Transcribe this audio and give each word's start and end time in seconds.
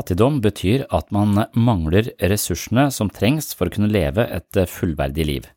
Fattigdom 0.00 0.38
betyr 0.40 0.86
at 0.96 1.10
man 1.12 1.34
mangler 1.52 2.06
ressursene 2.24 2.86
som 2.94 3.10
trengs 3.12 3.50
for 3.52 3.68
å 3.68 3.74
kunne 3.74 3.90
leve 3.92 4.24
et 4.32 4.56
fullverdig 4.72 5.26
liv. 5.28 5.48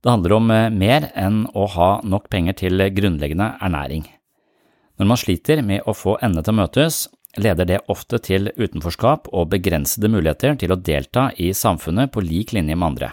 Det 0.00 0.08
handler 0.08 0.34
om 0.38 0.46
mer 0.78 1.10
enn 1.12 1.42
å 1.52 1.66
ha 1.74 1.88
nok 2.00 2.30
penger 2.32 2.56
til 2.62 2.80
grunnleggende 2.96 3.50
ernæring. 3.60 4.06
Når 4.96 5.10
man 5.10 5.20
sliter 5.20 5.60
med 5.60 5.84
å 5.84 5.92
få 5.92 6.16
endene 6.22 6.46
til 6.46 6.54
å 6.54 6.60
møtes, 6.62 7.02
leder 7.36 7.68
det 7.68 7.82
ofte 7.92 8.22
til 8.24 8.48
utenforskap 8.56 9.28
og 9.36 9.50
begrensede 9.52 10.08
muligheter 10.08 10.56
til 10.56 10.72
å 10.72 10.80
delta 10.80 11.28
i 11.36 11.52
samfunnet 11.52 12.14
på 12.14 12.24
lik 12.24 12.56
linje 12.56 12.72
med 12.78 12.88
andre. 12.94 13.12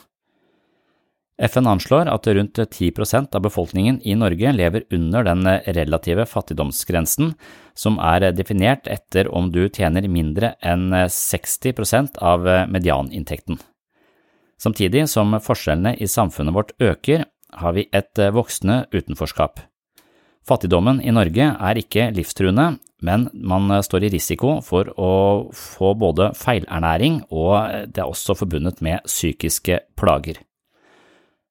FN 1.36 1.68
anslår 1.68 2.08
at 2.08 2.28
rundt 2.28 2.60
10% 2.60 3.36
av 3.36 3.42
befolkningen 3.44 4.00
i 4.08 4.16
Norge 4.16 4.54
lever 4.56 4.86
under 4.96 5.24
den 5.28 5.44
relative 5.76 6.24
fattigdomsgrensen, 6.32 7.34
som 7.76 8.00
er 8.00 8.30
definert 8.32 8.88
etter 8.88 9.28
om 9.28 9.50
du 9.52 9.66
tjener 9.68 10.08
mindre 10.08 10.54
enn 10.64 10.94
60% 10.96 12.22
av 12.24 12.48
medianinntekten. 12.72 13.60
Samtidig 14.56 15.10
som 15.12 15.36
forskjellene 15.44 15.98
i 16.00 16.08
samfunnet 16.08 16.56
vårt 16.56 16.72
øker, 16.80 17.28
har 17.56 17.76
vi 17.76 17.90
et 17.92 18.20
voksende 18.32 18.86
utenforskap. 18.96 19.60
Fattigdommen 20.48 21.02
i 21.04 21.12
Norge 21.12 21.52
er 21.52 21.80
ikke 21.82 22.12
livstruende, 22.16 22.78
men 23.04 23.28
man 23.34 23.68
står 23.84 24.08
i 24.08 24.16
risiko 24.16 24.62
for 24.64 24.88
å 24.96 25.14
få 25.52 25.96
både 26.00 26.32
feilernæring 26.40 27.26
og 27.28 27.90
det 27.92 28.04
er 28.04 28.08
også 28.08 28.38
forbundet 28.40 28.80
med 28.86 29.04
psykiske 29.10 29.82
plager. 30.00 30.40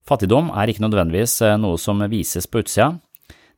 Fattigdom 0.04 0.50
er 0.52 0.68
ikke 0.68 0.84
nødvendigvis 0.84 1.38
noe 1.62 1.78
som 1.80 2.02
vises 2.12 2.48
på 2.50 2.60
utsida. 2.60 2.92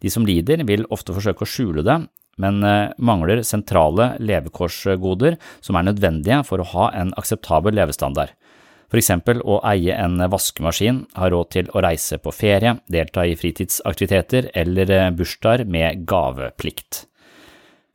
De 0.03 0.13
som 0.13 0.27
lider 0.29 0.63
vil 0.69 0.87
ofte 0.95 1.15
forsøke 1.17 1.43
å 1.43 1.51
skjule 1.51 1.83
det, 1.87 1.97
men 2.39 2.61
mangler 3.03 3.41
sentrale 3.49 4.13
levekårsgoder 4.21 5.39
som 5.65 5.79
er 5.79 5.89
nødvendige 5.89 6.43
for 6.47 6.63
å 6.63 6.69
ha 6.75 6.91
en 7.01 7.15
akseptabel 7.19 7.75
levestandard. 7.79 8.35
For 8.87 9.01
eksempel 9.01 9.41
å 9.43 9.59
eie 9.67 9.97
en 9.99 10.21
vaskemaskin, 10.31 11.03
ha 11.19 11.31
råd 11.33 11.51
til 11.57 11.73
å 11.75 11.83
reise 11.83 12.21
på 12.23 12.31
ferie, 12.31 12.77
delta 12.87 13.25
i 13.27 13.35
fritidsaktiviteter 13.35 14.53
eller 14.55 15.11
bursdager 15.17 15.67
med 15.67 16.07
gaveplikt. 16.07 17.07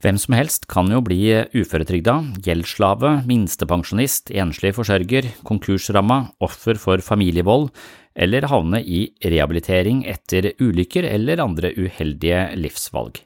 Hvem 0.02 0.18
som 0.18 0.34
helst 0.34 0.66
kan 0.66 0.90
jo 0.90 0.98
bli 1.06 1.30
uføretrygda, 1.54 2.16
gjeldsslave, 2.42 3.20
minstepensjonist, 3.30 4.34
enslig 4.34 4.74
forsørger, 4.74 5.30
konkursramma, 5.46 6.24
offer 6.42 6.80
for 6.82 7.04
familievold 7.06 7.70
eller 8.16 8.48
havne 8.52 8.82
i 8.84 9.06
rehabilitering 9.24 10.04
etter 10.10 10.52
ulykker 10.60 11.08
eller 11.08 11.44
andre 11.44 11.72
uheldige 11.78 12.50
livsvalg. 12.60 13.22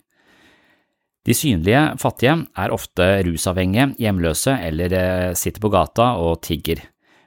De 1.25 1.34
synlige 1.34 1.96
fattige 1.97 2.35
er 2.53 2.73
ofte 2.73 3.06
rusavhengige, 3.25 3.96
hjemløse 3.97 4.53
eller 4.62 5.34
sitter 5.34 5.63
på 5.63 5.72
gata 5.73 6.12
og 6.22 6.44
tigger, 6.46 6.84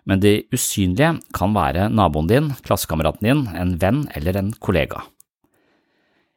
men 0.06 0.22
de 0.22 0.44
usynlige 0.54 1.16
kan 1.34 1.54
være 1.56 1.88
naboen 1.90 2.30
din, 2.30 2.52
klassekameraten 2.62 3.26
din, 3.26 3.46
en 3.58 3.74
venn 3.82 4.04
eller 4.14 4.38
en 4.38 4.52
kollega. 4.54 5.02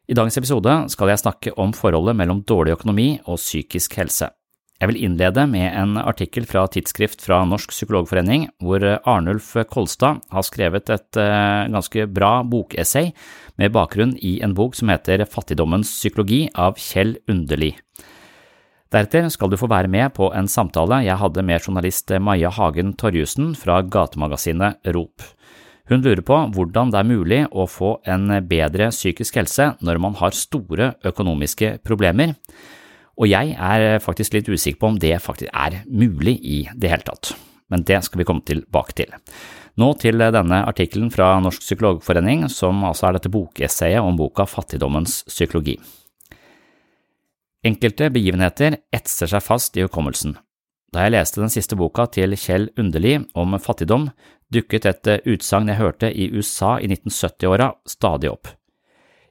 I 0.10 0.18
dagens 0.18 0.42
episode 0.42 0.74
skal 0.92 1.14
jeg 1.14 1.22
snakke 1.22 1.54
om 1.62 1.72
forholdet 1.78 2.18
mellom 2.18 2.42
dårlig 2.44 2.74
økonomi 2.76 3.10
og 3.30 3.38
psykisk 3.40 3.96
helse. 4.02 4.28
Jeg 4.82 4.90
vil 4.90 5.04
innlede 5.06 5.44
med 5.46 5.68
en 5.78 6.00
artikkel 6.02 6.48
fra 6.50 6.64
Tidsskrift 6.74 7.22
fra 7.22 7.44
Norsk 7.46 7.70
psykologforening, 7.70 8.48
hvor 8.66 8.82
Arnulf 8.82 9.52
Kolstad 9.70 10.24
har 10.34 10.46
skrevet 10.48 10.90
et 10.90 11.20
ganske 11.70 12.08
bra 12.10 12.40
bokessay 12.42 13.12
med 13.62 13.76
bakgrunn 13.76 14.16
i 14.18 14.40
en 14.42 14.56
bok 14.58 14.74
som 14.80 14.90
heter 14.90 15.22
Fattigdommens 15.30 15.92
psykologi 16.00 16.48
av 16.58 16.82
Kjell 16.82 17.20
Underli. 17.30 17.76
Deretter 18.90 19.30
skal 19.30 19.54
du 19.54 19.60
få 19.62 19.70
være 19.70 19.88
med 19.88 20.16
på 20.18 20.32
en 20.34 20.50
samtale 20.50 21.04
jeg 21.06 21.22
hadde 21.22 21.46
med 21.46 21.62
journalist 21.62 22.18
Maja 22.18 22.50
Hagen 22.50 22.98
Torjussen 22.98 23.54
fra 23.54 23.84
gatemagasinet 23.86 24.82
Rop. 24.98 25.22
Hun 25.94 26.02
lurer 26.02 26.26
på 26.26 26.42
hvordan 26.58 26.90
det 26.90 27.04
er 27.04 27.12
mulig 27.14 27.42
å 27.54 27.70
få 27.70 28.00
en 28.10 28.34
bedre 28.50 28.90
psykisk 28.90 29.38
helse 29.44 29.76
når 29.86 30.02
man 30.02 30.18
har 30.18 30.34
store 30.34 30.96
økonomiske 31.06 31.78
problemer, 31.86 32.34
og 33.22 33.30
jeg 33.30 33.54
er 33.54 34.02
faktisk 34.02 34.34
litt 34.34 34.50
usikker 34.50 34.80
på 34.82 34.90
om 34.90 35.00
det 35.00 35.14
faktisk 35.22 35.54
er 35.54 35.84
mulig 35.86 36.40
i 36.42 36.60
det 36.74 36.90
hele 36.90 37.06
tatt, 37.06 37.36
men 37.70 37.86
det 37.86 38.00
skal 38.08 38.22
vi 38.22 38.26
komme 38.26 38.42
tilbake 38.48 38.98
til. 38.98 39.14
Nå 39.80 39.94
til 40.02 40.20
denne 40.20 40.64
artikkelen 40.68 41.12
fra 41.14 41.36
Norsk 41.40 41.62
psykologforening, 41.64 42.48
som 42.50 42.82
altså 42.84 43.08
er 43.08 43.20
dette 43.20 43.32
bokessayet 43.32 44.04
om 44.04 44.18
boka 44.20 44.48
Fattigdommens 44.50 45.22
psykologi. 45.30 45.78
Enkelte 47.62 48.10
begivenheter 48.10 48.80
etser 48.90 49.30
seg 49.30 49.44
fast 49.46 49.78
i 49.78 49.86
hukommelsen. 49.86 50.34
Da 50.92 51.06
jeg 51.06 51.14
leste 51.14 51.40
den 51.40 51.54
siste 51.54 51.78
boka 51.80 52.08
til 52.12 52.34
Kjell 52.36 52.72
Underli 52.82 53.20
om 53.38 53.54
fattigdom, 53.62 54.10
dukket 54.52 54.88
et 54.90 55.10
utsagn 55.30 55.70
jeg 55.70 55.80
hørte 55.80 56.10
i 56.10 56.28
USA 56.34 56.80
i 56.82 56.90
1970-åra 56.90 57.70
stadig 57.88 58.32
opp. 58.34 58.50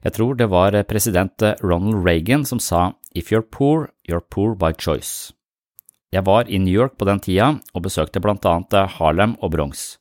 Jeg 0.01 0.15
tror 0.15 0.39
det 0.39 0.47
var 0.49 0.79
president 0.89 1.43
Ronald 1.61 2.01
Reagan 2.07 2.47
som 2.49 2.57
sa 2.63 2.87
If 3.13 3.31
you're 3.31 3.43
poor, 3.43 3.91
you're 4.07 4.23
poor 4.23 4.55
by 4.55 4.71
choice. 4.71 5.33
Jeg 6.11 6.23
var 6.27 6.47
i 6.47 6.59
New 6.59 6.71
York 6.71 6.97
på 6.99 7.07
den 7.07 7.19
tida 7.19 7.57
og 7.73 7.83
besøkte 7.83 8.21
blant 8.23 8.45
annet 8.47 8.95
Harlem 8.97 9.35
og 9.41 9.51
Bronx. 9.51 9.97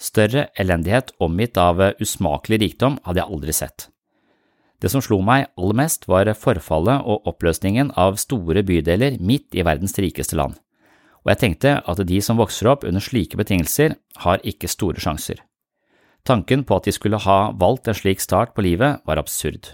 Større 0.00 0.48
elendighet 0.60 1.12
omgitt 1.24 1.56
av 1.60 1.80
usmakelig 2.00 2.60
rikdom 2.60 2.98
hadde 3.04 3.22
jeg 3.22 3.32
aldri 3.32 3.54
sett. 3.56 3.88
Det 4.80 4.90
som 4.92 5.00
slo 5.00 5.22
meg 5.24 5.46
aller 5.56 5.78
mest, 5.78 6.04
var 6.10 6.28
forfallet 6.36 7.06
og 7.08 7.28
oppløsningen 7.30 7.94
av 7.96 8.18
store 8.20 8.64
bydeler 8.66 9.16
midt 9.20 9.56
i 9.56 9.64
verdens 9.64 9.96
rikeste 9.96 10.36
land, 10.36 10.58
og 11.24 11.32
jeg 11.32 11.40
tenkte 11.40 11.78
at 11.80 12.02
de 12.04 12.18
som 12.20 12.36
vokser 12.36 12.68
opp 12.68 12.84
under 12.84 13.00
slike 13.00 13.38
betingelser, 13.40 13.96
har 14.20 14.44
ikke 14.44 14.68
store 14.68 15.00
sjanser. 15.00 15.40
Tanken 16.24 16.64
på 16.68 16.76
at 16.76 16.84
de 16.88 16.92
skulle 16.92 17.20
ha 17.24 17.38
valgt 17.56 17.88
en 17.88 17.96
slik 17.96 18.20
start 18.20 18.52
på 18.52 18.64
livet, 18.64 19.00
var 19.08 19.20
absurd. 19.20 19.72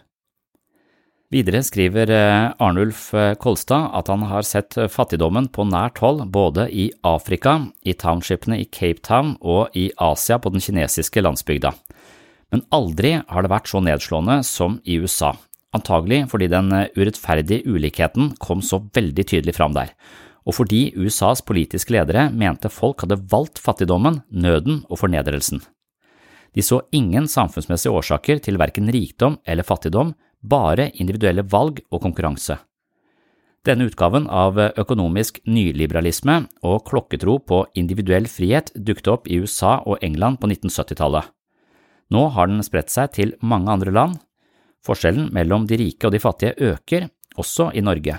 Videre 1.30 1.60
skriver 1.62 2.10
eh, 2.10 2.48
Arnulf 2.58 3.12
eh, 3.14 3.36
Kolstad 3.38 3.92
at 3.94 4.08
han 4.10 4.24
har 4.26 4.42
sett 4.42 4.74
fattigdommen 4.90 5.46
på 5.54 5.62
nært 5.62 6.00
hold 6.02 6.24
både 6.34 6.64
i 6.74 6.88
Afrika, 7.06 7.68
i 7.86 7.94
townshipene 7.94 8.58
i 8.58 8.66
Cape 8.66 8.98
Town 9.06 9.36
og 9.38 9.76
i 9.78 9.92
Asia 9.94 10.40
på 10.42 10.50
den 10.50 10.64
kinesiske 10.64 11.22
landsbygda. 11.22 11.70
Men 12.50 12.64
aldri 12.74 13.12
har 13.22 13.46
det 13.46 13.52
vært 13.52 13.70
så 13.70 13.78
nedslående 13.78 14.40
som 14.42 14.80
i 14.82 14.96
USA, 14.98 15.36
antagelig 15.70 16.24
fordi 16.32 16.48
den 16.50 16.72
eh, 16.74 16.88
urettferdige 16.98 17.62
ulikheten 17.62 18.32
kom 18.42 18.58
så 18.58 18.80
veldig 18.90 19.26
tydelig 19.30 19.54
fram 19.54 19.76
der, 19.76 19.92
og 20.42 20.56
fordi 20.58 20.88
USAs 20.98 21.44
politiske 21.46 21.94
ledere 21.94 22.26
mente 22.34 22.72
folk 22.74 23.04
hadde 23.04 23.20
valgt 23.30 23.62
fattigdommen, 23.62 24.24
nøden 24.34 24.82
og 24.88 24.98
fornedrelsen. 25.04 25.62
De 26.58 26.66
så 26.66 26.80
ingen 26.90 27.30
samfunnsmessige 27.30 27.94
årsaker 27.94 28.42
til 28.42 28.58
verken 28.58 28.90
rikdom 28.90 29.38
eller 29.46 29.62
fattigdom, 29.62 30.16
bare 30.40 30.90
individuelle 30.94 31.44
valg 31.44 31.80
og 31.90 32.02
konkurranse. 32.04 32.58
Denne 33.66 33.90
utgaven 33.90 34.24
av 34.32 34.56
økonomisk 34.80 35.42
nyliberalisme 35.44 36.46
og 36.64 36.86
klokketro 36.88 37.36
på 37.44 37.58
individuell 37.76 38.28
frihet 38.30 38.72
dukket 38.72 39.10
opp 39.12 39.28
i 39.28 39.36
USA 39.42 39.76
og 39.84 40.00
England 40.00 40.40
på 40.40 40.48
1970-tallet. 40.48 41.28
Nå 42.10 42.24
har 42.34 42.48
den 42.48 42.64
spredt 42.64 42.90
seg 42.90 43.12
til 43.18 43.36
mange 43.44 43.70
andre 43.70 43.92
land. 43.92 44.16
Forskjellen 44.86 45.28
mellom 45.36 45.68
de 45.68 45.76
rike 45.76 46.08
og 46.08 46.16
de 46.16 46.22
fattige 46.22 46.56
øker, 46.72 47.10
også 47.36 47.68
i 47.76 47.84
Norge. 47.84 48.16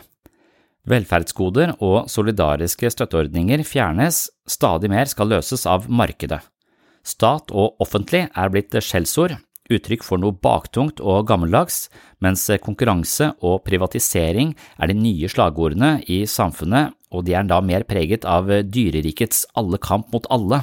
Velferdsgoder 0.87 1.75
og 1.81 2.07
solidariske 2.09 2.89
støtteordninger 2.93 3.65
fjernes, 3.65 4.29
stadig 4.47 4.89
mer 4.93 5.09
skal 5.09 5.29
løses 5.33 5.65
av 5.69 5.89
markedet. 5.89 6.39
Stat 7.01 7.49
og 7.49 7.81
offentlig 7.81 8.27
er 8.29 8.53
blitt 8.53 8.77
skjellsord, 8.77 9.35
uttrykk 9.71 10.03
for 10.05 10.21
noe 10.21 10.35
baktungt 10.35 11.01
og 11.01 11.27
gammeldags, 11.29 11.85
mens 12.23 12.47
konkurranse 12.63 13.31
og 13.39 13.63
privatisering 13.67 14.53
er 14.77 14.91
de 14.91 14.97
nye 14.97 15.29
slagordene 15.31 15.97
i 16.11 16.23
samfunnet, 16.29 16.93
og 17.11 17.25
de 17.27 17.35
er 17.35 17.47
da 17.47 17.59
mer 17.63 17.83
preget 17.87 18.23
av 18.27 18.47
dyrerikets 18.47 19.43
alle 19.59 19.79
kamp 19.83 20.13
mot 20.13 20.27
alle 20.31 20.61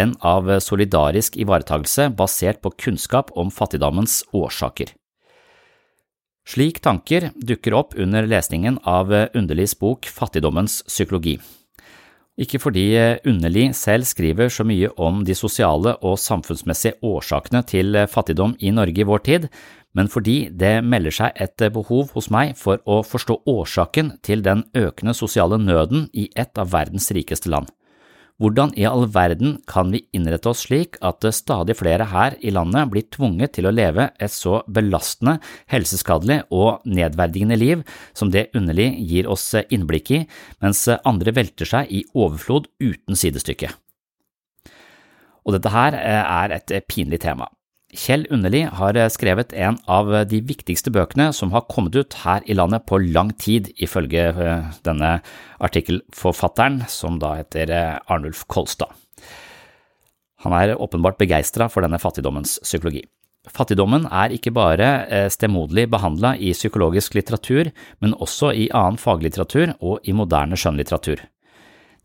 enn 0.00 0.14
av 0.24 0.48
solidarisk 0.64 1.36
ivaretagelse 1.36 2.08
basert 2.16 2.62
på 2.64 2.72
kunnskap 2.86 3.34
om 3.36 3.52
fattigdommens 3.52 4.22
årsaker. 4.32 4.94
Slik 6.50 6.80
tanker 6.82 7.30
dukker 7.36 7.76
opp 7.76 7.94
under 8.00 8.26
lesningen 8.26 8.80
av 8.88 9.12
Underlis 9.36 9.76
bok 9.78 10.08
Fattigdommens 10.08 10.80
psykologi. 10.88 11.36
Ikke 12.40 12.60
fordi 12.62 12.86
Underli 13.28 13.66
selv 13.76 14.06
skriver 14.08 14.48
så 14.48 14.64
mye 14.64 14.88
om 14.96 15.20
de 15.28 15.34
sosiale 15.36 15.92
og 16.00 16.16
samfunnsmessige 16.22 16.96
årsakene 17.04 17.60
til 17.68 17.98
fattigdom 18.08 18.54
i 18.58 18.72
Norge 18.72 19.02
i 19.02 19.08
vår 19.08 19.24
tid, 19.26 19.48
men 19.92 20.08
fordi 20.08 20.48
det 20.54 20.78
melder 20.86 21.12
seg 21.12 21.42
et 21.42 21.66
behov 21.74 22.14
hos 22.14 22.30
meg 22.32 22.54
for 22.56 22.80
å 22.88 23.02
forstå 23.04 23.42
årsaken 23.50 24.14
til 24.24 24.44
den 24.46 24.64
økende 24.72 25.12
sosiale 25.18 25.58
nøden 25.60 26.08
i 26.14 26.30
et 26.38 26.56
av 26.56 26.72
verdens 26.72 27.10
rikeste 27.12 27.52
land. 27.52 27.68
Hvordan 28.40 28.70
i 28.80 28.86
all 28.88 29.04
verden 29.12 29.58
kan 29.68 29.90
vi 29.92 30.00
innrette 30.16 30.48
oss 30.48 30.62
slik 30.64 30.96
at 31.04 31.26
stadig 31.36 31.74
flere 31.76 32.06
her 32.08 32.38
i 32.40 32.52
landet 32.56 32.88
blir 32.88 33.04
tvunget 33.12 33.52
til 33.58 33.68
å 33.68 33.74
leve 33.74 34.06
et 34.16 34.32
så 34.32 34.62
belastende, 34.64 35.36
helseskadelig 35.68 36.38
og 36.48 36.80
nedverdigende 36.88 37.60
liv 37.60 37.84
som 38.16 38.32
det 38.32 38.48
underlig 38.56 38.94
gir 39.12 39.28
oss 39.28 39.44
innblikk 39.68 40.14
i, 40.16 40.22
mens 40.64 40.86
andre 40.88 41.36
velter 41.36 41.68
seg 41.68 41.92
i 41.92 42.00
overflod 42.16 42.72
uten 42.80 43.12
sidestykke? 43.12 43.74
Og 45.44 45.58
dette 45.58 45.76
her 45.76 46.00
er 46.00 46.56
et 46.56 46.78
pinlig 46.88 47.20
tema. 47.20 47.52
Kjell 47.90 48.22
Underli 48.30 48.62
har 48.70 48.94
eh, 48.94 49.10
skrevet 49.10 49.52
en 49.58 49.78
av 49.90 50.10
de 50.30 50.38
viktigste 50.46 50.92
bøkene 50.94 51.30
som 51.34 51.50
har 51.54 51.66
kommet 51.70 51.96
ut 51.98 52.14
her 52.22 52.44
i 52.46 52.54
landet 52.54 52.86
på 52.86 53.00
lang 53.02 53.32
tid, 53.34 53.72
ifølge 53.82 54.28
eh, 54.30 54.68
denne 54.86 55.16
artikkelforfatteren, 55.58 56.84
som 56.88 57.18
da 57.22 57.34
heter 57.40 57.72
eh, 57.74 57.96
Arnulf 58.06 58.44
Kolstad. 58.46 58.94
Han 60.44 60.54
er 60.56 60.76
åpenbart 60.78 61.18
begeistra 61.18 61.66
for 61.68 61.84
denne 61.84 61.98
fattigdommens 62.00 62.60
psykologi. 62.62 63.02
Fattigdommen 63.50 64.06
er 64.06 64.32
ikke 64.36 64.52
bare 64.54 65.26
stemoderlig 65.32 65.86
behandla 65.90 66.34
i 66.36 66.52
psykologisk 66.54 67.16
litteratur, 67.16 67.72
men 68.00 68.14
også 68.20 68.52
i 68.52 68.68
annen 68.76 69.00
faglitteratur 69.00 69.74
og 69.80 70.04
i 70.08 70.14
moderne 70.16 70.56
skjønnlitteratur. 70.60 71.24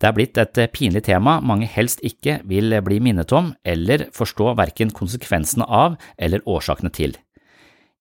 Det 0.05 0.11
er 0.11 0.17
blitt 0.19 0.37
et 0.37 0.57
pinlig 0.69 1.01
tema 1.07 1.39
mange 1.41 1.65
helst 1.65 2.03
ikke 2.05 2.35
vil 2.45 2.75
bli 2.85 2.99
minnet 3.01 3.31
om 3.33 3.47
eller 3.65 4.03
forstå 4.13 4.51
verken 4.59 4.91
konsekvensene 4.93 5.65
av 5.65 5.95
eller 6.21 6.43
årsakene 6.45 6.91
til. 6.93 7.15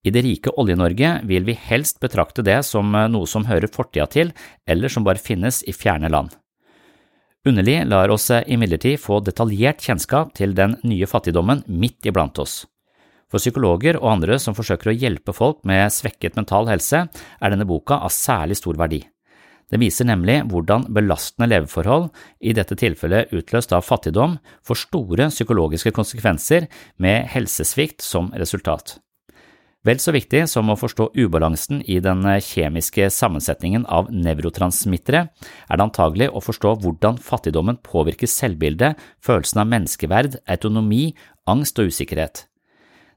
I 0.05 0.13
det 0.13 0.21
rike 0.27 0.53
Olje-Norge 0.61 1.15
vil 1.25 1.47
vi 1.49 1.55
helst 1.57 2.03
betrakte 2.05 2.45
det 2.45 2.59
som 2.69 2.93
noe 2.93 3.25
som 3.25 3.47
hører 3.49 3.73
fortida 3.73 4.05
til, 4.13 4.35
eller 4.69 4.93
som 4.93 5.07
bare 5.09 5.17
finnes 5.17 5.63
i 5.65 5.73
fjerne 5.73 6.13
land. 6.13 6.29
Underlig 7.49 7.79
lar 7.89 8.13
oss 8.13 8.29
imidlertid 8.29 9.01
få 9.01 9.23
detaljert 9.25 9.81
kjennskap 9.81 10.37
til 10.37 10.53
den 10.53 10.77
nye 10.85 11.09
fattigdommen 11.09 11.65
midt 11.73 12.05
iblant 12.05 12.37
oss. 12.45 12.67
For 13.33 13.41
psykologer 13.41 13.97
og 13.97 14.11
andre 14.19 14.37
som 14.37 14.53
forsøker 14.53 14.93
å 14.93 14.99
hjelpe 15.07 15.33
folk 15.33 15.65
med 15.65 15.89
svekket 15.89 16.37
mental 16.37 16.69
helse, 16.69 17.07
er 17.09 17.57
denne 17.57 17.65
boka 17.65 18.03
av 18.05 18.13
særlig 18.13 18.61
stor 18.61 18.77
verdi. 18.77 19.07
Det 19.73 19.81
viser 19.81 20.09
nemlig 20.09 20.41
hvordan 20.51 20.89
belastende 20.95 21.49
leveforhold, 21.53 22.11
i 22.41 22.53
dette 22.57 22.77
tilfellet 22.79 23.33
utløst 23.35 23.73
av 23.73 23.87
fattigdom, 23.87 24.39
får 24.67 24.83
store 24.87 25.31
psykologiske 25.33 25.95
konsekvenser 25.97 26.69
med 27.01 27.31
helsesvikt 27.33 28.05
som 28.05 28.31
resultat. 28.37 28.99
Vel 29.85 29.99
så 30.01 30.15
viktig 30.17 30.47
som 30.49 30.71
å 30.73 30.79
forstå 30.81 31.11
ubalansen 31.13 31.83
i 31.85 31.99
den 32.01 32.25
kjemiske 32.41 33.11
sammensetningen 33.13 33.85
av 33.85 34.09
nevrotransmittere, 34.09 35.27
er 35.29 35.77
det 35.77 35.85
antagelig 35.85 36.31
å 36.33 36.41
forstå 36.41 36.73
hvordan 36.81 37.21
fattigdommen 37.21 37.77
påvirker 37.85 38.31
selvbildet, 38.31 38.97
følelsen 39.21 39.61
av 39.61 39.69
menneskeverd, 39.75 40.41
autonomi, 40.49 41.11
angst 41.45 41.81
og 41.83 41.93
usikkerhet. 41.93 42.47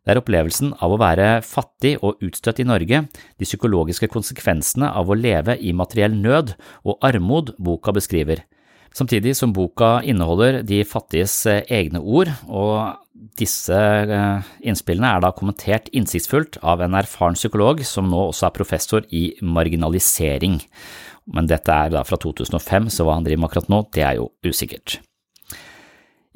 Det 0.03 0.13
er 0.13 0.21
opplevelsen 0.21 0.73
av 0.83 0.93
å 0.93 0.99
være 1.01 1.29
fattig 1.45 1.95
og 2.01 2.21
utstøtt 2.23 2.61
i 2.63 2.67
Norge, 2.67 3.03
de 3.09 3.47
psykologiske 3.47 4.09
konsekvensene 4.13 4.91
av 4.91 5.09
å 5.09 5.17
leve 5.17 5.57
i 5.59 5.73
materiell 5.75 6.15
nød 6.15 6.53
og 6.87 7.01
armod 7.05 7.53
boka 7.57 7.93
beskriver, 7.95 8.43
samtidig 8.97 9.35
som 9.37 9.53
boka 9.55 9.97
inneholder 10.05 10.61
de 10.67 10.83
fattiges 10.87 11.35
eh, 11.49 11.63
egne 11.79 12.01
ord, 12.01 12.31
og 12.47 13.03
disse 13.37 13.73
eh, 13.73 14.53
innspillene 14.69 15.15
er 15.15 15.25
da 15.25 15.33
kommentert 15.35 15.91
innsiktsfullt 15.95 16.59
av 16.61 16.83
en 16.85 16.97
erfaren 16.97 17.37
psykolog 17.37 17.83
som 17.85 18.09
nå 18.09 18.29
også 18.29 18.49
er 18.49 18.55
professor 18.57 19.09
i 19.09 19.29
marginalisering. 19.41 20.61
Men 21.33 21.49
dette 21.49 21.73
er 21.73 21.91
da 21.91 22.05
fra 22.07 22.19
2005, 22.23 22.91
så 22.93 23.05
hva 23.05 23.17
han 23.17 23.27
driver 23.27 23.43
med 23.43 23.51
akkurat 23.51 23.73
nå, 23.73 23.83
det 23.95 24.05
er 24.07 24.17
jo 24.21 24.31
usikkert. 24.47 25.01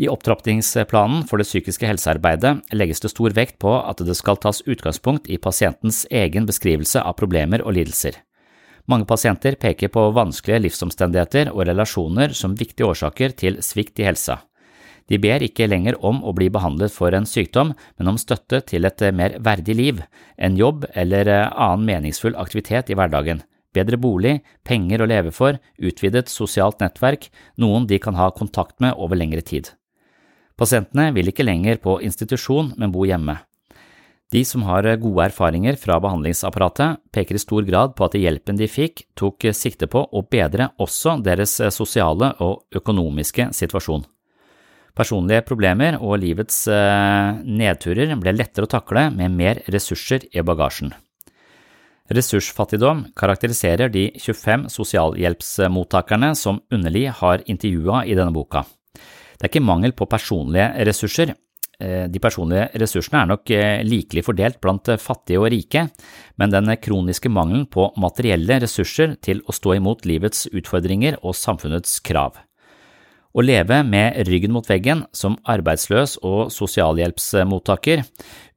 I 0.01 0.08
opptrappingsplanen 0.10 1.27
for 1.29 1.38
det 1.38 1.46
psykiske 1.46 1.86
helsearbeidet 1.86 2.55
legges 2.74 3.03
det 3.03 3.12
stor 3.12 3.36
vekt 3.38 3.60
på 3.62 3.75
at 3.77 4.00
det 4.01 4.15
skal 4.17 4.39
tas 4.41 4.63
utgangspunkt 4.65 5.27
i 5.29 5.38
pasientens 5.38 6.08
egen 6.10 6.48
beskrivelse 6.50 7.03
av 7.05 7.20
problemer 7.20 7.62
og 7.62 7.75
lidelser. 7.77 8.15
Mange 8.89 9.05
pasienter 9.05 9.60
peker 9.62 9.91
på 9.93 10.08
vanskelige 10.15 10.63
livsomstendigheter 10.63 11.51
og 11.53 11.67
relasjoner 11.70 12.34
som 12.34 12.55
viktige 12.58 12.88
årsaker 12.89 13.36
til 13.38 13.60
svikt 13.62 14.01
i 14.01 14.08
helsa. 14.08 14.39
De 15.05 15.20
ber 15.22 15.46
ikke 15.46 15.67
lenger 15.70 16.00
om 16.08 16.24
å 16.25 16.34
bli 16.34 16.48
behandlet 16.50 16.93
for 16.96 17.13
en 17.13 17.27
sykdom, 17.29 17.75
men 18.00 18.10
om 18.10 18.17
støtte 18.17 18.63
til 18.72 18.88
et 18.89 19.03
mer 19.13 19.36
verdig 19.43 19.75
liv, 19.77 20.01
en 20.38 20.58
jobb 20.58 20.88
eller 20.96 21.29
annen 21.51 21.86
meningsfull 21.86 22.38
aktivitet 22.41 22.89
i 22.89 22.98
hverdagen, 22.98 23.43
bedre 23.75 24.01
bolig, 24.01 24.39
penger 24.65 25.03
å 25.03 25.10
leve 25.13 25.36
for, 25.36 25.62
utvidet 25.77 26.31
sosialt 26.31 26.81
nettverk, 26.81 27.29
noen 27.62 27.86
de 27.86 28.01
kan 28.01 28.17
ha 28.17 28.31
kontakt 28.34 28.79
med 28.81 28.98
over 28.98 29.20
lengre 29.20 29.46
tid. 29.46 29.74
Pasientene 30.60 31.10
vil 31.15 31.31
ikke 31.31 31.46
lenger 31.46 31.79
på 31.81 32.00
institusjon, 32.05 32.74
men 32.77 32.93
bo 32.93 33.05
hjemme. 33.08 33.39
De 34.31 34.46
som 34.48 34.63
har 34.63 34.88
gode 35.01 35.25
erfaringer 35.27 35.75
fra 35.75 35.98
behandlingsapparatet, 36.00 37.01
peker 37.12 37.36
i 37.36 37.41
stor 37.43 37.65
grad 37.67 37.98
på 37.98 38.08
at 38.08 38.15
hjelpen 38.15 38.55
de 38.60 38.70
fikk, 38.72 39.03
tok 39.20 39.50
sikte 39.51 39.89
på 39.91 40.05
å 40.08 40.24
bedre 40.24 40.70
også 40.79 41.17
deres 41.25 41.58
sosiale 41.75 42.31
og 42.39 42.63
økonomiske 42.79 43.50
situasjon. 43.58 44.05
Personlige 44.96 45.43
problemer 45.48 45.98
og 46.00 46.20
livets 46.20 46.65
eh, 46.72 47.38
nedturer 47.43 48.12
ble 48.20 48.34
lettere 48.36 48.67
å 48.67 48.72
takle 48.72 49.08
med 49.15 49.36
mer 49.36 49.62
ressurser 49.72 50.27
i 50.31 50.43
bagasjen. 50.43 50.91
Ressursfattigdom 52.12 53.05
karakteriserer 53.15 53.91
de 53.91 54.10
25 54.20 54.67
sosialhjelpsmottakerne 54.74 56.34
som 56.36 56.60
Underli 56.72 57.05
har 57.08 57.43
intervjua 57.48 58.03
i 58.03 58.17
denne 58.20 58.36
boka. 58.36 58.65
Det 59.41 59.48
er 59.48 59.55
ikke 59.55 59.65
mangel 59.65 59.95
på 59.98 60.05
personlige 60.05 60.67
ressurser. 60.86 61.31
Eh, 61.81 62.05
de 62.13 62.19
personlige 62.21 62.67
ressursene 62.77 63.24
er 63.24 63.29
nok 63.31 63.50
eh, 63.55 63.79
likelig 63.81 64.21
fordelt 64.27 64.60
blant 64.62 64.91
fattige 65.01 65.41
og 65.41 65.50
rike, 65.50 65.88
men 66.38 66.53
den 66.53 66.69
kroniske 66.77 67.31
mangelen 67.33 67.65
på 67.65 67.88
materielle 67.98 68.60
ressurser 68.62 69.15
til 69.25 69.41
å 69.50 69.55
stå 69.57 69.79
imot 69.79 70.05
livets 70.05 70.45
utfordringer 70.53 71.17
og 71.24 71.33
samfunnets 71.33 71.98
krav. 72.05 72.38
Å 73.33 73.41
leve 73.41 73.79
med 73.88 74.19
ryggen 74.27 74.53
mot 74.53 74.67
veggen 74.69 75.07
som 75.15 75.39
arbeidsløs 75.50 76.19
og 76.21 76.51
sosialhjelpsmottaker, 76.53 78.03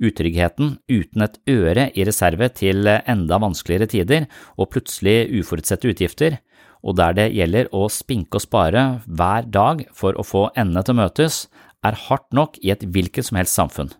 utryggheten 0.04 0.74
uten 0.90 1.24
et 1.24 1.38
øre 1.48 1.88
i 1.96 2.04
reserve 2.04 2.50
til 2.58 2.90
enda 2.92 3.38
vanskeligere 3.40 3.88
tider 3.88 4.26
og 4.58 4.74
plutselig 4.74 5.30
uforutsette 5.40 5.94
utgifter, 5.94 6.42
og 6.84 6.98
der 7.00 7.16
det 7.16 7.30
gjelder 7.32 7.72
å 7.72 7.88
spinke 7.88 8.38
og 8.38 8.44
spare 8.44 8.84
hver 9.08 9.48
dag 9.48 9.86
for 9.96 10.14
å 10.14 10.26
få 10.26 10.46
endene 10.52 10.84
til 10.84 10.94
å 10.94 11.00
møtes, 11.02 11.44
er 11.84 12.00
hardt 12.06 12.30
nok 12.36 12.60
i 12.62 12.72
et 12.72 12.84
hvilket 12.84 13.28
som 13.28 13.40
helst 13.40 13.56
samfunn 13.56 13.92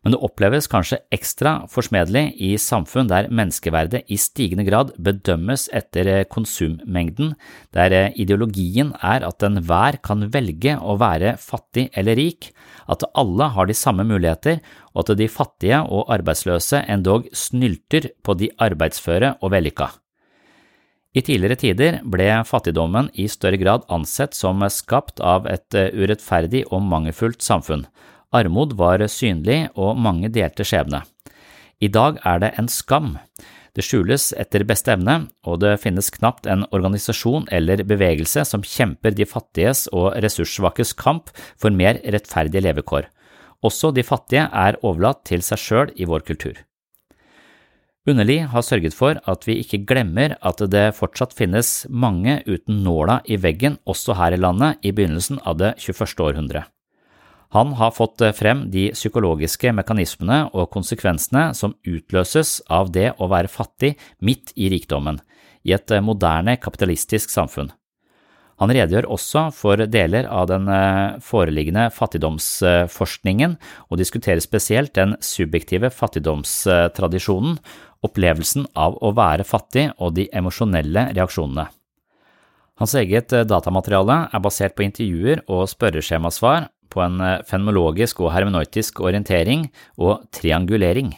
men 0.00 0.14
det 0.14 0.20
oppleves 0.24 0.68
kanskje 0.70 1.00
ekstra 1.12 1.52
forsmedelig 1.68 2.30
i 2.40 2.54
samfunn 2.60 3.10
der 3.10 3.28
menneskeverdet 3.28 4.06
i 4.08 4.16
stigende 4.20 4.64
grad 4.64 4.94
bedømmes 4.96 5.66
etter 5.76 6.08
eh, 6.08 6.24
konsummengden, 6.24 7.34
der 7.76 7.96
eh, 7.96 8.16
ideologien 8.22 8.94
er 9.04 9.26
at 9.28 9.44
enhver 9.44 10.00
kan 10.04 10.24
velge 10.32 10.78
å 10.80 10.96
være 11.00 11.36
fattig 11.40 11.90
eller 11.92 12.16
rik, 12.16 12.52
at 12.88 13.04
alle 13.12 13.50
har 13.54 13.68
de 13.68 13.76
samme 13.76 14.06
muligheter, 14.08 14.62
og 14.94 15.04
at 15.04 15.18
de 15.20 15.28
fattige 15.30 15.82
og 15.84 16.08
arbeidsløse 16.12 16.80
endog 16.88 17.28
snylter 17.36 18.10
på 18.24 18.38
de 18.40 18.48
arbeidsføre 18.56 19.36
og 19.40 19.52
vellykka. 19.52 19.92
I 21.10 21.24
tidligere 21.26 21.58
tider 21.58 21.96
ble 22.06 22.28
fattigdommen 22.46 23.08
i 23.18 23.26
større 23.28 23.58
grad 23.58 23.86
ansett 23.90 24.36
som 24.38 24.62
skapt 24.70 25.18
av 25.20 25.48
et 25.50 25.74
eh, 25.74 25.90
urettferdig 25.90 26.68
og 26.70 26.84
mangelfullt 26.86 27.42
samfunn, 27.42 27.86
Armod 28.30 28.76
var 28.78 29.02
synlig, 29.10 29.64
og 29.74 29.98
mange 29.98 30.30
delte 30.30 30.62
skjebne. 30.66 31.02
I 31.82 31.88
dag 31.90 32.20
er 32.26 32.38
det 32.42 32.52
en 32.60 32.68
skam. 32.70 33.16
Det 33.74 33.82
skjules 33.86 34.30
etter 34.38 34.62
beste 34.66 34.92
evne, 34.94 35.16
og 35.46 35.60
det 35.62 35.78
finnes 35.82 36.10
knapt 36.14 36.46
en 36.50 36.62
organisasjon 36.70 37.48
eller 37.54 37.82
bevegelse 37.86 38.44
som 38.46 38.62
kjemper 38.66 39.14
de 39.16 39.26
fattiges 39.26 39.86
og 39.94 40.12
ressurssvakes 40.22 40.94
kamp 40.98 41.30
for 41.58 41.74
mer 41.74 41.98
rettferdige 42.04 42.62
levekår. 42.66 43.08
Også 43.66 43.90
de 43.94 44.06
fattige 44.06 44.46
er 44.46 44.78
overlatt 44.82 45.24
til 45.28 45.42
seg 45.44 45.62
sjøl 45.62 45.94
i 45.96 46.06
vår 46.08 46.26
kultur. 46.26 46.54
Underli 48.10 48.40
har 48.50 48.64
sørget 48.66 48.94
for 48.96 49.20
at 49.30 49.46
vi 49.46 49.58
ikke 49.62 49.84
glemmer 49.86 50.34
at 50.46 50.60
det 50.72 50.90
fortsatt 50.96 51.34
finnes 51.36 51.86
mange 51.88 52.40
uten 52.48 52.82
nåla 52.84 53.20
i 53.30 53.38
veggen 53.38 53.78
også 53.86 54.16
her 54.18 54.34
i 54.34 54.40
landet 54.40 54.82
i 54.82 54.92
begynnelsen 54.92 55.38
av 55.46 55.60
det 55.60 55.74
21. 55.78 56.18
århundre. 56.26 56.64
Han 57.54 57.74
har 57.78 57.94
fått 57.94 58.22
frem 58.38 58.68
de 58.70 58.90
psykologiske 58.94 59.72
mekanismene 59.74 60.44
og 60.54 60.70
konsekvensene 60.74 61.50
som 61.58 61.74
utløses 61.82 62.60
av 62.70 62.92
det 62.94 63.10
å 63.18 63.30
være 63.30 63.50
fattig 63.50 63.96
midt 64.22 64.54
i 64.54 64.70
rikdommen, 64.70 65.18
i 65.66 65.74
et 65.74 65.90
moderne 66.02 66.56
kapitalistisk 66.62 67.30
samfunn. 67.30 67.72
Han 68.60 68.72
redegjør 68.76 69.08
også 69.08 69.46
for 69.56 69.80
deler 69.88 70.26
av 70.28 70.50
den 70.50 70.68
eh, 70.68 71.16
foreliggende 71.24 71.86
fattigdomsforskningen 71.96 73.56
og 73.88 74.00
diskuterer 74.00 74.42
spesielt 74.44 74.92
den 74.98 75.14
subjektive 75.24 75.88
fattigdomstradisjonen, 75.96 77.56
opplevelsen 78.06 78.66
av 78.78 78.96
å 79.00 79.12
være 79.16 79.46
fattig 79.46 79.90
og 79.98 80.16
de 80.16 80.28
emosjonelle 80.32 81.10
reaksjonene. 81.12 81.68
Hans 82.80 82.94
eget 82.96 83.34
datamateriale 83.44 84.22
er 84.32 84.40
basert 84.40 84.76
på 84.76 84.86
intervjuer 84.86 85.42
og 85.52 85.66
spørreskjemasvar 85.68 86.70
på 86.90 87.02
en 87.04 87.20
eh, 87.24 87.40
fenomenologisk 87.48 88.22
og 88.24 88.32
hermenøytisk 88.34 89.02
orientering 89.04 89.68
og 90.00 90.26
triangulering. 90.34 91.14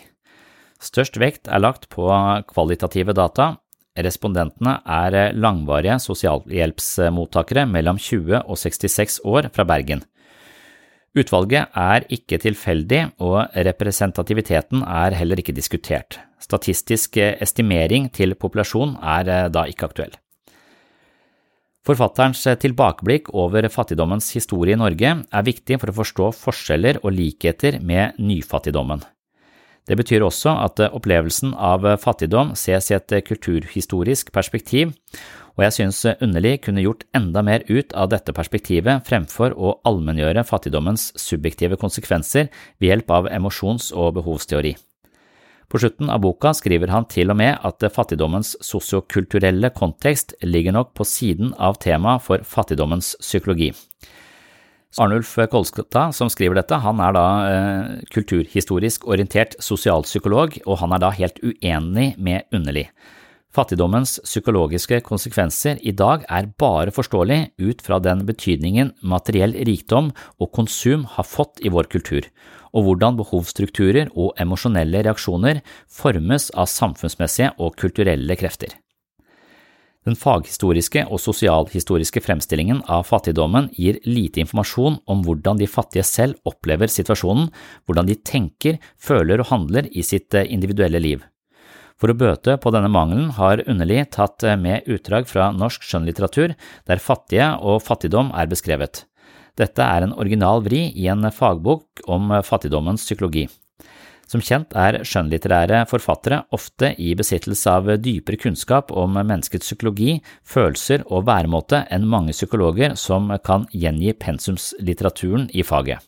Størst 0.82 1.18
vekt 1.22 1.46
er 1.46 1.62
lagt 1.62 1.88
på 1.92 2.08
kvalitative 2.50 3.14
data. 3.16 3.52
Respondentene 3.94 4.78
er 4.88 5.18
eh, 5.18 5.34
langvarige 5.36 5.98
sosialhjelpsmottakere 6.02 7.66
mellom 7.70 8.00
20 8.00 8.42
og 8.42 8.58
66 8.58 9.20
år 9.28 9.52
fra 9.54 9.66
Bergen. 9.68 10.04
Utvalget 11.12 11.74
er 11.76 12.06
ikke 12.08 12.38
tilfeldig, 12.40 13.02
og 13.20 13.52
representativiteten 13.52 14.80
er 14.80 15.12
heller 15.18 15.42
ikke 15.42 15.52
diskutert. 15.52 16.16
Statistisk 16.40 17.18
eh, 17.20 17.36
estimering 17.44 18.08
til 18.16 18.32
populasjon 18.34 18.96
er 19.02 19.50
da 19.52 19.66
ikke 19.68 19.90
aktuell. 19.90 20.14
Forfatterens 21.82 22.46
tilbakeblikk 22.62 23.32
over 23.34 23.66
fattigdommens 23.68 24.30
historie 24.36 24.76
i 24.76 24.78
Norge 24.78 25.16
er 25.18 25.46
viktig 25.48 25.80
for 25.82 25.90
å 25.90 25.96
forstå 25.96 26.28
forskjeller 26.38 27.00
og 27.02 27.10
likheter 27.16 27.80
med 27.82 28.20
nyfattigdommen. 28.22 29.02
Det 29.82 29.98
betyr 29.98 30.22
også 30.22 30.54
at 30.62 30.78
opplevelsen 30.86 31.56
av 31.58 31.88
fattigdom 31.98 32.54
ses 32.54 32.92
i 32.92 32.94
et 32.94 33.16
kulturhistorisk 33.26 34.30
perspektiv, 34.30 34.94
og 35.56 35.64
jeg 35.66 35.76
synes 35.76 36.00
Underlig 36.24 36.58
kunne 36.64 36.84
gjort 36.84 37.04
enda 37.16 37.42
mer 37.44 37.64
ut 37.68 37.92
av 37.92 38.08
dette 38.12 38.32
perspektivet 38.36 39.04
fremfor 39.08 39.56
å 39.56 39.74
allmenngjøre 39.88 40.46
fattigdommens 40.48 41.10
subjektive 41.20 41.76
konsekvenser 41.80 42.48
ved 42.80 42.88
hjelp 42.88 43.12
av 43.12 43.28
emosjons- 43.32 43.92
og 43.92 44.16
behovsteori. 44.20 44.74
På 45.72 45.80
slutten 45.80 46.10
av 46.12 46.20
boka 46.20 46.50
skriver 46.52 46.90
han 46.92 47.06
til 47.08 47.32
og 47.32 47.38
med 47.40 47.56
at 47.64 47.84
fattigdommens 47.94 48.58
sosiokulturelle 48.60 49.70
kontekst 49.72 50.34
ligger 50.44 50.76
nok 50.76 50.92
på 50.98 51.06
siden 51.08 51.54
av 51.56 51.78
temaet 51.80 52.24
for 52.26 52.44
fattigdommens 52.44 53.14
psykologi. 53.24 53.70
Arnulf 55.00 55.30
Kolskata, 55.48 56.10
som 56.12 56.28
skriver 56.28 56.58
dette, 56.60 56.76
han 56.84 57.00
er 57.00 57.14
da 57.16 57.24
eh, 57.48 57.92
kulturhistorisk 58.12 59.06
orientert 59.08 59.56
sosialpsykolog, 59.64 60.58
og 60.66 60.78
han 60.82 60.92
er 60.92 61.00
da 61.00 61.12
helt 61.16 61.40
uenig 61.40 62.10
med 62.20 62.44
Underli. 62.52 62.84
Fattigdommens 63.52 64.14
psykologiske 64.24 65.02
konsekvenser 65.04 65.76
i 65.84 65.92
dag 65.92 66.22
er 66.32 66.46
bare 66.56 66.92
forståelig 66.94 67.40
ut 67.60 67.82
fra 67.84 67.98
den 68.00 68.22
betydningen 68.24 68.94
materiell 69.04 69.52
rikdom 69.68 70.08
og 70.40 70.52
konsum 70.56 71.02
har 71.18 71.26
fått 71.28 71.60
i 71.60 71.72
vår 71.72 71.90
kultur, 71.92 72.24
og 72.72 72.86
hvordan 72.86 73.18
behovsstrukturer 73.18 74.08
og 74.16 74.32
emosjonelle 74.40 75.02
reaksjoner 75.04 75.60
formes 75.84 76.48
av 76.56 76.70
samfunnsmessige 76.72 77.50
og 77.60 77.76
kulturelle 77.76 78.38
krefter. 78.40 78.72
Den 80.08 80.16
faghistoriske 80.18 81.04
og 81.12 81.20
sosialhistoriske 81.20 82.22
fremstillingen 82.24 82.80
av 82.90 83.04
fattigdommen 83.06 83.68
gir 83.76 84.00
lite 84.08 84.40
informasjon 84.42 84.96
om 85.12 85.20
hvordan 85.26 85.60
de 85.60 85.68
fattige 85.70 86.06
selv 86.08 86.40
opplever 86.48 86.90
situasjonen, 86.90 87.52
hvordan 87.84 88.08
de 88.08 88.16
tenker, 88.16 88.80
føler 88.96 89.44
og 89.44 89.52
handler 89.52 89.92
i 89.92 90.02
sitt 90.02 90.34
individuelle 90.40 91.04
liv. 91.04 91.20
For 92.02 92.10
å 92.10 92.18
bøte 92.18 92.56
på 92.58 92.72
denne 92.74 92.90
mangelen 92.90 93.28
har 93.36 93.60
Underli 93.70 94.00
tatt 94.10 94.42
med 94.58 94.88
utdrag 94.90 95.28
fra 95.30 95.52
norsk 95.54 95.84
skjønnlitteratur 95.86 96.56
der 96.90 96.98
fattige 96.98 97.52
og 97.62 97.84
fattigdom 97.86 98.32
er 98.34 98.48
beskrevet. 98.50 99.04
Dette 99.54 99.86
er 99.86 100.02
en 100.02 100.14
original 100.18 100.64
vri 100.64 100.88
i 100.98 101.06
en 101.12 101.28
fagbok 101.30 102.02
om 102.10 102.32
fattigdommens 102.42 103.04
psykologi. 103.06 103.44
Som 104.26 104.42
kjent 104.42 104.74
er 104.74 104.98
skjønnlitterære 105.06 105.84
forfattere 105.92 106.40
ofte 106.56 106.90
i 106.98 107.12
besittelse 107.14 107.70
av 107.70 107.92
dypere 108.02 108.40
kunnskap 108.48 108.90
om 108.90 109.14
menneskets 109.20 109.68
psykologi, 109.68 110.16
følelser 110.42 111.04
og 111.06 111.28
væremåte 111.30 111.84
enn 111.92 112.08
mange 112.10 112.34
psykologer 112.34 112.96
som 112.98 113.30
kan 113.46 113.68
gjengi 113.70 114.16
pensumslitteraturen 114.18 115.46
i 115.54 115.62
faget. 115.62 116.02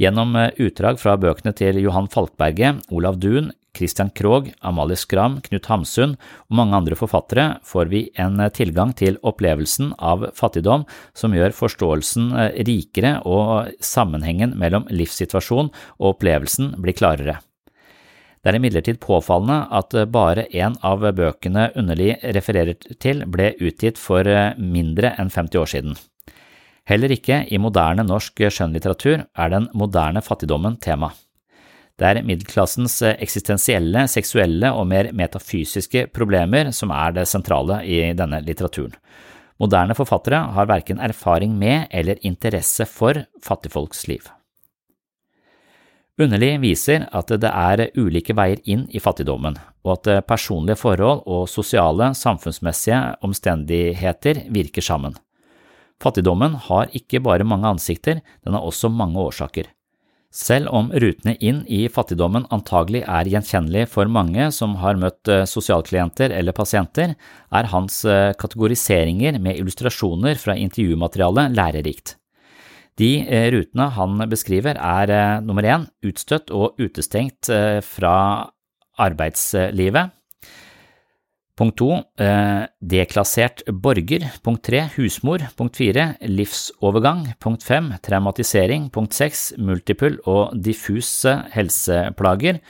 Gjennom 0.00 0.32
utdrag 0.56 0.96
fra 1.00 1.18
bøkene 1.20 1.52
til 1.56 1.82
Johan 1.84 2.08
Falkberget, 2.12 2.86
Olav 2.92 3.20
Duun, 3.20 3.52
Christian 3.76 4.10
Krogh, 4.16 4.48
Amalie 4.64 4.96
Skram, 4.96 5.40
Knut 5.44 5.68
Hamsun 5.70 6.14
og 6.16 6.56
mange 6.58 6.76
andre 6.78 6.96
forfattere 6.98 7.58
får 7.66 7.90
vi 7.92 8.02
en 8.22 8.40
tilgang 8.56 8.94
til 8.96 9.20
opplevelsen 9.26 9.92
av 9.98 10.28
fattigdom 10.36 10.86
som 11.16 11.36
gjør 11.36 11.54
forståelsen 11.56 12.30
eh, 12.32 12.62
rikere 12.68 13.18
og 13.28 13.74
sammenhengen 13.84 14.56
mellom 14.58 14.88
livssituasjon 14.90 15.70
og 16.00 16.08
opplevelsen 16.14 16.74
blir 16.80 16.96
klarere. 16.96 17.38
Det 18.46 18.52
er 18.52 18.60
imidlertid 18.60 19.00
påfallende 19.02 19.64
at 19.74 19.94
bare 20.14 20.44
én 20.54 20.76
av 20.86 21.02
bøkene 21.18 21.72
Underlig 21.74 22.12
refererer 22.36 22.76
til 23.02 23.24
ble 23.26 23.52
utgitt 23.58 23.98
for 23.98 24.26
eh, 24.30 24.52
mindre 24.56 25.16
enn 25.18 25.32
50 25.34 25.62
år 25.62 25.72
siden. 25.74 25.96
Heller 26.86 27.10
ikke 27.10 27.40
i 27.50 27.58
moderne 27.58 28.06
norsk 28.06 28.46
skjønnlitteratur 28.46 29.24
er 29.26 29.50
den 29.50 29.66
moderne 29.74 30.22
fattigdommen 30.22 30.78
tema. 30.78 31.10
Det 31.96 32.08
er 32.08 32.24
middelklassens 32.28 32.98
eksistensielle, 33.14 34.04
seksuelle 34.12 34.68
og 34.76 34.84
mer 34.90 35.08
metafysiske 35.16 36.06
problemer 36.12 36.68
som 36.76 36.92
er 36.92 37.14
det 37.16 37.24
sentrale 37.30 37.80
i 37.88 38.02
denne 38.16 38.42
litteraturen. 38.44 38.92
Moderne 39.56 39.96
forfattere 39.96 40.42
har 40.52 40.68
verken 40.68 41.00
erfaring 41.00 41.54
med 41.56 41.86
eller 41.90 42.20
interesse 42.20 42.84
for 42.84 43.22
fattigfolks 43.42 44.04
liv. 44.10 44.26
Underlig 46.20 46.54
viser 46.62 47.06
at 47.12 47.28
det 47.28 47.48
er 47.48 47.82
ulike 47.96 48.36
veier 48.36 48.60
inn 48.64 48.86
i 48.88 49.00
fattigdommen, 49.00 49.56
og 49.84 49.98
at 49.98 50.26
personlige 50.28 50.80
forhold 50.80 51.24
og 51.28 51.48
sosiale, 51.48 52.10
samfunnsmessige 52.16 53.00
omstendigheter 53.24 54.46
virker 54.52 54.84
sammen. 54.84 55.16
Fattigdommen 56.00 56.56
har 56.68 56.92
ikke 56.96 57.20
bare 57.24 57.44
mange 57.44 57.68
ansikter, 57.68 58.20
den 58.44 58.56
har 58.56 58.64
også 58.64 58.88
mange 58.92 59.20
årsaker. 59.20 59.68
Selv 60.36 60.68
om 60.76 60.90
rutene 60.92 61.32
inn 61.40 61.62
i 61.72 61.86
fattigdommen 61.88 62.44
antagelig 62.52 63.00
er 63.08 63.28
gjenkjennelige 63.32 63.88
for 63.88 64.10
mange 64.12 64.50
som 64.52 64.74
har 64.82 64.98
møtt 65.00 65.30
eh, 65.32 65.46
sosialklienter 65.48 66.34
eller 66.36 66.52
pasienter, 66.56 67.14
er 67.48 67.70
hans 67.72 68.02
eh, 68.04 68.34
kategoriseringer 68.36 69.38
med 69.40 69.56
illustrasjoner 69.56 70.36
fra 70.40 70.58
intervjumaterialet 70.60 71.56
lærerikt. 71.56 72.16
De 73.00 73.10
eh, 73.24 73.48
rutene 73.54 73.88
han 73.96 74.26
beskriver 74.28 74.76
er 74.76 75.40
nummer 75.46 75.64
én 75.64 75.88
utstøtt 76.04 76.52
og 76.52 76.76
utestengt 76.84 77.48
fra 77.88 78.16
arbeidslivet. 79.00 80.15
Punkt 81.56 81.78
to 81.80 81.96
deklassert 82.84 83.62
borger. 83.72 84.26
Punkt 84.44 84.60
tre 84.68 84.82
husmor. 84.98 85.40
Punkt 85.56 85.78
fire 85.80 86.10
livsovergang. 86.20 87.30
Punkt 87.40 87.64
fem 87.64 87.88
traumatisering. 88.04 88.90
Punkt 88.92 89.16
seks 89.16 89.54
multiple 89.56 90.18
og 90.28 90.52
diffuse 90.60 91.32
helseplager. 91.54 92.60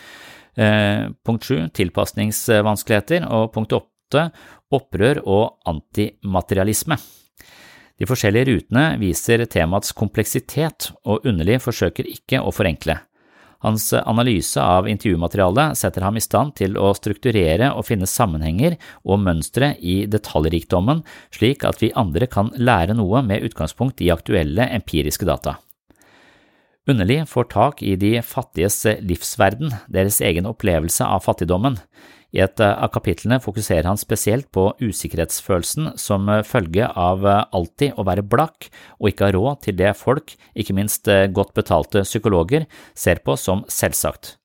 Punkt 0.56 1.50
sju 1.50 1.66
tilpasningsvanskeligheter. 1.74 3.26
Og 3.26 3.50
punkt 3.58 3.74
åtte 3.74 4.28
opprør 4.70 5.18
og 5.26 5.58
antimaterialisme. 5.66 7.00
De 7.96 8.06
forskjellige 8.06 8.52
rutene 8.52 8.86
viser 9.00 9.42
temaets 9.48 9.94
kompleksitet, 9.96 10.90
og 11.08 11.24
Underlig 11.26 11.58
forsøker 11.64 12.06
ikke 12.10 12.42
å 12.44 12.52
forenkle. 12.52 13.00
Hans 13.66 13.88
analyse 13.92 14.62
av 14.62 14.87
intervjumaterialet 14.87 15.75
setter 15.75 16.04
ham 16.06 16.14
i 16.14 16.23
stand 16.23 16.52
til 16.54 16.76
å 16.78 16.92
strukturere 16.94 17.73
og 17.75 17.88
finne 17.88 18.06
sammenhenger 18.06 18.76
og 19.02 19.25
mønstre 19.25 19.73
i 19.82 20.04
detaljrikdommen, 20.06 21.00
slik 21.35 21.66
at 21.66 21.82
vi 21.82 21.90
andre 21.99 22.28
kan 22.30 22.52
lære 22.54 22.94
noe 22.94 23.25
med 23.26 23.42
utgangspunkt 23.49 24.04
i 24.06 24.12
aktuelle 24.14 24.68
empiriske 24.76 25.26
data. 25.26 25.56
Underlig 26.87 27.25
får 27.26 27.49
tak 27.50 27.82
i 27.82 27.96
de 27.99 28.20
fattiges 28.23 28.85
livsverden, 29.02 29.75
deres 29.90 30.20
egen 30.23 30.46
opplevelse 30.46 31.02
av 31.02 31.26
fattigdommen. 31.26 31.80
I 32.35 32.40
et 32.42 32.59
eh, 32.61 32.83
av 32.83 32.90
kapitlene 32.95 33.38
fokuserer 33.42 33.85
han 33.87 33.97
spesielt 34.00 34.49
på 34.54 34.75
usikkerhetsfølelsen 34.83 35.92
som 36.00 36.28
eh, 36.33 36.42
følge 36.47 36.87
av 36.90 37.26
eh, 37.26 37.45
alltid 37.54 37.92
å 37.97 38.04
være 38.06 38.23
blakk 38.26 38.68
og 38.99 39.09
ikke 39.11 39.25
ha 39.28 39.33
råd 39.37 39.56
til 39.66 39.75
det 39.78 39.92
folk, 39.99 40.37
ikke 40.59 40.76
minst 40.76 41.04
godt 41.06 41.54
betalte 41.56 42.02
psykologer, 42.06 42.62
ser 42.95 43.18
på 43.25 43.37
som 43.40 43.64
selvsagt. 43.71 44.37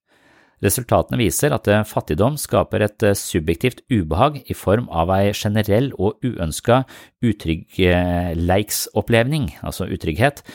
Resultatene 0.61 1.17
viser 1.17 1.51
at 1.55 1.67
fattigdom 1.89 2.37
skaper 2.37 2.81
et 2.85 3.03
subjektivt 3.17 3.81
ubehag 3.89 4.43
i 4.45 4.53
form 4.53 4.85
av 4.93 5.09
ei 5.15 5.33
generell 5.33 5.89
og 5.97 6.21
uønska 6.21 6.85
utryggleiksopplevning, 7.25 9.57
altså 9.65 9.89
utrygghet, 9.89 10.45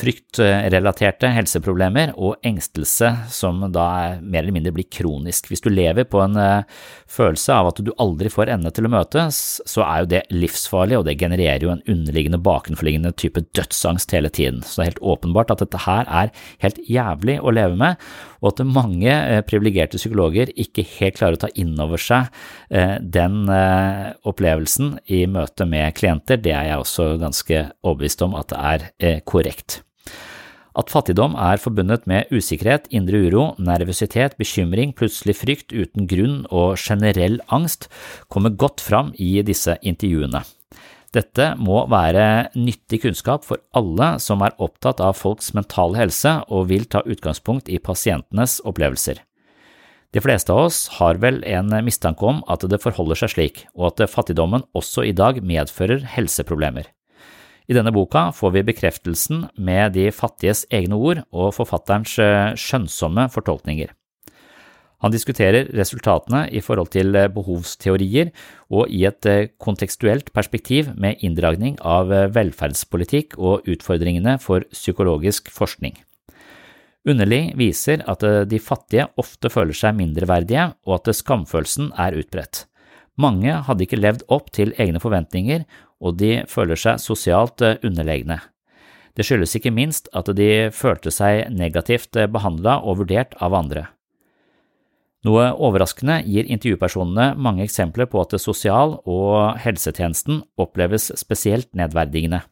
fryktrelaterte 0.00 1.28
helseproblemer 1.34 2.14
og 2.16 2.40
engstelse 2.46 3.10
som 3.32 3.60
da 3.72 4.18
mer 4.20 4.42
eller 4.42 4.56
mindre 4.56 4.72
blir 4.74 4.88
kronisk. 4.92 5.50
Hvis 5.50 5.62
du 5.64 5.68
lever 5.72 6.06
på 6.08 6.22
en 6.24 6.38
uh, 6.38 6.64
følelse 7.10 7.54
av 7.54 7.70
at 7.70 7.82
du 7.84 7.92
aldri 8.02 8.32
får 8.32 8.50
ende 8.54 8.72
til 8.74 8.88
å 8.88 8.92
møtes, 8.92 9.60
så 9.68 9.84
er 9.86 10.02
jo 10.02 10.10
det 10.14 10.22
livsfarlig, 10.32 10.98
og 10.98 11.06
det 11.08 11.18
genererer 11.20 11.66
jo 11.66 11.74
en 11.74 11.84
underliggende, 11.90 12.40
bakenforliggende 12.42 13.12
type 13.20 13.44
dødsangst 13.56 14.16
hele 14.16 14.32
tiden. 14.32 14.62
Så 14.64 14.80
det 14.80 14.84
er 14.84 14.90
helt 14.92 15.04
åpenbart 15.14 15.54
at 15.54 15.64
dette 15.64 15.84
her 15.84 16.08
er 16.08 16.32
helt 16.64 16.80
jævlig 16.88 17.38
å 17.40 17.54
leve 17.54 17.78
med, 17.78 18.08
og 18.42 18.52
at 18.54 18.64
mange 18.66 19.12
uh, 19.12 19.42
privilegerte 19.46 20.00
psykologer 20.00 20.54
ikke 20.56 20.86
helt 20.96 21.20
klarer 21.20 21.38
å 21.38 21.44
ta 21.44 21.52
inn 21.54 21.76
over 21.82 22.00
seg 22.00 22.32
uh, 22.72 22.96
den 23.02 23.44
opplevelsen 23.52 24.96
i 25.12 25.24
møte 25.30 25.66
med 25.68 25.92
klienter, 25.98 26.40
det 26.40 26.52
er 26.54 26.70
jeg 26.70 26.82
også 26.82 27.08
ganske 27.20 27.64
overbevist 27.82 28.24
om 28.24 28.36
at 28.38 28.52
det 28.52 28.60
er 29.02 29.22
korrekt. 29.28 29.82
At 30.78 30.88
fattigdom 30.88 31.34
er 31.36 31.60
forbundet 31.60 32.06
med 32.08 32.30
usikkerhet, 32.32 32.86
indre 32.88 33.20
uro, 33.26 33.42
nervøsitet, 33.60 34.38
bekymring, 34.40 34.94
plutselig 34.96 35.36
frykt 35.42 35.74
uten 35.74 36.08
grunn 36.08 36.46
og 36.48 36.80
generell 36.80 37.40
angst, 37.52 37.90
kommer 38.32 38.54
godt 38.56 38.80
fram 38.80 39.12
i 39.20 39.34
disse 39.44 39.76
intervjuene. 39.84 40.40
Dette 41.12 41.50
må 41.60 41.82
være 41.92 42.48
nyttig 42.56 43.02
kunnskap 43.02 43.44
for 43.44 43.60
alle 43.76 44.14
som 44.24 44.40
er 44.46 44.56
opptatt 44.64 45.02
av 45.04 45.18
folks 45.18 45.52
mentale 45.52 46.00
helse 46.00 46.38
og 46.48 46.70
vil 46.70 46.88
ta 46.88 47.04
utgangspunkt 47.04 47.68
i 47.68 47.76
pasientenes 47.76 48.62
opplevelser. 48.64 49.20
De 50.12 50.20
fleste 50.24 50.52
av 50.52 50.70
oss 50.70 50.86
har 50.96 51.20
vel 51.20 51.42
en 51.48 51.68
mistanke 51.84 52.24
om 52.28 52.40
at 52.52 52.64
det 52.68 52.80
forholder 52.80 53.20
seg 53.20 53.34
slik, 53.34 53.62
og 53.76 53.92
at 53.92 54.08
fattigdommen 54.12 54.64
også 54.76 55.04
i 55.08 55.14
dag 55.16 55.40
medfører 55.44 56.04
helseproblemer. 56.16 56.88
I 57.70 57.76
denne 57.76 57.92
boka 57.94 58.30
får 58.34 58.56
vi 58.56 58.66
bekreftelsen 58.66 59.46
med 59.54 59.94
de 59.96 60.08
fattiges 60.14 60.64
egne 60.74 60.98
ord 60.98 61.22
og 61.30 61.52
forfatterens 61.54 62.14
eh, 62.22 62.54
skjønnsomme 62.58 63.28
fortolkninger. 63.32 63.92
Han 65.02 65.10
diskuterer 65.10 65.66
resultatene 65.74 66.44
i 66.54 66.62
forhold 66.62 66.92
til 66.94 67.14
eh, 67.18 67.30
behovsteorier 67.30 68.32
og 68.74 68.90
i 68.90 69.04
et 69.06 69.28
eh, 69.30 69.50
kontekstuelt 69.62 70.32
perspektiv 70.34 70.90
med 70.98 71.22
inndragning 71.22 71.78
av 71.86 72.10
velferdspolitikk 72.34 73.38
og 73.38 73.68
utfordringene 73.70 74.38
for 74.42 74.66
psykologisk 74.74 75.50
forskning. 75.54 75.94
Underlig 77.02 77.54
viser 77.58 78.04
at 78.06 78.22
de 78.46 78.58
fattige 78.62 79.08
ofte 79.18 79.50
føler 79.50 79.74
seg 79.74 79.96
mindreverdige 79.98 80.68
og 80.86 81.00
at 81.00 81.10
skamfølelsen 81.18 81.90
er 81.98 82.14
utbredt. 82.20 82.68
Mange 83.20 83.58
hadde 83.66 83.84
ikke 83.84 84.00
levd 84.00 84.22
opp 84.32 84.48
til 84.56 84.72
egne 84.80 85.00
forventninger 85.02 85.66
og 86.02 86.18
de 86.18 86.42
føler 86.50 86.78
seg 86.78 87.00
sosialt 87.02 87.62
eh, 87.64 87.78
underlegne. 87.86 88.40
Det 89.12 89.26
skyldes 89.28 89.54
ikke 89.58 89.74
minst 89.74 90.08
at 90.16 90.30
de 90.36 90.70
følte 90.74 91.12
seg 91.14 91.50
negativt 91.54 92.16
eh, 92.18 92.30
behandla 92.30 92.80
og 92.80 93.02
vurdert 93.02 93.36
av 93.42 93.56
andre. 93.56 93.86
Noe 95.22 95.52
overraskende 95.54 96.18
gir 96.26 96.48
intervjupersonene 96.50 97.36
mange 97.38 97.62
eksempler 97.62 98.08
på 98.10 98.24
at 98.24 98.34
sosial- 98.42 98.96
og 99.06 99.60
helsetjenesten 99.62 100.40
oppleves 100.58 101.12
spesielt 101.20 101.70
nedverdigende. 101.78 102.42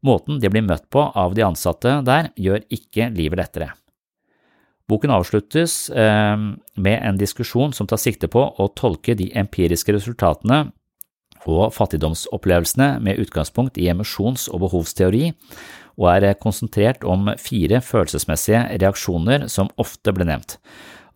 Måten 0.00 0.38
de 0.40 0.48
blir 0.48 0.64
møtt 0.64 0.86
på 0.94 1.02
av 1.02 1.34
de 1.36 1.44
ansatte 1.44 1.98
der, 2.06 2.30
gjør 2.38 2.64
ikke 2.72 3.10
livet 3.12 3.42
lettere. 3.42 3.74
Boken 4.88 5.12
avsluttes 5.12 5.90
eh, 5.90 6.36
med 6.80 6.98
en 7.04 7.18
diskusjon 7.20 7.74
som 7.76 7.88
tar 7.88 8.00
sikte 8.00 8.30
på 8.32 8.40
å 8.40 8.68
tolke 8.72 9.16
de 9.18 9.28
empiriske 9.36 9.92
resultatene 9.92 10.70
og 11.48 11.72
fattigdomsopplevelsene 11.76 12.98
med 13.04 13.20
utgangspunkt 13.22 13.78
i 13.80 13.88
emosjons- 13.92 14.48
og 14.52 14.64
behovsteori, 14.66 15.30
og 15.98 16.08
er 16.12 16.38
konsentrert 16.40 17.04
om 17.06 17.30
fire 17.40 17.80
følelsesmessige 17.84 18.64
reaksjoner 18.78 19.48
som 19.52 19.70
ofte 19.80 20.14
ble 20.14 20.26
nevnt. 20.28 20.56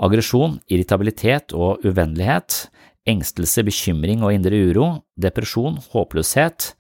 Aggresjon, 0.03 0.59
irritabilitet 0.73 1.55
og 1.55 1.85
uvennlighet, 1.87 2.67
engstelse, 3.09 3.63
bekymring 3.67 4.25
og 4.27 4.35
indre 4.35 4.59
uro, 4.69 4.89
depresjon, 5.21 5.79
håpløshet, 5.93 6.73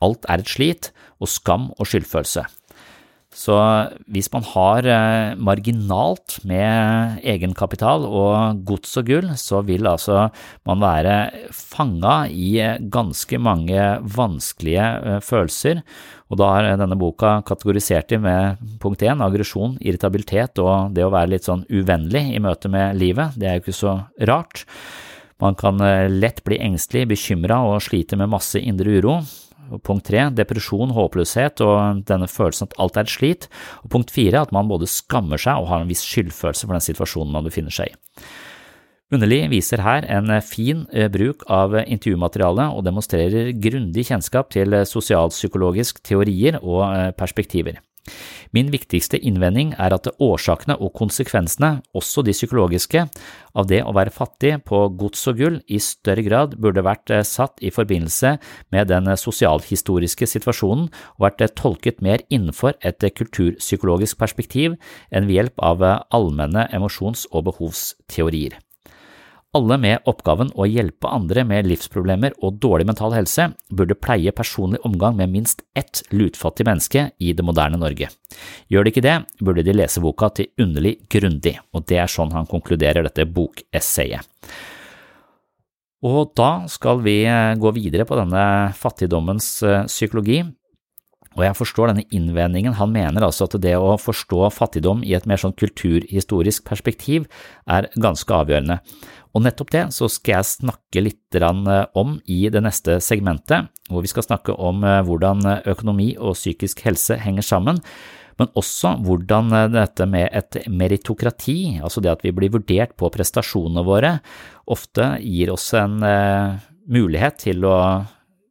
alt 0.00 0.24
er 0.32 0.40
et 0.40 0.48
slit, 0.48 0.90
og 1.20 1.28
skam 1.28 1.68
og 1.76 1.88
skyldfølelse. 1.88 2.46
Så 3.30 3.54
hvis 4.10 4.26
man 4.34 4.42
har 4.42 4.86
eh, 4.90 5.36
marginalt 5.38 6.40
med 6.42 7.20
egenkapital 7.22 8.02
og 8.08 8.64
gods 8.66 8.96
og 8.98 9.06
gull, 9.06 9.28
så 9.38 9.60
vil 9.62 9.86
altså 9.86 10.24
man 10.66 10.82
være 10.82 11.14
fanga 11.54 12.24
i 12.26 12.56
ganske 12.90 13.38
mange 13.38 13.84
vanskelige 14.16 14.86
eh, 14.98 15.20
følelser, 15.22 15.84
og 16.30 16.40
da 16.42 16.48
har 16.56 16.66
denne 16.78 16.98
boka 16.98 17.36
kategorisert 17.46 18.10
dem 18.10 18.26
med 18.26 18.58
punkt 18.82 19.02
én, 19.06 19.22
aggresjon, 19.22 19.76
irritabilitet 19.78 20.58
og 20.62 20.90
det 20.94 21.06
å 21.06 21.12
være 21.14 21.36
litt 21.36 21.46
sånn 21.46 21.62
uvennlig 21.70 22.32
i 22.34 22.42
møte 22.42 22.70
med 22.70 22.98
livet, 22.98 23.38
det 23.38 23.46
er 23.46 23.58
jo 23.58 23.64
ikke 23.64 23.78
så 23.78 23.94
rart. 24.26 24.64
Man 25.40 25.54
kan 25.54 25.78
eh, 25.86 26.10
lett 26.10 26.42
bli 26.44 26.58
engstelig, 26.66 27.06
bekymra 27.14 27.62
og 27.70 27.78
slite 27.86 28.18
med 28.18 28.34
masse 28.34 28.58
indre 28.58 28.98
uro. 28.98 29.20
Punkt 29.86 30.06
tre, 30.08 30.26
depresjon, 30.34 30.94
håpløshet 30.96 31.62
og 31.64 32.04
denne 32.08 32.28
følelsen 32.30 32.68
at 32.68 32.78
alt 32.82 32.98
er 32.98 33.08
et 33.08 33.14
slit. 33.14 33.48
Og 33.84 33.90
punkt 33.94 34.12
fire, 34.14 34.44
at 34.44 34.54
man 34.54 34.70
både 34.70 34.90
skammer 34.90 35.40
seg 35.40 35.62
og 35.62 35.70
har 35.70 35.84
en 35.84 35.90
viss 35.90 36.04
skyldfølelse 36.06 36.66
for 36.66 36.76
den 36.76 36.86
situasjonen 36.88 37.34
man 37.36 37.46
befinner 37.46 37.74
seg 37.74 37.92
i. 37.92 38.24
Underli 39.10 39.40
viser 39.50 39.82
her 39.82 40.04
en 40.06 40.30
fin 40.46 40.84
eh, 40.94 41.08
bruk 41.10 41.42
av 41.50 41.74
intervjumateriale 41.82 42.68
og 42.70 42.84
demonstrerer 42.86 43.50
grundig 43.58 44.06
kjennskap 44.06 44.52
til 44.54 44.76
sosialpsykologisk 44.86 45.98
teorier 46.06 46.60
og 46.62 46.84
eh, 46.86 47.08
perspektiver. 47.18 47.80
Min 48.56 48.70
viktigste 48.72 49.18
innvending 49.18 49.74
er 49.78 49.94
at 49.94 50.08
årsakene 50.18 50.76
og 50.80 50.94
konsekvensene, 50.98 51.80
også 51.94 52.24
de 52.26 52.34
psykologiske, 52.34 53.04
av 53.54 53.68
det 53.70 53.82
å 53.84 53.94
være 53.96 54.14
fattig 54.14 54.56
på 54.66 54.82
gods 54.98 55.26
og 55.30 55.40
gull 55.40 55.58
i 55.68 55.80
større 55.82 56.24
grad 56.26 56.56
burde 56.62 56.84
vært 56.86 57.10
eh, 57.14 57.26
satt 57.26 57.60
i 57.62 57.72
forbindelse 57.74 58.36
med 58.74 58.90
den 58.90 59.10
sosialhistoriske 59.18 60.28
situasjonen 60.30 60.88
og 60.88 61.26
vært 61.26 61.46
tolket 61.58 62.00
mer 62.04 62.24
innenfor 62.30 62.78
et 62.80 63.04
kulturpsykologisk 63.18 64.18
perspektiv 64.20 64.78
enn 65.10 65.28
ved 65.28 65.40
hjelp 65.40 65.62
av 65.70 65.84
allmenne 66.10 66.68
emosjons- 66.74 67.26
og 67.30 67.48
behovsteorier. 67.50 68.58
Alle 69.50 69.80
med 69.82 70.04
oppgaven 70.06 70.52
å 70.54 70.62
hjelpe 70.70 71.10
andre 71.10 71.42
med 71.42 71.66
livsproblemer 71.66 72.36
og 72.38 72.60
dårlig 72.62 72.84
mental 72.86 73.16
helse 73.16 73.48
burde 73.74 73.96
pleie 73.98 74.30
personlig 74.30 74.78
omgang 74.86 75.16
med 75.18 75.32
minst 75.32 75.64
ett 75.74 76.04
lutfattig 76.14 76.68
menneske 76.68 77.08
i 77.18 77.32
det 77.34 77.42
moderne 77.42 77.80
Norge. 77.82 78.12
Gjør 78.70 78.86
de 78.86 78.92
ikke 78.94 79.02
det, 79.02 79.16
burde 79.42 79.64
de 79.66 79.74
lese 79.74 80.02
boka 80.04 80.28
til 80.38 80.52
underlig 80.62 81.00
grundig, 81.10 81.56
og 81.74 81.82
det 81.90 81.98
er 81.98 82.12
sånn 82.14 82.30
han 82.36 82.46
konkluderer 82.46 83.02
dette 83.08 83.26
bokessayet. 83.26 84.22
Og 86.06 86.30
da 86.38 86.52
skal 86.70 87.02
vi 87.02 87.18
eh, 87.26 87.58
gå 87.60 87.74
videre 87.74 88.06
på 88.08 88.16
denne 88.16 88.70
fattigdommens 88.78 89.50
eh, 89.66 89.82
psykologi, 89.90 90.44
og 91.38 91.44
jeg 91.44 91.54
forstår 91.54 91.92
denne 91.92 92.06
innvendingen, 92.10 92.74
han 92.74 92.90
mener 92.90 93.22
altså 93.22 93.46
at 93.46 93.54
det 93.62 93.76
å 93.78 93.94
forstå 94.02 94.48
fattigdom 94.50 95.04
i 95.06 95.14
et 95.14 95.28
mer 95.30 95.38
sånn 95.38 95.54
kulturhistorisk 95.54 96.64
perspektiv 96.66 97.28
er 97.70 97.86
ganske 98.02 98.34
avgjørende. 98.34 98.80
Og 99.30 99.44
nettopp 99.44 99.70
det 99.70 99.82
så 99.94 100.08
skal 100.10 100.40
jeg 100.40 100.48
snakke 100.48 101.02
litt 101.04 101.36
eh, 101.38 101.82
om 101.98 102.16
i 102.26 102.40
det 102.50 102.62
neste 102.64 102.98
segmentet, 103.04 103.70
hvor 103.90 104.02
vi 104.02 104.10
skal 104.10 104.26
snakke 104.26 104.56
om 104.58 104.82
eh, 104.84 105.02
hvordan 105.06 105.44
økonomi 105.70 106.12
og 106.18 106.38
psykisk 106.38 106.82
helse 106.86 107.18
henger 107.20 107.46
sammen, 107.46 107.78
men 108.40 108.50
også 108.58 108.96
hvordan 109.06 109.52
eh, 109.54 109.68
dette 109.76 110.08
med 110.10 110.34
et 110.34 110.58
meritokrati, 110.66 111.78
altså 111.78 112.02
det 112.02 112.10
at 112.16 112.24
vi 112.26 112.34
blir 112.34 112.50
vurdert 112.56 112.96
på 112.98 113.10
prestasjonene 113.14 113.84
våre, 113.86 114.16
ofte 114.70 115.12
gir 115.22 115.52
oss 115.54 115.68
en 115.78 115.98
mulighet 116.90 117.38
til 117.42 117.64
å 117.66 117.76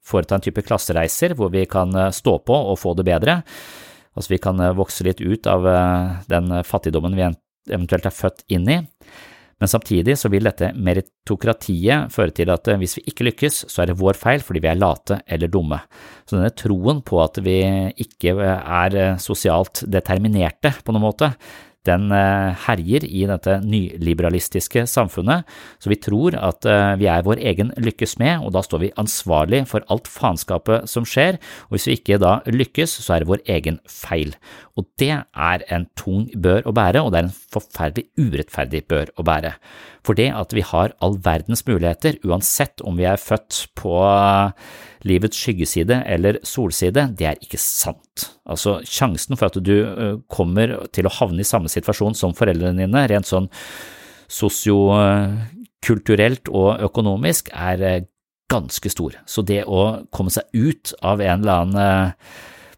foreta 0.04 0.36
en 0.36 0.44
type 0.44 0.64
klassereiser 0.66 1.36
hvor 1.38 1.52
vi 1.54 1.66
kan 1.70 1.94
stå 2.16 2.34
på 2.44 2.56
og 2.72 2.80
få 2.82 2.96
det 2.98 3.06
bedre. 3.08 3.38
Altså 4.18 4.34
vi 4.34 4.40
kan 4.42 4.60
vokse 4.76 5.06
litt 5.08 5.22
ut 5.22 5.48
av 5.48 5.68
den 6.28 6.52
fattigdommen 6.68 7.16
vi 7.16 7.28
eventuelt 7.70 8.10
er 8.10 8.16
født 8.16 8.44
inn 8.52 8.68
i. 8.68 8.80
Men 9.60 9.72
samtidig 9.72 10.16
så 10.20 10.32
vil 10.32 10.48
dette 10.48 10.72
meritokratiet 10.80 12.14
føre 12.14 12.34
til 12.36 12.52
at 12.54 12.70
eh, 12.72 12.80
hvis 12.80 12.98
vi 13.00 13.06
ikke 13.12 13.28
lykkes, 13.30 13.64
så 13.72 13.84
er 13.84 13.92
det 13.92 14.00
vår 14.00 14.20
feil 14.20 14.44
fordi 14.46 14.64
vi 14.64 14.72
er 14.72 14.80
late 14.80 15.20
eller 15.28 15.52
dumme. 15.52 15.82
Så 16.24 16.38
denne 16.38 16.54
troen 16.56 17.02
på 17.06 17.20
at 17.24 17.42
vi 17.44 17.58
ikke 18.06 18.36
er 18.40 19.00
eh, 19.00 19.18
sosialt 19.20 19.84
determinerte 19.92 20.74
på 20.84 20.96
noen 20.96 21.10
måte, 21.10 21.34
den 21.88 22.12
eh, 22.12 22.56
herjer 22.66 23.06
i 23.08 23.24
dette 23.30 23.60
nyliberalistiske 23.64 24.84
samfunnet, 24.90 25.48
så 25.80 25.92
vi 25.92 26.00
tror 26.02 26.36
at 26.36 26.68
eh, 26.68 26.96
vi 27.00 27.08
er 27.12 27.26
vår 27.26 27.42
egen 27.52 27.72
lykkes 27.80 28.18
med, 28.22 28.44
og 28.44 28.54
da 28.56 28.64
står 28.66 28.84
vi 28.84 28.94
ansvarlig 29.00 29.64
for 29.70 29.86
alt 29.94 30.10
faenskapet 30.12 30.90
som 30.92 31.08
skjer, 31.08 31.40
og 31.70 31.78
hvis 31.78 31.88
vi 31.90 31.98
ikke 32.00 32.20
da 32.22 32.40
lykkes, 32.50 32.98
så 33.00 33.16
er 33.16 33.24
det 33.24 33.32
vår 33.32 33.46
egen 33.56 33.80
feil. 33.88 34.36
Og 34.80 34.88
det 35.00 35.14
er 35.16 35.66
en 35.72 35.88
tung 36.00 36.28
bør 36.36 36.68
å 36.68 36.76
bære, 36.76 37.04
og 37.04 37.14
det 37.14 37.22
er 37.22 37.30
en 37.30 37.38
forferdelig 37.56 38.10
urettferdig 38.20 38.84
bør 38.92 39.14
å 39.16 39.26
bære. 39.28 39.56
For 40.10 40.18
det 40.18 40.32
at 40.34 40.50
vi 40.58 40.64
har 40.66 40.90
all 41.06 41.20
verdens 41.22 41.62
muligheter, 41.68 42.16
uansett 42.26 42.82
om 42.82 42.98
vi 42.98 43.06
er 43.06 43.22
født 43.22 43.70
på 43.78 43.94
livets 45.06 45.38
skyggeside 45.38 46.02
eller 46.10 46.42
solside, 46.42 47.14
det 47.14 47.28
er 47.30 47.38
ikke 47.46 47.62
sant. 47.62 48.34
Altså, 48.50 48.82
sjansen 48.90 49.38
for 49.38 49.46
at 49.52 49.62
du 49.62 49.86
kommer 50.34 50.90
til 50.98 51.06
å 51.06 51.14
havne 51.14 51.46
i 51.46 51.48
samme 51.48 51.70
situasjon 51.70 52.18
som 52.18 52.34
foreldrene 52.34 52.82
dine, 52.82 53.06
rent 53.12 53.30
sånn 53.30 53.54
sosiokulturelt 54.34 56.50
og 56.50 56.82
økonomisk, 56.90 57.54
er 57.54 58.10
ganske 58.50 58.90
stor. 58.90 59.14
Så 59.30 59.46
det 59.46 59.70
å 59.70 60.10
komme 60.10 60.34
seg 60.34 60.50
ut 60.58 60.90
av 61.06 61.22
en 61.22 61.46
eller 61.46 61.54
annen 61.68 62.18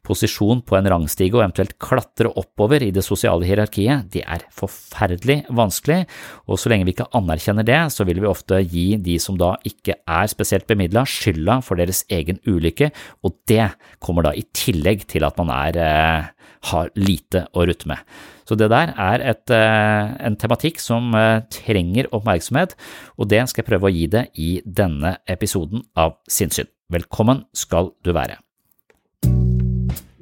posisjon 0.05 0.61
på 0.65 0.77
en 0.77 0.89
rangstige 0.89 1.35
og 1.35 1.43
eventuelt 1.43 1.75
klatre 1.81 2.31
oppover 2.39 2.83
i 2.83 2.91
det 2.93 3.03
sosiale 3.05 3.45
hierarkiet, 3.47 4.09
det 4.13 4.23
er 4.25 4.43
forferdelig 4.55 5.41
vanskelig, 5.53 6.03
og 6.49 6.59
så 6.59 6.71
lenge 6.71 6.87
vi 6.87 6.95
ikke 6.95 7.09
anerkjenner 7.17 7.67
det, 7.67 7.79
så 7.93 8.05
vil 8.07 8.21
vi 8.23 8.29
ofte 8.29 8.61
gi 8.65 8.87
de 9.01 9.17
som 9.21 9.37
da 9.39 9.53
ikke 9.67 9.99
er 10.01 10.31
spesielt 10.31 10.67
bemidla, 10.69 11.05
skylda 11.07 11.61
for 11.65 11.79
deres 11.79 12.03
egen 12.11 12.41
ulykke, 12.49 12.91
og 13.25 13.37
det 13.49 13.71
kommer 14.03 14.27
da 14.27 14.35
i 14.35 14.45
tillegg 14.57 15.05
til 15.11 15.27
at 15.27 15.37
man 15.41 15.53
er, 15.53 15.77
eh, 15.77 16.29
har 16.71 16.91
lite 16.95 17.47
å 17.57 17.65
rutte 17.65 17.89
med. 17.89 17.97
Så 18.45 18.57
det 18.57 18.69
der 18.69 18.93
er 18.97 19.21
et, 19.21 19.49
eh, 19.49 20.11
en 20.19 20.35
tematikk 20.35 20.79
som 20.79 21.13
eh, 21.15 21.41
trenger 21.49 22.09
oppmerksomhet, 22.11 22.75
og 23.17 23.29
det 23.29 23.47
skal 23.49 23.63
jeg 23.63 23.69
prøve 23.71 23.89
å 23.89 23.95
gi 23.95 24.07
det 24.07 24.27
i 24.35 24.61
denne 24.65 25.17
episoden 25.27 25.85
av 25.95 26.17
Sinnssyn. 26.27 26.67
Velkommen 26.91 27.45
skal 27.55 27.93
du 28.03 28.11
være. 28.11 28.41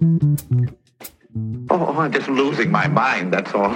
Oh, 0.02 1.94
I'm 2.00 2.12
just 2.14 2.30
losing 2.30 2.72
my 2.72 2.88
mind, 2.88 3.34
that's 3.34 3.54
all. 3.54 3.74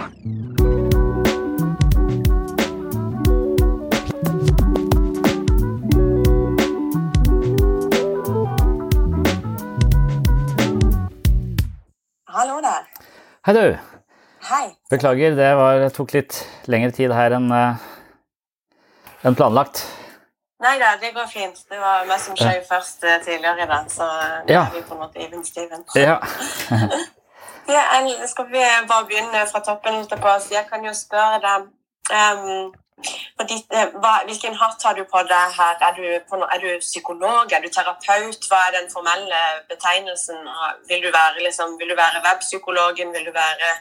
Hallo 12.28 12.62
der. 12.62 12.88
Hei, 13.46 13.54
du. 13.54 13.78
Hei. 14.40 14.76
Beklager, 14.90 15.36
det 15.36 15.56
var, 15.60 15.90
tok 15.90 16.14
litt 16.16 16.48
lengre 16.72 16.96
tid 16.96 17.12
her 17.12 17.36
enn 17.36 17.52
uh, 17.52 17.76
enn 19.28 19.36
planlagt. 19.36 19.84
Nei 20.64 20.78
da, 20.80 20.94
det 21.02 21.12
går 21.16 21.28
fint. 21.28 21.58
Det 21.70 21.80
var 21.80 22.06
meg 22.08 22.22
som 22.24 22.38
skjøv 22.40 22.62
først 22.70 23.04
uh, 23.04 23.18
tidligere 23.26 23.66
i 23.66 23.72
dag, 23.74 23.90
så 23.92 24.08
nå 24.08 24.54
Ja. 24.54 24.64
er 24.68 24.78
vi 24.78 24.86
på 24.88 24.96
en 24.96 25.04
måte 25.04 25.20
even 25.26 25.44
steven. 25.46 25.84
Ja. 25.96 26.20
Ja, 27.68 27.84
skal 28.28 28.46
vi 28.52 28.62
bare 28.88 29.06
begynne 29.06 29.48
fra 29.52 29.60
toppen? 29.64 29.94
holdt 29.96 30.12
jeg 30.12 30.22
på 30.22 30.28
å? 30.28 30.40
Jeg 30.52 30.66
kan 30.70 30.86
jo 30.86 30.94
spørre 30.94 31.40
deg 31.44 31.68
um, 32.12 32.74
ditt, 33.48 33.72
eh, 33.72 33.92
hva, 34.04 34.14
Hvilken 34.28 34.56
hatt 34.60 34.84
har 34.84 34.98
du 34.98 35.04
på 35.08 35.24
deg 35.30 35.56
her? 35.58 35.78
Er 35.88 35.96
du, 35.96 36.04
på 36.30 36.40
er 36.44 36.60
du 36.60 36.80
psykolog? 36.80 37.52
Er 37.52 37.64
du 37.64 37.70
terapeut? 37.70 38.48
Hva 38.50 38.62
er 38.68 38.80
den 38.80 38.90
formelle 38.92 39.42
betegnelsen? 39.70 40.44
Vil 40.90 41.04
du 41.04 41.12
være, 41.12 41.44
liksom, 41.48 41.78
vil 41.80 41.94
du 41.94 41.96
være 41.96 42.24
webpsykologen? 42.28 43.14
Vil 43.16 43.26
du 43.26 43.32
være 43.32 43.76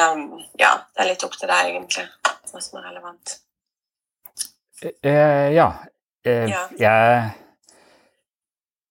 um, 0.00 0.40
Ja, 0.58 0.72
det 0.94 1.04
er 1.04 1.12
litt 1.12 1.24
opp 1.24 1.36
til 1.36 1.52
deg, 1.52 1.74
egentlig, 1.74 2.08
hva 2.24 2.64
som 2.64 2.80
er 2.80 2.88
relevant. 2.90 3.40
Eh, 4.82 5.52
ja. 5.56 5.72
Eh, 6.26 6.48
Ja. 6.50 6.66
Jeg, 6.78 7.32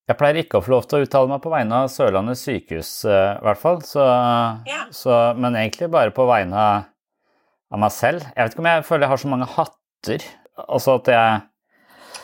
jeg 0.08 0.18
pleier 0.18 0.40
ikke 0.42 0.60
å 0.60 0.64
få 0.66 0.72
lov 0.76 0.86
til 0.90 1.00
å 1.00 1.06
uttale 1.06 1.30
meg 1.30 1.42
på 1.44 1.52
vegne 1.54 1.84
av 1.86 1.90
Sørlandet 1.94 2.38
sykehus, 2.42 2.92
eh, 3.10 3.40
hvert 3.46 3.62
fall. 3.62 3.82
Så, 3.86 4.06
så, 4.94 5.18
men 5.38 5.56
egentlig 5.60 5.90
bare 5.94 6.14
på 6.16 6.26
vegne 6.30 6.56
av, 6.58 6.86
av 7.74 7.80
meg 7.82 7.92
selv. 7.94 8.22
Jeg 8.36 8.44
vet 8.48 8.56
ikke 8.56 8.64
om 8.66 8.72
jeg 8.72 8.86
føler 8.88 9.06
jeg 9.08 9.14
har 9.14 9.24
så 9.26 9.34
mange 9.34 9.50
hatter. 9.58 10.26
Altså 10.70 10.96
at 11.02 11.08
jeg 11.12 11.42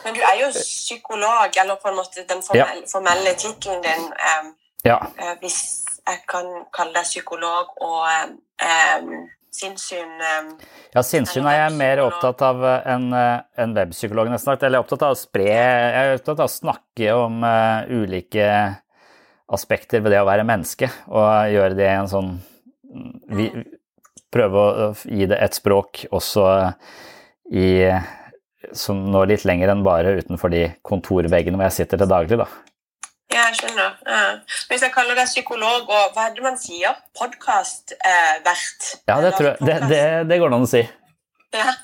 Men 0.04 0.14
du 0.16 0.20
er 0.24 0.36
jo 0.40 0.48
psykolog, 0.56 1.56
eller 1.62 1.76
på 1.78 1.88
en 1.92 1.98
måte 2.00 2.24
den 2.26 2.40
formelle, 2.42 2.86
formelle 2.90 3.34
tittelen 3.38 3.82
din. 3.84 4.08
eh, 4.12 4.50
Ja. 4.84 4.96
eh, 5.18 5.36
hvis 5.38 5.58
jeg 6.08 6.18
kan 6.26 6.46
kalle 6.74 6.92
deg 6.96 7.04
psykolog 7.06 7.68
og 7.78 8.08
um, 8.98 9.28
sinnssyn 9.52 10.22
ehm, 10.28 10.52
Ja, 10.94 11.02
sinnssyn 11.06 11.48
er 11.48 11.58
jeg 11.58 11.74
mer 11.78 12.02
opptatt 12.06 12.42
av 12.46 12.62
eh, 12.66 12.88
enn 12.94 13.10
en 13.12 13.76
webpsykolog, 13.76 14.30
nesten. 14.32 14.54
Eller 14.54 14.78
jeg 14.78 14.80
er 14.80 14.86
opptatt 14.86 15.04
av 15.08 15.16
å 15.16 15.20
spre 15.20 15.48
Jeg 15.50 16.00
er 16.00 16.16
opptatt 16.16 16.40
av 16.40 16.48
å 16.48 16.54
snakke 16.54 17.12
om 17.16 17.44
uh, 17.44 17.84
ulike 17.92 18.48
aspekter 19.52 20.00
ved 20.00 20.14
det 20.14 20.22
å 20.22 20.28
være 20.28 20.48
menneske, 20.48 20.88
og 21.12 21.52
gjøre 21.52 21.76
det 21.76 21.88
en 21.92 22.08
sånn 22.08 22.34
vi, 23.36 23.50
Prøve 24.32 24.60
å 24.64 24.90
gi 25.04 25.26
det 25.28 25.36
et 25.44 25.56
språk 25.56 26.06
også 26.08 26.46
i 27.52 27.66
som 28.72 29.00
når 29.12 29.32
litt 29.32 29.46
lenger 29.48 29.72
enn 29.72 29.84
bare 29.84 30.14
utenfor 30.20 30.52
de 30.52 30.62
kontorveggene 30.86 31.58
hvor 31.58 31.68
jeg 31.68 31.82
sitter 31.82 32.00
til 32.00 32.10
daglig, 32.10 32.38
da. 32.40 32.46
Jeg 33.52 33.58
skjønner. 33.60 33.96
Ja. 34.08 34.20
Hvis 34.70 34.84
jeg 34.86 34.92
kaller 34.94 35.18
deg 35.18 35.28
psykolog 35.28 35.90
og 35.92 36.14
hva 36.14 36.28
er 36.28 36.36
det 36.36 36.44
man 36.44 36.54
sier? 36.56 36.96
Podkastvert? 37.18 38.86
Ja, 39.10 39.18
det 39.20 39.34
tror 39.36 39.50
jeg 39.50 39.56
Det, 39.60 39.74
det, 39.90 40.04
det 40.30 40.38
går 40.40 40.52
det 40.52 40.58
an 40.58 40.64
å 40.64 40.70
si. 40.70 40.80
Ja. 41.52 41.74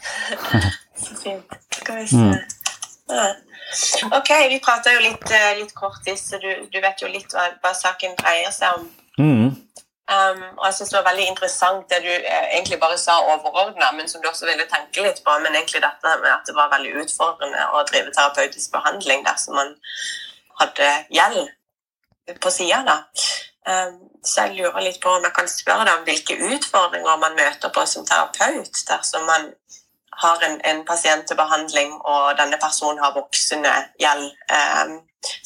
Så 1.02 1.18
fint. 1.20 1.58
Skal 1.76 2.00
vi 2.00 2.06
se. 2.08 2.16
Mm. 2.16 2.38
Ja. 3.12 3.26
Ok, 4.16 4.30
vi 4.48 4.60
prata 4.64 4.94
jo 4.94 5.02
litt, 5.04 5.28
eh, 5.30 5.58
litt 5.58 5.74
kort, 5.76 6.08
så 6.16 6.40
du, 6.40 6.48
du 6.72 6.78
vet 6.80 7.02
jo 7.04 7.10
litt 7.12 7.34
hva, 7.36 7.50
hva 7.60 7.74
saken 7.76 8.16
dreier 8.16 8.48
seg 8.54 8.78
om. 8.78 8.86
Mm. 9.20 9.50
Um, 10.08 10.40
og 10.56 10.62
jeg 10.64 10.74
synes 10.74 10.90
Det 10.90 10.96
var 10.96 11.08
veldig 11.10 11.26
interessant 11.28 11.90
det 11.92 11.98
du 12.00 12.08
eh, 12.08 12.46
egentlig 12.56 12.78
bare 12.80 12.96
sa 12.96 13.18
overordna, 13.20 13.90
men 13.92 14.08
som 14.08 14.24
du 14.24 14.30
også 14.30 14.48
ville 14.48 14.64
tenke 14.72 15.04
litt 15.04 15.20
på. 15.20 15.36
Men 15.44 15.52
egentlig 15.52 15.84
dette 15.84 16.16
med 16.24 16.32
at 16.32 16.48
det 16.48 16.56
var 16.56 16.72
veldig 16.72 16.96
utfordrende 17.04 17.68
å 17.76 17.84
drive 17.90 18.14
terapeutisk 18.16 18.72
behandling 18.72 19.26
dersom 19.28 19.60
man 19.60 19.76
hadde 20.62 20.88
gjeld 21.12 21.52
på 22.36 22.50
sida. 22.50 22.82
da. 22.86 22.98
så 24.24 24.44
jeg 24.46 24.56
lurer 24.56 24.80
litt 24.80 25.00
på 25.00 25.10
om 25.12 25.24
jeg 25.24 25.34
kan 25.36 25.48
spørre 25.48 25.84
deg 25.84 25.98
om 25.98 26.04
hvilke 26.06 26.36
utfordringer 26.54 27.20
man 27.20 27.36
møter 27.36 27.72
på 27.74 27.84
som 27.86 28.06
terapeut 28.08 28.84
dersom 28.88 29.26
man 29.28 29.50
har 30.22 30.38
en, 30.46 30.60
en 30.64 30.84
pasient 30.84 31.26
til 31.28 31.36
behandling, 31.38 31.92
og 32.12 32.38
denne 32.40 32.58
personen 32.62 32.98
har 33.02 33.14
voksende 33.14 33.74
gjeld, 34.02 34.24
eh, 34.56 34.94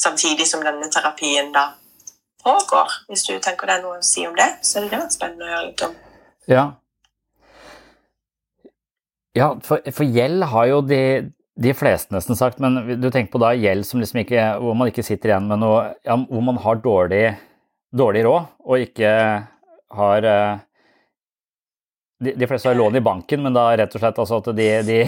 samtidig 0.04 0.46
som 0.48 0.64
denne 0.64 0.88
terapien 0.90 1.52
da 1.52 1.66
pågår. 2.44 2.94
Hvis 3.08 3.26
du 3.28 3.34
tenker 3.38 3.68
det 3.68 3.76
er 3.76 3.82
noe 3.84 3.98
å 4.00 4.06
si 4.06 4.24
om 4.26 4.36
det, 4.38 4.48
så 4.64 4.78
er 4.78 4.88
det 4.88 4.96
det 4.96 5.16
spennende 5.16 5.48
å 5.48 5.52
høre 5.52 5.66
litt 5.68 5.84
om. 5.88 5.98
Ja. 6.48 6.64
Ja, 9.36 9.52
for, 9.64 9.80
for 9.96 10.04
gjeld 10.04 10.44
har 10.52 10.66
jo 10.68 10.80
de, 10.84 11.02
de, 11.54 11.72
fleste 11.76 12.14
nesten 12.14 12.38
sagt, 12.38 12.60
men 12.62 13.00
du 13.00 13.08
tenker 13.10 13.32
på 13.32 13.40
da 13.42 13.52
gjeld 13.56 13.86
som 13.86 14.00
liksom 14.00 14.22
ikke, 14.22 14.44
hvor 14.62 14.76
man 14.78 14.92
ikke 14.92 15.04
sitter 15.04 15.32
igjen 15.32 15.48
med 15.50 15.60
noe 15.60 15.80
ja, 16.00 16.16
Hvor 16.16 16.44
man 16.44 16.60
har 16.64 16.80
dårlig, 16.84 17.24
dårlig 17.92 18.24
råd 18.26 18.52
og 18.64 18.84
ikke 18.86 19.10
har 19.92 20.28
eh, 20.28 20.62
de, 22.22 22.34
de, 22.38 22.46
fleste 22.46 22.70
har 22.70 22.78
lån 22.78 22.96
i 22.96 23.04
banken, 23.04 23.42
men 23.42 23.56
da 23.56 23.66
rett 23.76 23.94
og 23.96 24.02
slett 24.02 24.20
altså 24.22 24.38
at 24.40 24.50
de, 24.56 24.68
de, 24.86 24.98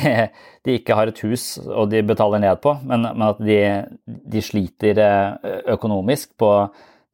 de, 0.67 0.77
ikke 0.81 0.97
har 0.99 1.11
et 1.11 1.23
hus 1.25 1.55
og 1.63 1.89
de 1.93 2.03
betaler 2.07 2.43
ned 2.43 2.61
på, 2.65 2.75
men, 2.83 3.07
men 3.13 3.29
at 3.29 3.41
de, 3.45 4.43
sliter 4.43 5.01
eh, 5.01 5.61
økonomisk 5.77 6.35
på 6.41 6.51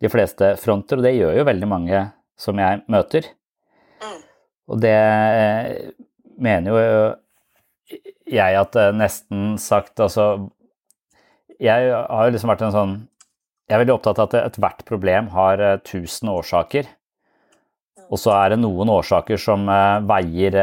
de 0.01 0.09
fleste 0.09 0.55
fronter, 0.61 0.99
og 0.99 1.05
det 1.05 1.19
gjør 1.19 1.43
jo 1.43 1.49
veldig 1.51 1.69
mange 1.69 2.05
som 2.41 2.59
jeg 2.59 2.81
møter. 2.91 3.29
Mm. 4.01 4.21
Og 4.73 4.81
det 4.81 4.97
eh, 4.97 5.91
mener 6.41 6.73
jo 6.73 7.03
jeg 8.31 8.59
at 8.61 8.79
eh, 8.79 8.95
nesten 8.97 9.55
sagt 9.61 10.01
Altså 10.01 10.51
Jeg 11.61 11.93
har 11.93 12.27
jo 12.27 12.35
liksom 12.35 12.53
vært 12.53 12.65
en 12.67 12.75
sånn 12.75 12.97
Jeg 13.69 13.77
er 13.77 13.83
veldig 13.85 13.97
opptatt 13.99 14.23
av 14.23 14.31
at 14.31 14.39
ethvert 14.53 14.85
problem 14.89 15.31
har 15.35 15.63
eh, 15.63 15.79
tusen 15.87 16.33
årsaker. 16.33 16.89
Og 18.11 18.19
så 18.19 18.33
er 18.35 18.53
det 18.53 18.63
noen 18.63 18.91
årsaker 18.91 19.39
som 19.39 19.69
veier 20.09 20.57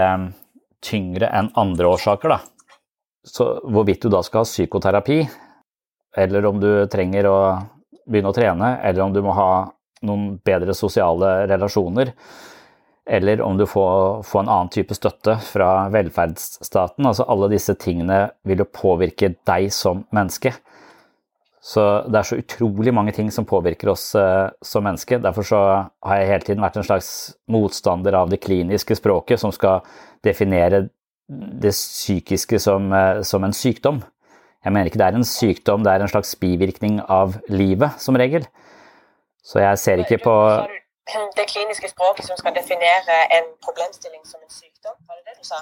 tyngre 0.84 1.30
enn 1.32 1.48
andre 1.56 1.94
årsaker, 1.94 2.34
da. 2.34 2.42
Så 3.24 3.46
hvorvidt 3.64 4.04
du 4.04 4.12
da 4.12 4.20
skal 4.26 4.44
ha 4.44 4.50
psykoterapi, 4.50 5.22
eller 6.18 6.50
om 6.50 6.60
du 6.60 6.70
trenger 6.92 7.30
å 7.32 7.38
begynne 8.04 8.34
å 8.34 8.36
trene, 8.36 8.74
eller 8.84 9.06
om 9.06 9.16
du 9.16 9.22
må 9.24 9.36
ha 9.38 9.50
noen 10.08 10.38
bedre 10.46 10.76
sosiale 10.78 11.48
relasjoner, 11.50 12.12
eller 13.08 13.42
om 13.42 13.58
du 13.58 13.66
får, 13.66 14.24
får 14.28 14.44
en 14.44 14.50
annen 14.52 14.72
type 14.74 14.96
støtte 14.96 15.38
fra 15.48 15.88
velferdsstaten. 15.94 17.08
Altså 17.08 17.26
alle 17.32 17.50
disse 17.54 17.76
tingene 17.80 18.26
vil 18.48 18.64
jo 18.64 18.68
påvirke 18.68 19.32
deg 19.48 19.70
som 19.74 20.04
menneske. 20.16 20.54
Så 21.68 21.84
det 22.08 22.20
er 22.20 22.28
så 22.28 22.38
utrolig 22.40 22.94
mange 22.96 23.12
ting 23.16 23.32
som 23.34 23.48
påvirker 23.48 23.90
oss 23.92 24.12
eh, 24.16 24.48
som 24.64 24.86
menneske. 24.88 25.20
Derfor 25.24 25.48
så 25.48 25.62
har 26.06 26.20
jeg 26.20 26.30
hele 26.30 26.46
tiden 26.48 26.64
vært 26.64 26.78
en 26.80 26.88
slags 26.88 27.10
motstander 27.52 28.16
av 28.16 28.30
det 28.32 28.40
kliniske 28.44 28.96
språket 29.00 29.42
som 29.42 29.52
skal 29.56 29.82
definere 30.24 30.86
det 31.28 31.74
psykiske 31.76 32.60
som, 32.64 32.88
eh, 32.96 33.24
som 33.28 33.44
en 33.44 33.56
sykdom. 33.56 34.00
Jeg 34.64 34.74
mener 34.74 34.90
ikke 34.90 35.02
det 35.02 35.10
er 35.10 35.20
en 35.20 35.28
sykdom, 35.28 35.84
det 35.84 35.92
er 35.92 36.04
en 36.04 36.12
slags 36.12 36.34
bivirkning 36.40 37.02
av 37.04 37.36
livet, 37.52 38.00
som 38.04 38.16
regel. 38.20 38.48
Så 39.44 39.62
jeg 39.64 39.80
ser 39.80 40.04
ikke 40.04 40.20
på 40.24 40.36
Det 41.08 41.46
kliniske 41.48 41.90
språket 41.90 42.26
som 42.28 42.36
skal 42.38 42.56
definere 42.56 43.16
en 43.32 43.46
problemstilling 43.64 44.26
som 44.28 44.42
en 44.44 44.52
sykdom, 44.52 44.98
var 45.08 45.16
det 45.16 45.32
det 45.32 45.38
du 45.40 45.48
sa? 45.48 45.62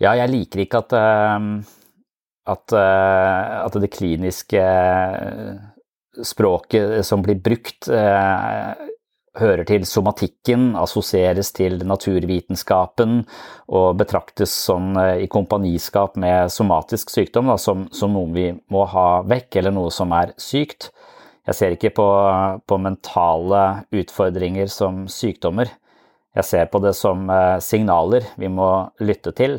Ja, 0.00 0.16
jeg 0.18 0.32
liker 0.32 0.64
ikke 0.64 0.80
at, 0.80 0.94
eh, 0.96 1.44
at, 2.50 2.72
eh, 2.74 3.50
at 3.62 3.76
det 3.82 3.92
kliniske 3.94 4.62
språket 6.26 7.04
som 7.06 7.22
blir 7.22 7.38
brukt, 7.38 7.88
eh, 7.88 8.74
hører 9.38 9.64
til 9.64 9.86
somatikken, 9.86 10.74
assosieres 10.74 11.52
til 11.52 11.78
naturvitenskapen 11.86 13.20
og 13.68 13.96
betraktes 13.96 14.50
sånn 14.50 14.96
i 15.22 15.28
kompaniskap 15.30 16.16
med 16.16 16.50
somatisk 16.50 17.10
sykdom 17.10 17.46
da, 17.46 17.56
som, 17.56 17.86
som, 17.92 18.12
noe 18.12 18.34
vi 18.34 18.50
må 18.74 18.84
ha 18.90 19.22
vekk, 19.22 19.56
eller 19.56 19.70
noe 19.70 19.94
som 19.94 20.10
er 20.12 20.34
sykt. 20.36 20.90
Jeg 21.50 21.58
ser 21.58 21.74
ikke 21.74 21.90
på, 21.96 22.06
på 22.62 22.78
mentale 22.78 23.62
utfordringer 23.90 24.70
som 24.70 25.02
sykdommer. 25.10 25.72
Jeg 26.38 26.46
ser 26.46 26.70
på 26.70 26.78
det 26.84 26.94
som 26.94 27.24
eh, 27.26 27.58
signaler 27.64 28.28
vi 28.38 28.46
må 28.46 28.70
lytte 29.02 29.34
til. 29.34 29.58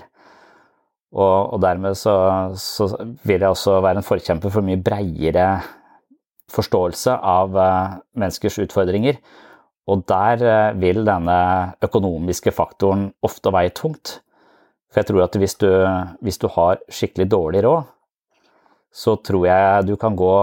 Og, 1.11 1.51
og 1.51 1.59
dermed 1.59 1.99
så, 1.99 2.15
så, 2.55 2.87
vil 3.27 3.43
jeg 3.43 3.51
også 3.51 3.81
være 3.83 3.99
en 3.99 4.07
forkjemper 4.07 4.53
for 4.53 4.63
mye 4.63 4.79
breiere 4.79 5.49
forståelse 6.51 7.17
av 7.19 7.59
eh, 7.59 7.97
menneskers 8.15 8.61
utfordringer 8.63 9.19
og 9.91 10.03
der 10.09 10.43
eh, 10.45 10.73
vil 10.79 11.03
denne 11.07 11.39
økonomiske 11.83 12.53
faktoren 12.55 13.09
ofte 13.25 13.51
veie 13.53 13.73
tungt. 13.75 14.19
For 14.91 15.01
jeg 15.01 15.09
tror 15.09 15.25
at 15.25 15.37
hvis 15.39 15.57
du, 15.59 15.69
hvis 16.23 16.39
du 16.39 16.47
har 16.51 16.81
skikkelig 16.91 17.29
dårlig 17.31 17.63
råd, 17.65 17.89
så 18.91 19.15
tror 19.23 19.47
jeg 19.47 19.87
du 19.87 19.95
kan 19.99 20.15
gå 20.19 20.35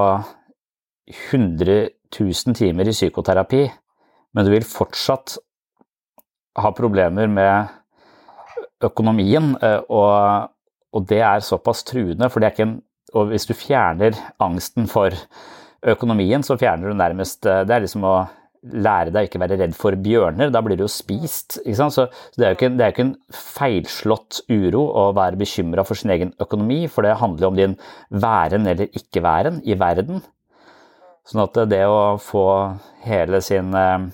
100 1.09 1.88
000 2.21 2.57
timer 2.57 2.88
i 2.88 2.94
psykoterapi, 2.97 3.64
men 4.35 4.47
du 4.47 4.53
vil 4.53 4.66
fortsatt 4.66 5.38
ha 6.59 6.73
problemer 6.77 7.31
med 7.31 7.75
økonomien. 8.85 9.55
Eh, 9.62 9.81
og, 9.88 10.51
og 10.94 11.07
det 11.11 11.23
er 11.25 11.44
såpass 11.44 11.85
truende, 11.88 12.31
for 12.31 12.40
det 12.40 12.51
er 12.51 12.57
ikke 12.57 12.68
en 12.71 12.77
Og 13.16 13.31
hvis 13.31 13.47
du 13.49 13.55
fjerner 13.57 14.12
angsten 14.38 14.85
for 14.85 15.14
økonomien, 15.81 16.42
så 16.44 16.59
fjerner 16.61 16.90
du 16.90 16.99
nærmest 16.99 17.47
eh, 17.47 17.62
Det 17.64 17.73
er 17.73 17.81
liksom 17.81 18.05
å 18.05 18.27
lære 18.68 19.14
deg 19.14 19.23
å 19.23 19.29
ikke 19.31 19.40
være 19.40 19.57
redd 19.57 19.75
for 19.79 19.97
bjørner. 19.97 20.51
Da 20.53 20.61
blir 20.61 20.77
du 20.77 20.83
jo 20.83 20.90
spist. 20.92 21.57
Så 21.57 22.05
det 22.37 22.44
er 22.44 22.53
jo 22.53 22.59
ikke, 22.59 22.71
er 22.75 22.92
ikke 22.92 23.07
en 23.07 23.14
feilslått 23.33 24.42
uro 24.51 24.83
å 24.92 25.05
være 25.16 25.40
bekymra 25.40 25.87
for 25.87 25.97
sin 25.97 26.12
egen 26.12 26.35
økonomi, 26.42 26.83
for 26.90 27.07
det 27.07 27.16
handler 27.21 27.47
jo 27.47 27.51
om 27.53 27.57
din 27.57 27.77
væren 28.11 28.66
eller 28.68 28.90
ikke-væren 28.99 29.62
i 29.64 29.79
verden. 29.79 30.21
Sånn 31.29 31.45
at 31.45 31.59
det 31.69 31.83
å 31.85 32.17
få 32.23 32.47
hele 33.05 33.43
sin 33.45 33.75
eh, 33.77 34.07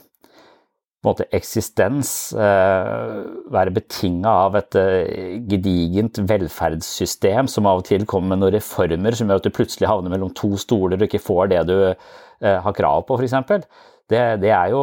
måte, 1.06 1.28
eksistens 1.36 2.32
eh, 2.34 3.20
være 3.54 3.74
betinga 3.76 4.32
av 4.48 4.58
et 4.58 4.78
eh, 4.80 5.38
gedigent 5.46 6.18
velferdssystem 6.26 7.50
som 7.50 7.70
av 7.70 7.84
og 7.84 7.86
til 7.86 8.06
kommer 8.10 8.34
med 8.34 8.42
noen 8.42 8.56
reformer 8.56 9.14
som 9.14 9.30
gjør 9.30 9.42
at 9.42 9.46
du 9.46 9.54
plutselig 9.54 9.90
havner 9.90 10.10
mellom 10.10 10.34
to 10.34 10.56
stoler 10.58 10.98
og 10.98 11.06
ikke 11.06 11.22
får 11.22 11.52
det 11.54 11.64
du 11.70 11.76
har 12.44 12.74
krav 12.76 13.04
på, 13.08 13.16
f.eks 13.16 13.36
det, 14.10 14.20
det, 14.42 14.50
er 14.52 14.72
jo 14.74 14.82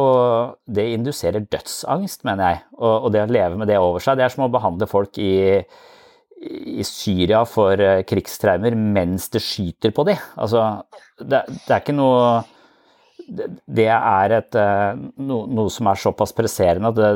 Det 0.66 0.88
induserer 0.96 1.44
dødsangst, 1.46 2.24
mener 2.26 2.48
jeg. 2.48 2.62
Og, 2.80 3.04
og, 3.04 3.08
det 3.14 3.22
å 3.22 3.30
leve 3.30 3.60
med 3.60 3.70
det 3.70 3.78
over 3.78 4.02
seg, 4.02 4.18
det 4.18 4.26
er 4.26 4.32
som 4.34 4.48
å 4.48 4.50
behandle 4.50 4.88
folk 4.90 5.18
i, 5.22 5.60
i 6.42 6.82
Syria 6.86 7.42
for 7.48 7.78
eh, 7.80 8.02
krigstraumer 8.08 8.74
mens 8.74 9.28
det 9.32 9.42
skyter 9.44 9.94
på 9.94 10.06
dem. 10.08 10.18
Altså, 10.40 10.64
det, 11.20 11.44
det, 11.52 11.68
er 11.68 11.80
ikke 11.80 11.94
noe 11.94 12.42
det, 13.28 13.86
er 13.88 14.36
et, 14.38 14.58
eh, 14.58 15.04
no, 15.22 15.44
noe 15.46 15.70
som 15.72 15.90
er 15.90 16.00
såpass 16.02 16.34
presserende 16.36 16.90
at 16.90 16.98
det, 16.98 17.12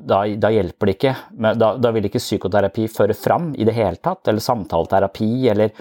da, 0.00 0.22
da, 0.40 0.52
hjelper 0.54 0.90
det 0.90 0.96
ikke. 0.96 1.14
Da, 1.60 1.74
da 1.76 1.92
vil 1.94 2.08
ikke 2.08 2.22
psykoterapi 2.22 2.88
føre 2.92 3.16
fram 3.16 3.52
i 3.56 3.68
det 3.68 3.76
hele 3.76 4.00
tatt, 4.00 4.24
eller 4.30 4.44
samtaleterapi, 4.44 5.30
eller 5.52 5.74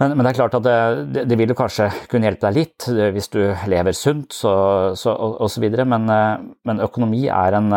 men, 0.00 0.10
men, 0.16 0.24
det 0.24 0.32
er 0.32 0.38
klart 0.40 0.56
at 0.58 0.64
det, 0.66 1.22
det, 1.30 1.36
vil 1.38 1.52
jo 1.52 1.54
kanskje 1.54 1.84
kunne 2.10 2.26
hjelpe 2.26 2.48
deg 2.48 2.56
litt 2.56 2.88
eh, 2.90 3.12
hvis 3.14 3.30
du 3.30 3.40
lever 3.70 3.94
sunt 3.94 4.34
så, 4.34 4.54
så, 4.98 5.12
og 5.12 5.44
osv., 5.46 5.68
men, 5.84 6.08
men 6.66 6.82
økonomi 6.82 7.28
er 7.30 7.60
en, 7.60 7.70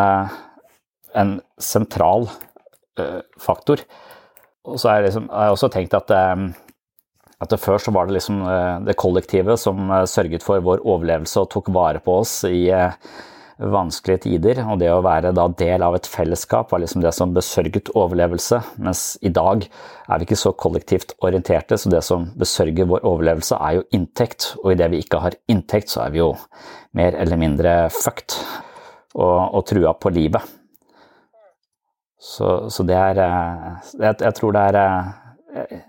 en 1.14 1.36
sentral 1.62 2.26
faktor. 3.42 3.84
Og 4.68 4.80
så 4.80 4.90
har 4.90 5.00
jeg, 5.00 5.10
liksom, 5.10 5.30
jeg 5.32 5.56
også 5.56 5.70
tenkt 5.72 5.96
at, 5.96 6.12
at 6.12 7.54
det 7.54 7.62
før 7.64 7.80
så 7.80 7.94
var 7.96 8.10
det 8.10 8.18
liksom 8.18 8.42
det 8.84 8.98
kollektivet 9.00 9.62
som 9.62 9.88
sørget 10.10 10.44
for 10.44 10.64
vår 10.66 10.84
overlevelse 10.84 11.40
og 11.40 11.52
tok 11.54 11.72
vare 11.76 12.02
på 12.04 12.18
oss 12.20 12.42
i 12.50 12.68
vanskelige 13.58 14.24
tider. 14.26 14.62
Og 14.70 14.80
det 14.82 14.90
å 14.94 15.02
være 15.06 15.34
da 15.36 15.48
del 15.60 15.84
av 15.86 15.98
et 15.98 16.10
fellesskap 16.10 16.72
var 16.72 16.82
liksom 16.84 17.04
det 17.04 17.14
som 17.16 17.34
besørget 17.36 17.92
overlevelse. 17.98 18.62
Mens 18.84 19.06
i 19.26 19.32
dag 19.34 19.66
er 19.66 20.20
vi 20.20 20.28
ikke 20.28 20.40
så 20.40 20.54
kollektivt 20.54 21.16
orienterte, 21.26 21.78
så 21.78 21.92
det 21.92 22.04
som 22.06 22.30
besørger 22.38 22.90
vår 22.90 23.06
overlevelse, 23.08 23.58
er 23.58 23.80
jo 23.80 23.88
inntekt. 23.98 24.52
Og 24.64 24.76
idet 24.76 24.92
vi 24.94 25.02
ikke 25.04 25.22
har 25.24 25.38
inntekt, 25.52 25.92
så 25.94 26.06
er 26.06 26.14
vi 26.14 26.22
jo 26.22 26.34
mer 26.98 27.18
eller 27.18 27.42
mindre 27.42 27.76
fucked 27.94 28.38
og, 29.18 29.58
og 29.58 29.66
trua 29.70 29.96
på 29.98 30.14
livet. 30.14 30.57
Så, 32.28 32.48
så 32.74 32.84
det 32.88 32.98
er 32.98 33.22
eh, 33.24 33.70
jeg, 34.02 34.18
jeg, 34.20 34.36
tror 34.36 34.56
det 34.56 34.66
er 34.74 34.78
eh, 34.82 35.80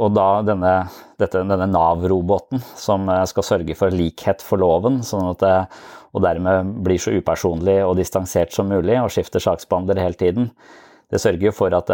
Og 0.00 0.10
da 0.16 0.26
denne, 0.46 0.74
denne 1.20 1.70
Nav-roboten 1.70 2.62
som 2.78 3.06
eh, 3.12 3.22
skal 3.30 3.46
sørge 3.46 3.78
for 3.78 3.94
likhet 3.94 4.42
for 4.42 4.62
loven, 4.62 5.00
sånn 5.06 5.30
at 5.30 5.44
det, 5.44 5.56
og 6.10 6.26
dermed 6.26 6.74
blir 6.82 6.98
så 6.98 7.14
upersonlig 7.14 7.78
og 7.86 7.98
distansert 8.00 8.54
som 8.54 8.70
mulig 8.70 8.98
og 8.98 9.12
skifter 9.14 9.42
saksbehandler 9.42 10.00
hele 10.02 10.18
tiden. 10.18 10.48
Det 11.10 11.18
sørger 11.18 11.54
for 11.54 11.74
at, 11.74 11.88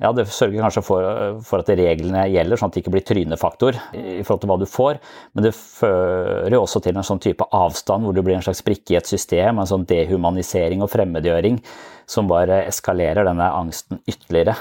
ja, 0.00 0.10
det 0.16 0.24
sørger 0.32 0.62
kanskje 0.64 0.80
for, 0.84 1.06
for, 1.44 1.60
at 1.60 1.72
reglene 1.76 2.22
gjelder, 2.32 2.56
sånn 2.56 2.70
at 2.70 2.76
det 2.76 2.80
ikke 2.80 2.92
blir 2.94 3.04
trynefaktor 3.04 3.76
i 3.92 4.22
forhold 4.24 4.40
til 4.44 4.48
hva 4.48 4.56
du 4.60 4.64
får. 4.68 5.00
Men 5.36 5.44
det 5.44 5.52
fører 5.56 6.56
jo 6.56 6.62
også 6.64 6.80
til 6.84 6.96
en 6.96 7.04
sånn 7.04 7.20
type 7.20 7.44
avstand 7.52 8.08
hvor 8.08 8.16
det 8.16 8.24
blir 8.24 8.38
en 8.38 8.44
slags 8.44 8.64
brikke 8.64 8.94
i 8.94 8.98
et 9.00 9.08
system, 9.08 9.60
en 9.60 9.68
sånn 9.68 9.84
dehumanisering 9.88 10.84
og 10.84 10.88
fremmedgjøring 10.92 11.60
som 12.12 12.28
bare 12.28 12.64
eskalerer 12.68 13.24
denne 13.28 13.48
angsten 13.56 14.02
ytterligere. 14.06 14.56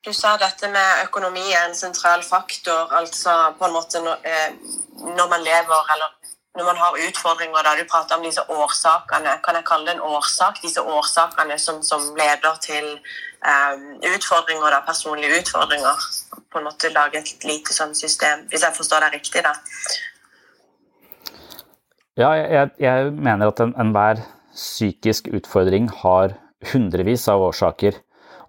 Du 0.00 0.12
sa 0.16 0.36
dette 0.40 0.68
med 0.72 1.02
økonomi 1.04 1.42
er 1.52 1.66
en 1.68 1.76
sentral 1.76 2.22
faktor, 2.24 2.88
altså 2.96 3.34
på 3.58 3.66
en 3.66 3.74
måte 3.76 4.00
når, 4.00 4.22
eh, 4.24 5.26
man 5.28 5.44
lever 5.44 5.92
eller 5.94 6.14
når 6.56 6.64
man 6.64 6.76
har 6.76 6.96
utfordringer. 7.08 7.62
da 7.62 7.74
Du 7.76 7.84
prater 7.92 8.16
om 8.16 8.24
disse 8.24 8.42
årsakene. 8.48 9.32
Kan 9.44 9.54
jeg 9.54 9.64
kalle 9.64 9.86
det 9.86 9.94
en 9.94 10.00
årsak? 10.00 10.62
Disse 10.62 10.80
årsakene 10.80 11.58
som, 11.58 11.82
som 11.82 12.00
leder 12.16 12.56
til 12.62 12.86
um, 13.50 13.84
utfordringer, 14.14 14.70
da, 14.70 14.80
personlige 14.86 15.40
utfordringer. 15.40 15.96
På 16.52 16.58
en 16.58 16.64
måte 16.64 16.92
lage 16.96 17.18
et 17.18 17.44
lite 17.44 17.76
sånn 17.76 17.94
system, 17.94 18.48
hvis 18.50 18.64
jeg 18.66 18.76
forstår 18.76 19.06
deg 19.06 19.20
riktig, 19.20 19.44
da. 19.46 19.54
Ja, 22.18 22.32
jeg, 22.34 22.70
jeg 22.80 23.12
mener 23.12 23.52
at 23.52 23.60
enhver 23.60 24.18
en 24.18 24.39
psykisk 24.54 25.30
utfordring 25.34 25.88
har 26.02 26.36
hundrevis 26.72 27.26
av 27.30 27.42
årsaker 27.48 27.98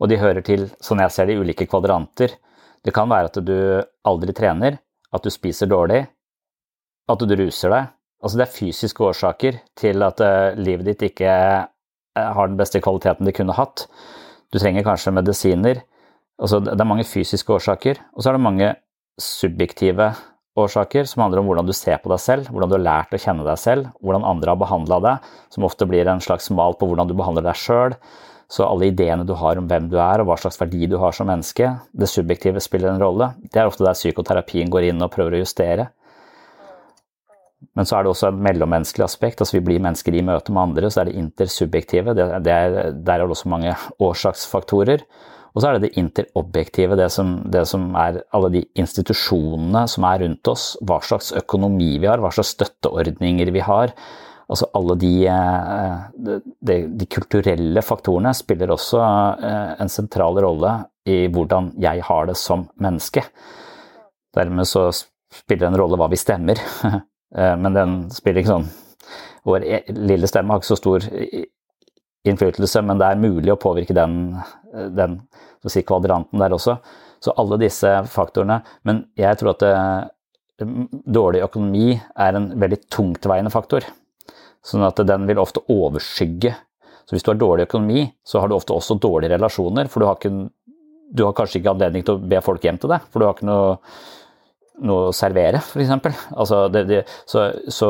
og 0.01 0.09
de 0.09 0.17
hører 0.17 0.41
til, 0.45 0.65
sånn 0.81 1.03
jeg 1.03 1.13
ser 1.13 1.29
det, 1.29 1.37
ulike 1.37 1.67
kvadranter. 1.69 2.33
Det 2.81 2.93
kan 2.95 3.09
være 3.11 3.29
at 3.29 3.37
du 3.45 3.57
aldri 4.09 4.33
trener, 4.33 4.79
at 5.13 5.21
du 5.21 5.29
spiser 5.29 5.69
dårlig, 5.69 6.01
at 7.11 7.21
du 7.21 7.35
ruser 7.37 7.73
deg. 7.73 7.91
Altså 8.21 8.39
det 8.39 8.47
er 8.47 8.55
fysiske 8.55 9.05
årsaker 9.05 9.59
til 9.77 10.05
at 10.05 10.21
uh, 10.25 10.57
livet 10.57 10.89
ditt 10.89 11.05
ikke 11.11 11.29
uh, 11.29 11.69
har 12.17 12.49
den 12.49 12.57
beste 12.57 12.81
kvaliteten 12.81 13.29
det 13.29 13.35
kunne 13.37 13.55
hatt. 13.57 13.85
Du 14.53 14.57
trenger 14.57 14.85
kanskje 14.85 15.13
medisiner. 15.13 15.83
Altså 16.41 16.61
det 16.65 16.73
er 16.73 16.89
mange 16.89 17.05
fysiske 17.05 17.53
årsaker, 17.53 18.01
og 18.15 18.23
så 18.23 18.31
er 18.31 18.37
det 18.37 18.45
mange 18.47 18.73
subjektive 19.21 20.09
årsaker 20.09 20.30
som 20.55 21.21
handler 21.23 21.39
om 21.39 21.47
hvordan 21.47 21.67
du 21.67 21.73
ser 21.73 21.97
på 22.03 22.09
deg 22.11 22.19
selv, 22.19 22.49
hvordan 22.51 22.69
du 22.69 22.75
har 22.75 22.83
lært 22.83 23.13
å 23.15 23.19
kjenne 23.21 23.45
deg 23.47 23.57
selv, 23.57 23.87
hvordan 24.01 24.25
andre 24.27 24.51
har 24.51 24.59
behandla 24.59 24.99
deg, 24.99 25.29
som 25.49 25.63
ofte 25.63 25.87
blir 25.87 26.07
en 26.07 26.19
slags 26.19 26.49
mal 26.51 26.75
på 26.75 26.89
hvordan 26.89 27.07
du 27.07 27.15
behandler 27.15 27.45
deg 27.47 27.55
sjøl. 27.55 27.95
Så 28.51 28.65
alle 28.67 28.89
ideene 28.91 29.23
du 29.23 29.31
har 29.39 29.55
om 29.55 29.67
hvem 29.69 29.87
du 29.87 29.95
er 29.95 30.19
og 30.19 30.27
hva 30.27 30.35
slags 30.35 30.59
verdi 30.59 30.89
du 30.91 30.97
har 30.99 31.15
som 31.15 31.29
menneske, 31.31 31.69
det 31.95 32.09
subjektive 32.11 32.59
spiller 32.59 32.91
en 32.91 32.99
rolle. 32.99 33.31
Det 33.47 33.61
er 33.61 33.69
ofte 33.69 33.85
der 33.87 33.95
psykoterapien 33.95 34.69
går 34.69 34.89
inn 34.89 34.99
og 35.01 35.13
prøver 35.13 35.37
å 35.37 35.43
justere. 35.45 35.87
Men 37.77 37.87
så 37.87 37.95
er 37.95 38.03
det 38.03 38.11
også 38.11 38.27
et 38.27 38.41
mellommenneskelig 38.43 39.05
aspekt. 39.05 39.39
altså 39.39 39.55
Vi 39.55 39.63
blir 39.63 39.79
mennesker 39.79 40.17
i 40.17 40.25
møte 40.25 40.51
med 40.51 40.65
andre, 40.65 40.89
så 40.91 41.01
er 41.01 41.07
det 41.07 41.19
intersubjektive. 41.21 42.15
Det, 42.17 42.27
det 42.43 42.51
er, 42.51 42.75
der 42.91 43.21
er 43.21 43.23
det 43.23 43.37
også 43.37 43.53
mange 43.53 43.75
årsaksfaktorer. 44.03 45.05
Og 45.51 45.59
så 45.59 45.67
er 45.67 45.77
det 45.77 45.89
det 45.89 45.99
interobjektive, 45.99 46.95
det 46.95 47.09
som, 47.11 47.35
det 47.51 47.65
som, 47.67 47.89
er 47.99 48.21
alle 48.35 48.51
de 48.53 48.63
institusjonene 48.79 49.83
som 49.91 50.07
er 50.07 50.23
rundt 50.23 50.51
oss. 50.51 50.65
Hva 50.87 51.01
slags 51.03 51.31
økonomi 51.35 51.97
vi 51.99 52.07
har, 52.07 52.23
hva 52.23 52.31
slags 52.31 52.53
støtteordninger 52.55 53.51
vi 53.51 53.63
har. 53.65 53.91
Altså 54.51 54.67
alle 54.75 54.95
de, 54.99 55.11
eh, 55.31 56.31
de, 56.59 56.77
de, 56.99 57.07
kulturelle 57.11 57.83
faktorene 57.83 58.33
spiller 58.35 58.71
også 58.73 58.99
eh, 58.99 59.69
en 59.83 59.91
sentral 59.91 60.39
rolle 60.43 60.73
i 61.07 61.25
hvordan 61.31 61.71
jeg 61.83 62.03
har 62.07 62.27
det 62.27 62.35
som 62.39 62.65
menneske. 62.83 63.23
Dermed 64.35 64.67
så 64.67 64.89
spiller 64.91 65.65
det 65.65 65.71
en 65.71 65.79
rolle 65.79 65.99
hva 65.99 66.09
vi 66.11 66.19
stemmer, 66.19 66.59
eh, 66.91 67.55
men 67.59 67.75
den 67.75 67.97
spiller 68.15 68.43
ikke 68.43 68.55
sånn 68.57 68.71
Vår 69.41 69.63
e, 69.65 69.77
lille 69.97 70.27
stemme 70.29 70.53
har 70.53 70.59
ikke 70.61 70.69
så 70.69 70.75
stor 70.77 71.05
innflytelse, 72.27 72.81
men 72.86 72.99
det 73.01 73.07
er 73.07 73.21
mulig 73.21 73.53
å 73.53 73.60
påvirke 73.62 73.95
den, 73.97 74.36
den 74.95 75.19
si, 75.67 75.84
kvadranten 75.86 76.41
der 76.41 76.53
også. 76.53 76.77
Så 77.21 77.34
alle 77.38 77.60
disse 77.62 77.89
faktorene. 78.10 78.62
Men 78.88 79.05
jeg 79.19 79.39
tror 79.39 79.53
at 79.53 79.63
det, 79.63 79.73
dårlig 81.05 81.43
økonomi 81.45 81.95
er 81.95 82.38
en 82.38 82.51
veldig 82.62 82.81
tungtveiende 82.93 83.53
faktor. 83.53 83.86
Sånn 84.65 84.86
at 84.86 85.01
den 85.07 85.25
vil 85.29 85.41
ofte 85.41 85.63
overskygge. 85.73 86.53
Så 87.05 87.15
hvis 87.15 87.25
du 87.25 87.31
har 87.34 87.41
dårlig 87.41 87.67
økonomi, 87.67 88.05
så 88.23 88.41
har 88.41 88.49
du 88.49 88.55
ofte 88.55 88.75
også 88.75 88.99
dårlige 89.01 89.34
relasjoner, 89.34 89.89
for 89.91 90.01
du 90.01 90.07
har, 90.07 90.19
ikke, 90.19 90.49
du 91.12 91.25
har 91.25 91.36
kanskje 91.38 91.60
ikke 91.60 91.73
anledning 91.73 92.05
til 92.05 92.17
å 92.17 92.29
be 92.34 92.41
folk 92.45 92.63
hjem 92.65 92.77
til 92.81 92.93
deg, 92.93 93.07
for 93.10 93.21
du 93.21 93.27
har 93.27 93.36
ikke 93.36 93.49
noe, 93.49 93.73
noe 94.86 95.10
å 95.10 95.15
servere, 95.15 95.63
f.eks. 95.65 96.21
Altså 96.31 96.67
så, 97.34 97.47
så 97.73 97.89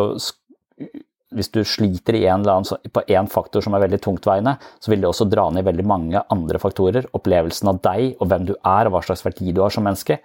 hvis 1.35 1.51
du 1.53 1.61
sliter 1.67 2.17
annen, 2.27 2.67
på 2.91 3.03
én 3.07 3.29
faktor 3.31 3.63
som 3.63 3.75
er 3.75 3.85
veldig 3.85 4.01
tungtveiende, 4.03 4.57
så 4.79 4.91
vil 4.91 5.03
det 5.03 5.09
også 5.09 5.29
dra 5.31 5.47
ned 5.53 5.65
veldig 5.67 5.87
mange 5.87 6.23
andre 6.33 6.59
faktorer. 6.61 7.07
Opplevelsen 7.17 7.71
av 7.71 7.81
deg 7.85 8.17
og 8.19 8.31
hvem 8.31 8.47
du 8.49 8.55
er 8.57 8.87
og 8.87 8.95
hva 8.95 9.03
slags 9.05 9.25
verdi 9.25 9.53
du 9.55 9.63
har 9.63 9.73
som 9.73 9.87
menneske, 9.87 10.19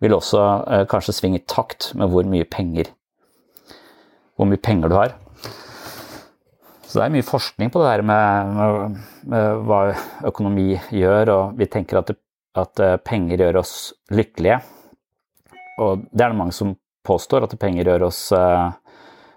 vil 0.00 0.16
også 0.16 0.40
eh, 0.68 0.86
kanskje 0.90 1.16
svinge 1.16 1.40
i 1.40 1.46
takt 1.48 1.92
med 1.98 2.12
hvor 2.12 2.28
mye 2.28 2.48
penger 2.48 2.92
hvor 4.40 4.48
mye 4.48 4.62
penger 4.64 4.88
du 4.88 4.96
har. 4.96 5.12
Så 6.88 6.96
det 6.96 7.04
er 7.04 7.12
mye 7.12 7.26
forskning 7.26 7.68
på 7.70 7.82
det 7.82 7.90
der 7.90 8.02
med, 8.08 8.54
med, 8.56 8.94
med 9.30 9.64
hva 9.68 9.80
økonomi 10.30 10.72
gjør, 10.96 11.32
og 11.34 11.58
vi 11.60 11.68
tenker 11.70 12.00
at, 12.00 12.08
det, 12.08 12.16
at, 12.56 12.80
eh, 12.80 12.96
penger 13.04 13.44
gjør 13.44 13.60
oss 13.60 13.74
lykkelige. 14.10 14.62
Og 15.84 16.06
det 16.08 16.24
er 16.24 16.32
det 16.32 16.40
mange 16.40 16.56
som 16.56 16.72
påstår, 17.06 17.44
at 17.44 17.58
penger 17.60 17.92
gjør 17.92 18.06
oss 18.08 18.22
uh, 18.36 18.72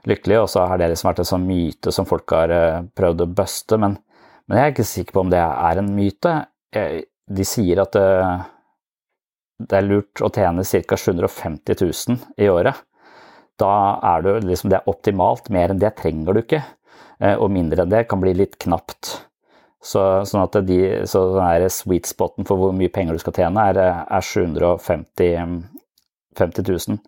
lykkelige, 0.09 0.41
og 0.43 0.49
så 0.51 0.65
har 0.69 0.79
det 0.79 0.89
liksom 0.91 1.09
vært 1.09 1.21
en 1.23 1.29
sånn 1.29 1.45
myte 1.47 1.93
som 1.95 2.07
folk 2.09 2.33
har 2.35 2.53
uh, 2.53 2.85
prøvd 2.97 3.25
å 3.25 3.29
buste, 3.39 3.79
men, 3.81 3.97
men, 4.47 4.57
jeg 4.57 4.65
er 4.65 4.73
ikke 4.75 4.87
sikker 4.89 5.15
på 5.15 5.23
om 5.23 5.31
det 5.33 5.43
er 5.43 5.81
en 5.81 5.93
myte. 5.95 6.33
De 7.33 7.45
sier 7.47 7.79
at 7.83 7.93
det, 7.95 8.07
det 9.69 9.77
er 9.77 9.85
lurt 9.87 10.23
å 10.23 10.31
tjene 10.33 10.65
ca. 10.65 10.97
750 10.99 11.77
000 11.79 12.43
i 12.43 12.49
året. 12.51 12.81
Da 13.61 13.99
er 14.15 14.23
du 14.25 14.31
liksom, 14.47 14.71
det 14.73 14.79
er 14.79 14.89
optimalt, 14.89 15.51
mer 15.53 15.71
enn 15.71 15.81
det 15.81 15.93
trenger 15.99 16.33
du 16.33 16.41
ikke. 16.41 16.63
Eh, 17.19 17.35
og 17.37 17.51
mindre 17.53 17.83
enn 17.83 17.93
det 17.93 18.07
kan 18.09 18.21
bli 18.23 18.33
litt 18.35 18.57
knapt. 18.61 19.01
Så, 19.83 20.01
sånn 20.27 20.45
at 20.45 20.55
de, 20.65 20.79
så 21.09 21.25
sweet 21.73 22.07
spoten 22.07 22.47
for 22.47 22.59
hvor 22.59 22.71
mye 22.75 22.91
penger 22.93 23.13
du 23.15 23.19
skal 23.21 23.35
tjene, 23.35 23.65
er, 23.73 23.77
er 24.07 24.23
750 24.23 25.35
000. 26.39 26.99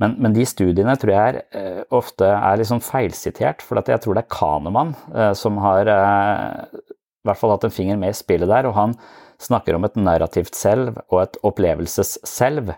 Men, 0.00 0.16
men, 0.16 0.32
de 0.32 0.46
studiene 0.48 0.94
tror 0.96 1.12
jeg 1.12 1.32
er, 1.32 1.40
eh, 1.56 1.80
ofte 1.92 2.28
er 2.32 2.60
liksom 2.60 2.80
feilsitert, 2.84 3.60
for 3.64 3.80
jeg 3.80 4.00
tror 4.00 4.16
det 4.16 4.24
er 4.24 4.32
Kanemann 4.32 4.94
eh, 5.12 5.34
som 5.36 5.60
har 5.60 5.90
i 5.90 7.28
hvert 7.28 7.40
fall 7.40 7.52
hatt 7.52 7.66
en 7.68 7.74
finger 7.74 8.00
med 8.00 8.14
i 8.14 8.16
spillet 8.16 8.48
der, 8.48 8.68
og 8.70 8.78
han 8.78 8.96
snakker 9.40 9.76
om 9.76 9.84
et 9.84 9.98
narrativt 10.00 10.56
selv 10.56 11.02
og 11.10 11.22
et 11.24 11.36
opplevelsesselv. 11.46 12.72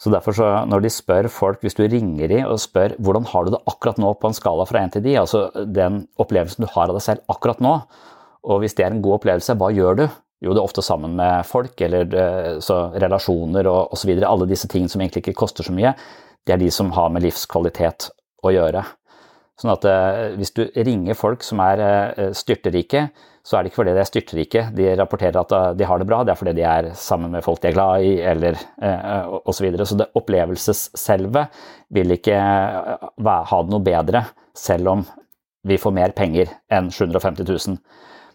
Så 0.00 0.10
derfor 0.12 0.36
så, 0.36 0.48
når 0.68 0.84
de 0.84 0.90
spør 0.92 1.28
folk, 1.32 1.62
hvis 1.62 1.76
du 1.78 1.84
ringer 1.86 2.28
de 2.28 2.40
og 2.44 2.58
spør 2.60 2.96
hvordan 3.04 3.28
har 3.30 3.46
du 3.46 3.54
det 3.54 3.62
akkurat 3.70 4.00
nå 4.02 4.10
på 4.18 4.28
en 4.28 4.36
skala 4.36 4.66
fra 4.68 4.82
1 4.84 4.96
til 4.96 5.06
10, 5.06 5.14
altså 5.22 5.64
den 5.64 6.02
opplevelsen 6.20 6.66
du 6.66 6.72
har 6.74 6.90
av 6.90 6.98
deg 6.98 7.06
selv 7.06 7.32
akkurat 7.32 7.62
nå, 7.64 7.78
og 8.44 8.60
hvis 8.60 8.76
det 8.76 8.84
er 8.84 8.92
en 8.92 9.04
god 9.04 9.20
opplevelse, 9.20 9.56
hva 9.60 9.70
gjør 9.72 10.02
du? 10.02 10.04
Jo, 10.44 10.52
det 10.52 10.60
er 10.60 10.66
ofte 10.66 10.84
sammen 10.84 11.14
med 11.16 11.46
folk, 11.48 11.78
eller 11.86 12.16
eh, 12.20 12.50
så, 12.60 12.90
relasjoner 13.00 13.68
og 13.70 13.94
osv. 13.96 14.10
Alle 14.18 14.48
disse 14.50 14.68
tingene 14.68 14.92
som 14.92 15.00
egentlig 15.00 15.22
ikke 15.24 15.38
koster 15.40 15.64
så 15.64 15.72
mye, 15.72 15.94
det 16.44 16.54
er 16.54 16.60
de 16.60 16.70
som 16.72 16.92
har 16.96 17.10
med 17.12 17.24
livskvalitet 17.24 18.10
å 18.44 18.52
gjøre. 18.52 18.84
Sånn 19.60 19.72
at 19.74 19.86
eh, 19.86 20.34
hvis 20.38 20.52
du 20.56 20.64
ringer 20.74 21.16
folk 21.18 21.44
som 21.46 21.62
er 21.62 21.82
eh, 21.84 22.32
styrterike, 22.36 23.06
så 23.44 23.58
er 23.58 23.64
det 23.64 23.70
ikke 23.70 23.82
fordi 23.82 23.92
de 23.94 24.00
er 24.00 24.08
styrterike. 24.08 24.60
de 24.72 24.86
rapporterer 24.96 25.36
at 25.36 25.50
uh, 25.52 25.66
de 25.76 25.84
har 25.84 26.00
det 26.00 26.06
bra, 26.08 26.22
det 26.24 26.32
er 26.32 26.38
fordi 26.40 26.54
de 26.56 26.62
er 26.64 26.86
sammen 26.96 27.34
med 27.34 27.44
folk 27.44 27.60
de 27.60 27.68
er 27.68 27.74
glad 27.76 28.06
i, 28.06 28.14
eller 28.24 28.56
osv. 28.56 29.50
Så, 29.52 29.64
videre. 29.66 29.84
så 29.84 29.98
det 30.00 30.06
opplevelsesselve 30.16 31.42
vil 31.92 32.14
ikke 32.16 32.38
ha 32.40 33.58
det 33.60 33.74
noe 33.74 33.84
bedre, 33.84 34.24
selv 34.56 34.94
om 34.94 35.04
vi 35.68 35.76
får 35.80 35.92
mer 35.92 36.16
penger 36.16 36.56
enn 36.72 36.88
750 36.88 37.44
000. 37.44 37.76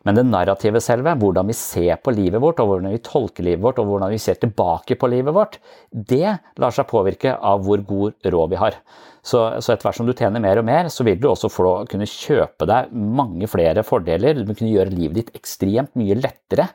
Men 0.07 0.15
det 0.15 0.23
narrative 0.29 0.79
selve, 0.83 1.11
hvordan 1.19 1.49
vi 1.49 1.55
ser 1.57 1.99
på 1.99 2.13
livet 2.15 2.39
vårt, 2.41 2.61
og 2.63 2.71
hvordan 2.71 2.93
vi 2.93 3.01
tolker 3.03 3.45
livet 3.45 3.63
vårt, 3.65 3.81
og 3.81 3.89
hvordan 3.89 4.13
vi 4.13 4.21
ser 4.21 4.39
tilbake 4.39 4.95
på 4.99 5.09
livet 5.11 5.35
vårt, 5.35 5.59
det 5.91 6.37
lar 6.61 6.75
seg 6.75 6.87
påvirke 6.87 7.35
av 7.35 7.65
hvor 7.65 7.83
god 7.87 8.31
råd 8.31 8.53
vi 8.53 8.61
har. 8.61 8.79
Så, 9.19 9.41
så 9.59 9.73
etter 9.73 9.89
hvert 9.89 9.97
som 9.99 10.07
du 10.07 10.15
tjener 10.15 10.41
mer 10.41 10.61
og 10.61 10.65
mer, 10.69 10.87
så 10.93 11.03
vil 11.03 11.19
du 11.19 11.27
også 11.29 11.51
få 11.51 11.73
kunne 11.91 12.07
kjøpe 12.07 12.67
deg 12.69 12.93
mange 12.95 13.49
flere 13.51 13.83
fordeler. 13.85 14.39
Du 14.39 14.47
vil 14.47 14.57
kunne 14.61 14.71
gjøre 14.71 14.95
livet 14.95 15.19
ditt 15.19 15.35
ekstremt 15.37 15.91
mye 15.99 16.17
lettere. 16.17 16.69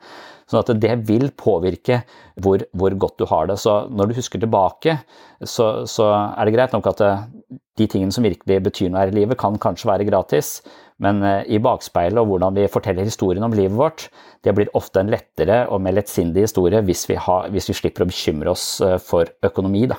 Sånn 0.50 0.60
at 0.60 0.72
det 0.76 0.92
vil 1.08 1.30
påvirke 1.40 2.02
hvor, 2.44 2.66
hvor 2.76 2.96
godt 3.00 3.22
du 3.22 3.26
har 3.30 3.48
det. 3.48 3.56
Så 3.62 3.86
når 3.88 4.10
du 4.10 4.18
husker 4.18 4.42
tilbake, 4.42 4.98
så, 5.40 5.86
så, 5.88 6.10
er 6.12 6.44
det 6.44 6.56
greit 6.56 6.76
nok 6.76 6.90
at 6.92 7.00
de 7.80 7.86
tingene 7.88 8.12
som 8.14 8.26
virkelig 8.26 8.60
betyr 8.68 8.92
noe 8.92 9.06
her 9.06 9.14
i 9.14 9.18
livet, 9.22 9.38
kan 9.40 9.56
kanskje 9.60 9.88
være 9.90 10.06
gratis. 10.10 10.58
Men 11.02 11.18
i 11.50 11.58
bakspeilet 11.58 12.20
og 12.20 12.28
hvordan 12.30 12.54
vi 12.54 12.68
forteller 12.70 13.08
historien 13.08 13.42
om 13.42 13.54
livet 13.56 13.74
vårt, 13.74 14.04
det 14.46 14.54
blir 14.54 14.70
ofte 14.78 15.02
en 15.02 15.10
lettere 15.10 15.64
og 15.66 15.82
mer 15.82 15.96
lettsindig 15.96 16.44
historie 16.46 16.84
hvis 16.86 17.02
vi, 17.10 17.16
har, 17.18 17.48
hvis 17.50 17.66
vi 17.72 17.74
slipper 17.80 18.04
å 18.04 18.10
bekymre 18.12 18.52
oss 18.52 18.68
for 19.02 19.32
økonomi. 19.42 19.88
da. 19.90 19.98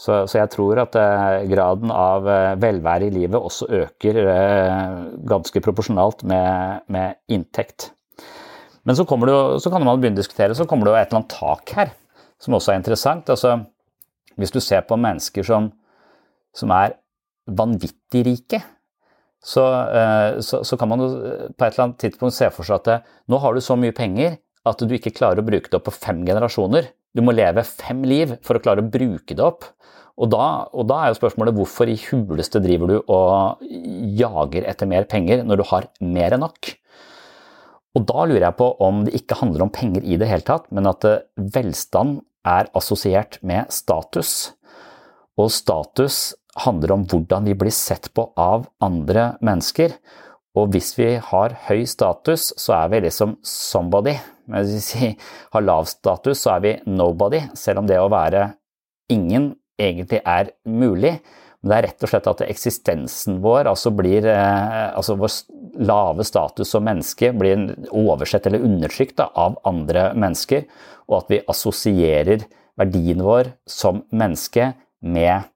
Så, 0.00 0.14
så, 0.30 0.38
jeg 0.38 0.48
tror 0.54 0.78
at 0.80 0.96
eh, 0.96 1.42
graden 1.50 1.90
av 1.92 2.28
eh, 2.28 2.54
velvære 2.60 3.10
i 3.10 3.12
livet 3.12 3.36
også 3.36 3.66
øker 3.82 4.18
eh, 4.22 4.94
ganske 5.28 5.60
proporsjonalt 5.60 6.24
med, 6.28 6.86
med 6.88 7.18
inntekt. 7.28 7.90
Men 8.88 8.96
så, 8.96 9.04
det, 9.04 9.34
så, 9.60 9.68
kan 9.68 9.84
man 9.84 10.00
begynne 10.00 10.16
å 10.16 10.22
diskutere, 10.22 10.56
så 10.56 10.64
kommer 10.64 10.88
det 10.88 10.94
jo 10.94 11.00
et 11.02 11.10
eller 11.10 11.20
annet 11.20 11.34
tak 11.34 11.74
her, 11.76 11.92
som 12.40 12.56
også 12.56 12.72
er 12.72 12.80
interessant. 12.80 13.28
Altså, 13.28 13.58
hvis 14.40 14.54
du 14.54 14.60
ser 14.64 14.86
på 14.88 14.96
mennesker 14.96 15.44
som, 15.44 15.68
som 16.56 16.72
er 16.72 16.96
vanvittig 17.44 18.24
rike, 18.24 18.62
så, 19.40 19.64
eh, 19.88 20.40
så, 20.44 20.60
så, 20.66 20.76
kan 20.76 20.90
man 20.90 21.00
på 21.00 21.64
et 21.64 21.72
eller 21.72 21.86
annet 21.86 22.00
tidspunkt 22.02 22.36
se 22.36 22.50
for 22.52 22.66
seg 22.66 22.80
at 22.80 22.88
det, 22.88 22.96
nå 23.32 23.40
har 23.40 23.56
du 23.56 23.64
så 23.64 23.76
mye 23.80 23.96
penger 23.96 24.36
at 24.68 24.82
du 24.84 24.92
ikke 24.92 25.14
klarer 25.16 25.40
å 25.40 25.46
bruke 25.46 25.70
det 25.70 25.78
opp 25.78 25.86
på 25.88 25.96
fem 25.96 26.20
generasjoner. 26.28 26.90
Du 27.16 27.24
må 27.24 27.32
leve 27.32 27.64
fem 27.66 28.02
liv 28.06 28.36
for 28.46 28.58
å 28.58 28.62
klare 28.62 28.84
å 28.84 28.90
bruke 28.92 29.34
det 29.36 29.44
opp. 29.44 29.64
Og 30.20 30.28
da, 30.34 30.66
og 30.76 30.84
da, 30.90 30.98
er 31.00 31.12
jo 31.12 31.20
spørsmålet 31.22 31.56
hvorfor 31.56 31.88
i 31.88 31.96
huleste 32.10 32.60
driver 32.60 32.90
du 32.90 32.96
og 33.00 33.62
jager 34.20 34.66
etter 34.68 34.88
mer 34.90 35.08
penger 35.08 35.46
når 35.46 35.62
du 35.62 35.66
har 35.70 35.88
mer 36.04 36.36
enn 36.36 36.44
nok? 36.44 36.74
Og 37.96 38.04
da 38.06 38.26
lurer 38.28 38.44
jeg 38.50 38.58
på 38.60 38.68
om 38.84 39.00
det 39.06 39.16
ikke 39.16 39.40
handler 39.40 39.64
om 39.64 39.72
penger 39.74 40.04
i 40.04 40.18
det 40.20 40.28
hele 40.30 40.46
tatt, 40.46 40.68
men 40.70 40.86
at 40.86 41.06
eh, 41.08 41.24
velstand 41.56 42.20
er 42.46 42.68
assosiert 42.76 43.40
med 43.46 43.72
status. 43.74 44.52
Og 45.40 45.50
status 45.54 46.20
handler 46.58 46.92
om 46.96 47.06
hvordan 47.08 47.46
vi 47.46 47.54
blir 47.58 47.74
sett 47.74 48.10
på 48.14 48.26
av 48.38 48.66
andre 48.82 49.34
mennesker. 49.44 49.94
Og 50.58 50.72
hvis 50.74 50.92
vi 50.98 51.12
har 51.22 51.54
høy 51.68 51.84
status, 51.86 52.50
så 52.58 52.74
er 52.80 52.90
vi 52.90 53.04
liksom 53.06 53.36
somebody. 53.46 54.16
Men 54.50 54.66
hvis 54.66 54.90
vi 54.98 55.12
har 55.54 55.66
lav 55.66 55.86
status, 55.90 56.42
så 56.42 56.56
er 56.56 56.64
vi 56.64 56.72
nobody. 56.90 57.44
Selv 57.54 57.84
om 57.84 57.90
det 57.90 58.00
å 58.02 58.10
være 58.10 58.48
ingen 59.12 59.52
egentlig 59.80 60.20
er 60.26 60.50
mulig. 60.66 61.20
Men 61.60 61.70
det 61.70 61.76
er 61.76 61.86
rett 61.90 62.04
og 62.04 62.10
slett 62.10 62.28
at 62.30 62.42
eksistensen 62.46 63.40
vår, 63.44 63.68
altså 63.68 63.92
blir 63.92 64.26
eh, 64.32 64.86
altså 64.96 65.16
vår 65.20 65.34
lave 65.84 66.24
status 66.24 66.72
som 66.72 66.86
menneske, 66.88 67.34
blir 67.36 67.68
oversett 67.92 68.48
eller 68.48 68.64
undertrykt 68.64 69.20
av 69.28 69.58
andre 69.68 70.10
mennesker, 70.18 70.64
og 71.10 71.20
at 71.20 71.34
vi 71.34 71.42
assosierer 71.52 72.46
verdien 72.80 73.20
vår 73.22 73.52
som 73.68 74.00
menneske 74.08 74.72
med 75.04 75.50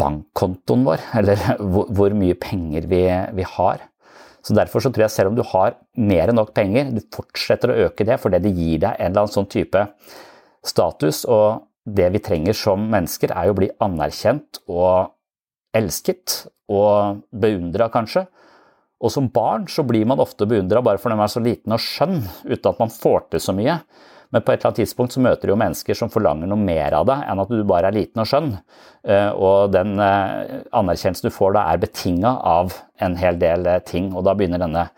bankkontoen 0.00 0.86
vår, 0.86 1.04
eller 1.20 1.42
hvor, 1.96 2.16
mye 2.16 2.36
penger 2.40 2.88
vi, 2.90 3.04
vi, 3.36 3.46
har. 3.56 3.84
Så 4.46 4.54
Derfor 4.56 4.82
så 4.82 4.92
tror 4.94 5.06
jeg 5.06 5.14
selv 5.14 5.32
om 5.32 5.38
du 5.38 5.44
har 5.46 5.78
mer 5.98 6.30
enn 6.30 6.38
nok 6.38 6.52
penger, 6.56 6.92
du 6.94 7.02
fortsetter 7.14 7.72
å 7.72 7.78
øke 7.88 8.06
det 8.06 8.20
fordi 8.22 8.42
det 8.44 8.54
gir 8.54 8.84
deg 8.84 8.92
en 8.92 9.10
eller 9.10 9.24
annen 9.24 9.34
sånn 9.34 9.50
type 9.50 9.88
status. 10.66 11.24
og 11.24 11.66
det 11.86 12.08
vi 12.10 12.18
trenger 12.22 12.56
som 12.58 12.82
mennesker, 12.90 13.30
er 13.30 13.46
jo 13.46 13.54
å 13.54 13.58
bli 13.60 13.68
anerkjent 13.84 14.58
og 14.66 15.12
elsket 15.76 16.46
og 16.72 17.22
beundra, 17.30 17.86
kanskje. 17.92 18.24
Og 19.04 19.12
som 19.12 19.28
barn 19.30 19.68
så 19.70 19.84
blir 19.86 20.06
man 20.08 20.22
ofte 20.22 20.48
beundra 20.48 20.82
bare 20.82 20.98
fordi 20.98 21.18
man 21.18 21.28
er 21.28 21.34
så 21.34 21.42
liten 21.44 21.76
og 21.76 21.82
skjønn, 21.84 22.22
uten 22.48 22.70
at 22.72 22.80
man 22.82 22.92
får 22.92 23.28
til 23.30 23.44
så 23.44 23.54
mye. 23.56 23.78
Men 24.34 24.42
på 24.42 24.52
et 24.52 24.58
eller 24.58 24.72
annet 24.72 24.80
tidspunkt 24.82 25.14
så 25.14 25.22
møter 25.22 25.46
du 25.46 25.52
jo 25.52 25.60
mennesker 25.60 25.98
som 25.98 26.10
forlanger 26.12 26.50
noe 26.50 26.60
mer 26.60 26.96
av 26.98 27.06
deg 27.08 27.26
enn 27.26 27.42
at 27.42 27.52
du 27.52 27.60
bare 27.68 27.90
er 27.90 27.98
liten 27.98 28.22
og 28.22 28.30
skjønn. 28.30 28.50
Eh, 29.06 29.30
og 29.32 29.74
den 29.74 29.94
eh, 30.02 30.64
anerkjennelsen 30.76 31.28
du 31.28 31.34
får 31.34 31.54
da, 31.56 31.68
er 31.70 31.84
betinga 31.84 32.34
av 32.56 32.74
en 33.02 33.16
hel 33.20 33.38
del 33.40 33.68
eh, 33.70 33.82
ting. 33.86 34.10
Og 34.14 34.26
da 34.26 34.34
begynner 34.34 34.62
denne 34.62 34.88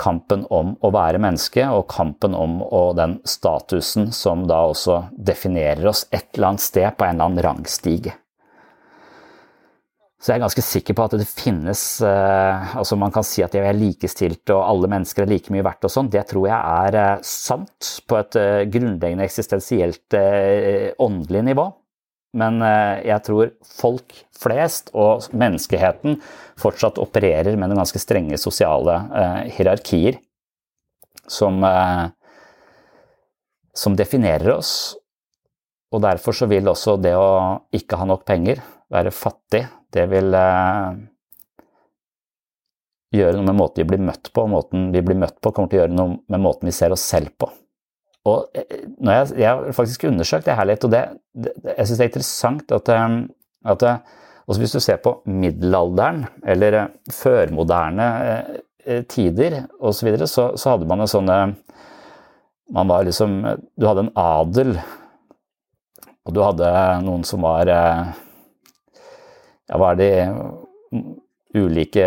kampen 0.00 0.46
om 0.50 0.72
å 0.80 0.90
være 0.94 1.20
menneske, 1.22 1.66
og 1.68 1.84
kampen 1.92 2.34
om 2.34 2.60
og 2.64 2.96
den 2.98 3.18
statusen 3.28 4.10
som 4.16 4.46
da 4.48 4.64
også 4.70 5.02
definerer 5.12 5.92
oss 5.92 6.06
et 6.10 6.32
eller 6.32 6.54
annet 6.54 6.64
sted 6.64 6.96
på 6.96 7.06
en 7.06 7.16
eller 7.16 7.28
annen 7.28 7.44
rangstige. 7.44 8.16
Så 10.22 10.30
jeg 10.30 10.38
er 10.38 10.44
ganske 10.44 10.62
sikker 10.62 10.94
på 10.94 11.02
at 11.02 11.14
det 11.18 11.26
finnes 11.26 11.80
eh, 12.06 12.74
altså 12.78 12.94
Man 13.00 13.10
kan 13.14 13.24
si 13.26 13.42
at 13.42 13.56
jeg 13.58 13.66
er 13.66 13.74
likestilt 13.74 14.52
og 14.54 14.62
alle 14.62 14.90
mennesker 14.92 15.24
er 15.24 15.32
like 15.32 15.50
mye 15.50 15.64
verdt 15.66 15.88
og 15.88 15.90
sånn. 15.90 16.10
Det 16.14 16.22
tror 16.30 16.46
jeg 16.46 16.58
er 16.86 16.98
eh, 17.00 17.24
sant 17.26 17.88
på 18.06 18.20
et 18.20 18.38
eh, 18.38 18.62
grunnleggende 18.70 19.26
eksistensielt 19.26 20.14
åndelig 21.02 21.42
nivå. 21.50 21.66
Men 22.38 22.62
jeg 23.04 23.20
tror 23.26 23.50
folk 23.76 24.14
flest 24.40 24.86
og 24.96 25.26
menneskeheten 25.36 26.14
fortsatt 26.56 26.96
opererer 27.02 27.58
med 27.58 27.68
noen 27.68 27.82
ganske 27.82 28.00
strenge 28.00 28.38
sosiale 28.40 28.94
hierarkier 29.52 30.16
som, 31.28 31.60
som 33.76 33.98
definerer 34.00 34.54
oss. 34.54 34.72
Og 35.92 36.00
derfor 36.06 36.32
så 36.38 36.48
vil 36.48 36.72
også 36.72 36.96
det 37.04 37.12
å 37.20 37.28
ikke 37.76 38.00
ha 38.00 38.08
nok 38.08 38.24
penger, 38.24 38.64
være 38.88 39.12
fattig, 39.12 39.66
det 39.92 40.06
vil 40.10 40.36
eh, 40.38 41.00
gjøre 43.16 43.36
noe 43.36 43.48
med 43.50 43.58
måten 43.58 43.82
vi 43.82 43.90
blir 43.92 44.04
møtt 44.08 44.30
på, 44.32 44.44
og 44.44 44.52
måten 44.54 44.88
vi 44.94 45.02
blir 45.04 45.18
møtt 45.20 45.38
på 45.42 45.52
kommer 45.52 45.72
til 45.72 45.80
å 45.80 45.84
gjøre 45.84 45.98
noe 45.98 46.16
med 46.32 46.42
måten 46.42 46.70
vi 46.70 46.74
ser 46.76 46.94
oss 46.94 47.04
selv 47.04 47.34
på. 47.40 47.50
Og 48.30 48.58
når 49.02 49.16
jeg, 49.16 49.30
jeg, 49.42 49.48
har 49.50 49.76
faktisk 49.76 50.04
undersøkt 50.06 50.46
det 50.46 50.56
her 50.56 50.68
litt, 50.70 50.84
og 50.86 50.92
det, 50.94 51.02
det, 51.34 51.54
jeg 51.72 51.88
syns 51.88 51.98
det 51.98 52.04
er 52.04 52.12
interessant 52.12 52.74
at, 52.76 52.92
eh, 52.94 53.16
at 53.72 53.86
hvis 54.58 54.74
du 54.74 54.80
ser 54.82 55.00
på 55.02 55.16
middelalderen 55.30 56.24
eller 56.46 56.78
eh, 56.78 56.92
førmoderne 57.12 58.08
eh, 58.86 59.02
tider 59.10 59.62
osv., 59.78 59.98
så, 59.98 60.06
videre, 60.06 60.30
så 60.30 60.48
så 60.58 60.74
hadde 60.74 60.88
man 60.90 61.04
en 61.04 61.10
sånn 61.10 61.30
Man 62.72 62.88
var 62.88 63.04
liksom 63.04 63.42
Du 63.76 63.86
hadde 63.86 64.06
en 64.06 64.14
adel, 64.18 64.72
og 66.26 66.34
du 66.34 66.40
hadde 66.42 66.68
noen 67.04 67.24
som 67.26 67.42
var 67.44 67.68
eh, 67.70 68.12
Ja, 69.72 69.78
hva 69.80 69.94
er 69.94 70.00
de 70.02 70.10
ulike 71.56 72.04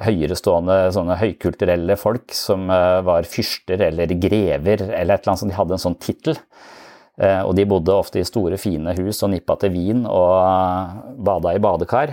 høyerestående 0.00 0.78
sånne 0.92 1.16
høykulturelle 1.20 1.96
folk 2.00 2.32
som 2.36 2.66
var 2.68 3.28
fyrster 3.28 3.80
eller 3.90 4.12
grever 4.16 4.82
eller 4.88 5.14
et 5.14 5.20
eller 5.20 5.32
annet 5.32 5.42
sånt. 5.42 5.52
De 5.52 5.56
hadde 5.56 5.76
en 5.76 5.84
sånn 5.86 6.00
tittel. 6.00 6.40
Eh, 7.16 7.40
og 7.40 7.54
de 7.56 7.64
bodde 7.68 7.94
ofte 7.96 8.20
i 8.20 8.26
store, 8.28 8.58
fine 8.60 8.92
hus 8.98 9.22
og 9.24 9.32
nippa 9.32 9.56
til 9.60 9.72
vin 9.72 10.04
og 10.04 11.14
bada 11.24 11.54
i 11.56 11.62
badekar. 11.62 12.12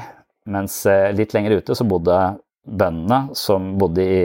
Mens 0.53 0.83
eh, 0.87 1.11
litt 1.15 1.35
lenger 1.35 1.59
ute 1.59 1.75
så 1.75 1.87
bodde 1.87 2.19
bøndene, 2.63 3.35
som 3.35 3.73
bodde 3.79 4.03
i 4.03 4.21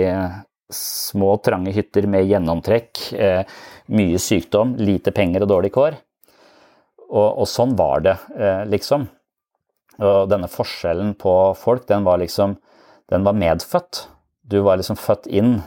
små, 0.70 1.32
trange 1.42 1.72
hytter 1.74 2.06
med 2.10 2.28
gjennomtrekk, 2.28 3.02
eh, 3.18 3.58
mye 3.90 4.20
sykdom, 4.22 4.76
lite 4.78 5.14
penger 5.16 5.46
og 5.46 5.52
dårlig 5.56 5.72
kår. 5.74 5.98
Og, 7.08 7.28
og 7.42 7.46
sånn 7.48 7.72
var 7.72 8.02
det, 8.04 8.14
liksom. 8.68 9.06
Og 9.99 10.28
denne 10.30 10.51
forskjellen 10.51 11.14
på 11.18 11.34
folk, 11.59 11.86
den 11.90 12.07
var 12.07 12.20
liksom 12.22 12.59
Den 13.09 13.24
var 13.24 13.32
medfødt. 13.32 14.03
Du 14.44 14.61
var 14.61 14.76
liksom 14.76 14.99
født 15.01 15.26
inn 15.32 15.62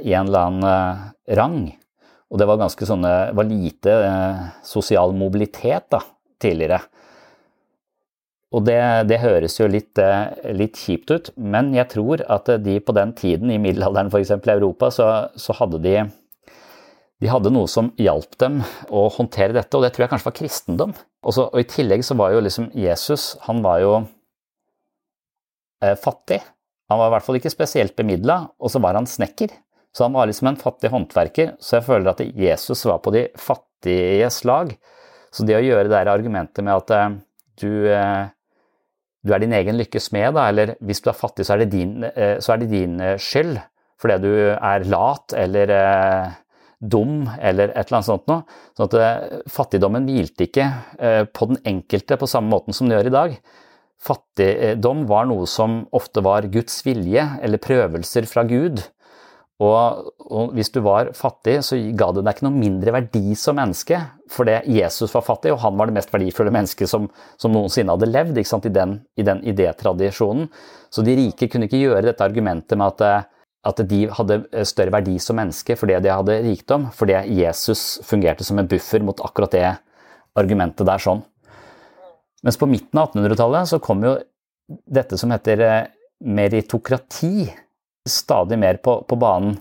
i 0.00 0.14
en 0.16 0.30
eller 0.30 0.46
annen 0.48 1.10
rang. 1.36 1.58
Og 2.28 2.40
det 2.40 2.46
var 2.48 2.60
ganske 2.60 2.86
sånne 2.88 3.10
var 3.36 3.48
lite 3.48 3.92
eh, 4.04 4.46
sosial 4.64 5.12
mobilitet 5.16 5.88
da, 5.92 6.00
tidligere. 6.40 6.80
Og 8.56 8.64
det, 8.64 8.78
det 9.08 9.20
høres 9.20 9.58
jo 9.58 9.68
litt, 9.68 10.00
eh, 10.00 10.52
litt, 10.56 10.80
kjipt 10.80 11.12
ut, 11.12 11.30
men 11.36 11.74
jeg 11.76 11.90
tror 11.92 12.24
at 12.24 12.48
de 12.64 12.78
på 12.80 12.94
den 12.96 13.12
tiden, 13.16 13.52
i 13.52 13.60
middelalderen 13.60 14.12
f.eks. 14.12 14.32
i 14.32 14.54
Europa, 14.54 14.88
så, 14.92 15.08
så, 15.36 15.56
hadde 15.60 15.82
de 15.84 15.98
de 17.18 17.28
hadde 17.28 17.50
noe 17.50 17.68
som 17.68 17.90
hjalp 17.98 18.36
dem 18.38 18.60
å 18.94 19.08
håndtere 19.10 19.56
dette, 19.56 19.74
og 19.74 19.82
det 19.82 19.90
tror 19.94 20.04
jeg 20.04 20.12
kanskje 20.12 20.28
var 20.28 20.36
kristendom. 20.38 20.92
Også, 21.26 21.48
og 21.50 21.58
I 21.58 21.66
tillegg 21.66 22.04
så 22.06 22.14
var 22.18 22.34
jo 22.34 22.42
liksom 22.44 22.68
Jesus 22.78 23.32
han 23.48 23.62
var 23.64 23.80
jo 23.82 23.94
eh, 25.82 25.96
fattig. 25.98 26.38
Han 26.88 27.00
var 27.00 27.10
i 27.10 27.14
hvert 27.16 27.26
fall 27.26 27.38
ikke 27.40 27.52
spesielt 27.52 27.96
bemidla, 27.98 28.40
og 28.56 28.72
så 28.72 28.80
var 28.80 28.96
han 28.96 29.08
snekker. 29.08 29.50
Så 29.92 30.06
han 30.06 30.14
var 30.14 30.28
liksom 30.28 30.52
en 30.52 30.60
fattig 30.60 30.92
håndverker, 30.92 31.54
så 31.60 31.78
jeg 31.78 31.86
føler 31.88 32.12
at 32.12 32.22
Jesus 32.22 32.84
var 32.86 33.00
på 33.04 33.12
de 33.14 33.26
fattiges 33.40 34.42
lag. 34.48 34.70
Så 35.34 35.44
det 35.48 35.58
å 35.58 35.64
gjøre 35.64 35.90
det 35.90 36.04
argumentet 36.08 36.64
med 36.64 36.76
at 36.76 36.92
eh, 36.94 37.16
du, 37.60 37.70
eh, 37.92 38.28
du 39.26 39.34
er 39.34 39.42
din 39.42 39.56
egen 39.58 39.78
lykkes 39.80 40.08
smed, 40.10 40.38
eller 40.38 40.76
hvis 40.78 41.02
du 41.04 41.10
er 41.10 41.18
fattig, 41.18 41.48
så 41.48 41.56
er 41.56 41.64
det 41.64 41.72
din, 41.74 41.98
eh, 42.08 42.36
så 42.40 42.54
er 42.54 42.62
det 42.62 42.70
din 42.72 43.00
skyld 43.20 43.58
fordi 43.98 44.14
du 44.22 44.32
er 44.54 44.84
lat 44.86 45.32
eller 45.34 45.70
dum 46.78 47.28
eller 47.40 47.72
et 47.72 47.86
eller 47.86 47.98
annet 47.98 48.08
sånt 48.08 48.28
noe. 48.30 48.44
Sånn 48.78 48.90
at 48.90 49.48
fattigdommen 49.50 50.06
hvilte 50.08 50.46
ikke 50.46 50.68
på 51.34 51.48
den 51.50 51.58
enkelte 51.66 52.18
på 52.20 52.28
samme 52.30 52.52
måten 52.52 52.76
som 52.76 52.86
den 52.86 52.98
gjør 52.98 53.10
i 53.10 53.16
dag. 53.16 53.38
Fattigdom 53.98 55.08
var 55.10 55.26
noe 55.26 55.48
som 55.50 55.80
ofte 55.96 56.22
var 56.22 56.46
Guds 56.52 56.84
vilje 56.86 57.24
eller 57.42 57.62
prøvelser 57.62 58.28
fra 58.30 58.46
Gud. 58.46 58.84
Og, 59.58 60.10
og, 60.30 60.52
hvis 60.54 60.70
du 60.70 60.78
var 60.86 61.08
fattig, 61.18 61.56
så 61.66 61.74
ga 61.98 62.12
det 62.14 62.22
deg 62.22 62.36
ikke 62.36 62.46
noe 62.46 62.60
mindre 62.60 62.92
verdi 62.94 63.34
som 63.34 63.56
menneske, 63.58 63.98
fordi 64.30 64.60
Jesus 64.76 65.10
var 65.16 65.24
fattig, 65.26 65.50
og 65.50 65.58
han 65.64 65.74
var 65.80 65.90
det 65.90 65.96
mest 65.96 66.12
verdifulle 66.14 66.52
mennesket 66.54 66.90
som, 66.90 67.08
som 67.34 67.50
noensinne 67.50 67.96
hadde 67.96 68.06
levd 68.06 68.38
i 68.38 68.44
den, 68.76 68.94
i 69.18 69.26
den 69.26 69.42
idétradisjonen. 69.42 70.46
Så 70.94 71.02
de 71.02 71.16
rike 71.18 71.50
kunne 71.50 71.66
ikke 71.66 71.82
gjøre 71.82 72.06
dette 72.06 72.22
argumentet 72.22 72.78
med 72.78 72.94
at, 72.94 73.34
at 73.68 73.82
de 73.90 74.04
hadde 74.14 74.40
større 74.68 74.94
verdi 74.94 75.18
som 75.22 75.36
menneske 75.38 75.76
fordi 75.78 75.98
de 76.04 76.12
hadde 76.12 76.40
rikdom, 76.46 76.88
fordi 76.96 77.18
Jesus 77.38 77.98
fungerte 78.06 78.46
som 78.46 78.60
en 78.60 78.68
buffer 78.70 79.04
mot 79.04 79.20
akkurat 79.24 79.54
det 79.54 79.66
argumentet 80.38 80.86
der 80.88 81.02
sånn. 81.02 81.22
Mens 82.46 82.58
på 82.58 82.68
midten 82.70 83.00
av 83.00 83.10
1800-tallet 83.10 83.70
så 83.72 83.80
kom 83.82 84.04
jo 84.06 84.14
dette 84.68 85.18
som 85.18 85.32
heter 85.34 85.62
eh, 85.64 85.86
meritokrati 86.24 87.48
stadig 88.08 88.58
mer 88.58 88.78
på, 88.82 89.00
på, 89.08 89.18
banen. 89.20 89.56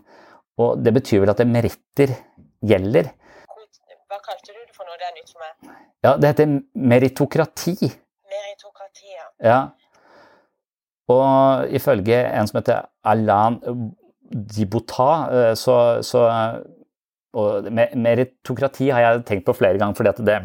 Og 0.62 0.82
det 0.82 0.93
betyr 0.95 1.24
vel 1.24 1.32
at 1.34 1.41
det 1.41 1.47
meritter 1.49 2.14
gjelder. 2.66 3.10
Hva 4.08 4.20
kalte 4.24 4.53
du 4.53 4.60
det 4.60 4.76
for 4.76 4.88
noe? 4.88 4.97
Det 4.97 5.08
er 5.10 5.16
nytt 5.18 5.34
for 5.34 5.43
meg. 5.43 5.74
Ja, 6.05 6.14
det 6.22 6.32
heter 6.32 6.53
meritokrati. 6.93 7.76
Meritokrati, 8.28 9.10
ja. 9.12 9.28
ja. 9.49 9.60
Og 11.14 11.74
ifølge 11.78 12.20
en 12.26 12.49
som 12.49 12.60
heter 12.60 12.88
Alain 13.08 13.60
Diboutat, 14.28 15.32
eh, 15.32 15.53
så, 15.55 15.78
så 16.03 16.26
og 17.38 17.68
meritokrati 17.72 18.89
har 18.89 19.03
jeg 19.03 19.26
tenkt 19.28 19.45
på 19.47 19.55
flere 19.58 19.78
ganger, 19.78 19.97
fordi 19.97 20.26
det, 20.26 20.38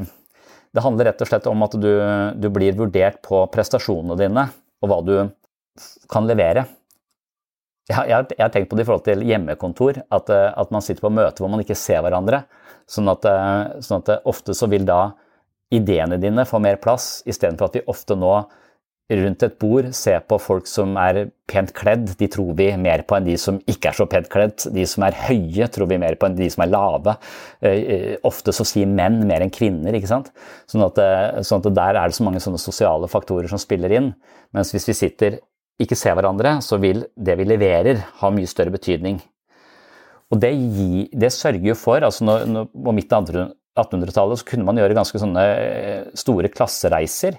det, 0.74 0.82
handler 0.84 1.08
rett 1.08 1.24
og 1.24 1.30
slett 1.30 1.48
om 1.48 1.64
at 1.64 1.76
du, 1.80 1.90
du 2.36 2.48
blir 2.52 2.76
vurdert 2.76 3.20
på 3.24 3.44
prestasjonene 3.54 4.18
dine 4.18 4.48
og 4.82 4.90
hva 4.90 4.98
du 5.06 5.14
kan 6.12 6.26
levere. 6.28 6.66
Jeg 7.88 7.96
har, 7.98 8.50
tenkt 8.52 8.68
på 8.70 8.76
det 8.78 8.84
i 8.84 8.88
forhold 8.88 9.06
til 9.06 9.24
hjemmekontor, 9.26 10.02
at, 10.14 10.30
eh, 10.30 10.48
at, 10.54 10.70
man 10.74 10.84
sitter 10.84 11.02
på 11.02 11.12
møte 11.14 11.42
hvor 11.42 11.50
man 11.50 11.62
ikke 11.64 11.78
ser 11.78 12.02
hverandre. 12.04 12.44
Sånn 12.90 13.10
at, 13.10 13.26
eh, 13.26 13.80
sånn 13.82 14.04
at 14.04 14.28
ofte 14.28 14.54
så 14.54 14.68
vil 14.70 14.86
da 14.86 15.14
ideene 15.72 16.18
dine 16.20 16.44
få 16.46 16.60
mer 16.62 16.78
plass, 16.82 17.22
istedenfor 17.26 17.70
at 17.70 17.78
vi 17.78 17.86
ofte 17.90 18.14
nå 18.18 18.34
rundt 19.12 19.42
et 19.44 19.56
bord 19.60 19.88
se 19.96 20.14
på 20.28 20.38
folk 20.40 20.68
som 20.70 20.94
er 21.00 21.26
pent 21.50 21.72
kledd. 21.76 22.14
De 22.18 22.28
tror 22.32 22.52
vi 22.56 22.68
mer 22.80 23.02
på 23.08 23.16
enn 23.16 23.26
de 23.26 23.36
som 23.40 23.58
ikke 23.68 23.90
er 23.90 23.98
så 23.98 24.06
pent 24.10 24.28
kledd. 24.32 24.66
De 24.72 24.86
som 24.88 25.04
er 25.06 25.18
høye, 25.26 25.68
tror 25.72 25.90
vi 25.90 26.00
mer 26.00 26.16
på 26.16 26.28
enn 26.28 26.38
de 26.38 26.48
som 26.52 26.64
er 26.64 26.72
lave. 26.72 27.16
Eh, 27.66 28.14
ofte 28.28 28.54
så 28.56 28.66
sier 28.68 28.88
menn 28.88 29.20
mer 29.28 29.44
enn 29.44 29.52
kvinner. 29.52 29.94
ikke 29.98 30.10
sant? 30.10 30.32
Sånn 30.70 30.86
at, 30.86 31.02
sånn 31.44 31.64
at 31.64 31.72
der 31.76 32.00
er 32.00 32.12
det 32.12 32.18
så 32.18 32.28
mange 32.28 32.42
sånne 32.44 32.62
sosiale 32.62 33.10
faktorer 33.10 33.50
som 33.52 33.60
spiller 33.60 33.92
inn. 33.98 34.12
Mens 34.54 34.72
hvis 34.74 34.88
vi 34.88 34.96
sitter 34.96 35.40
ikke 35.82 35.98
ser 35.98 36.16
hverandre, 36.16 36.58
så 36.64 36.78
vil 36.80 37.04
det 37.16 37.36
vi 37.40 37.48
leverer, 37.48 38.02
ha 38.20 38.30
mye 38.32 38.48
større 38.50 38.74
betydning. 38.74 39.18
Og 40.32 40.40
det, 40.40 40.52
gi, 40.54 41.08
det 41.12 41.32
sørger 41.34 41.72
jo 41.72 41.76
for 41.76 42.04
altså 42.06 42.24
når, 42.24 42.46
når, 42.48 42.68
På 42.72 42.94
midten 42.96 43.18
av 43.18 43.26
1800-tallet 43.82 44.40
så 44.40 44.46
kunne 44.48 44.64
man 44.68 44.78
gjøre 44.80 44.96
ganske 44.96 45.20
sånne 45.20 45.42
eh, 45.56 46.06
store 46.18 46.50
klassereiser. 46.52 47.38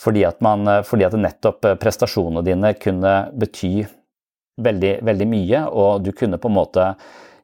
Fordi 0.00 0.24
at, 0.26 0.40
man, 0.44 0.66
eh, 0.68 0.82
fordi 0.86 1.06
at 1.06 1.18
nettopp 1.18 1.68
eh, 1.70 1.76
prestasjonene 1.80 2.44
dine 2.46 2.72
kunne 2.80 3.14
bety 3.38 3.74
veldig, 4.64 4.96
veldig 5.06 5.28
mye, 5.30 5.62
og 5.70 6.04
du 6.04 6.12
kunne 6.16 6.38
på 6.38 6.50
en 6.50 6.58
måte 6.58 6.90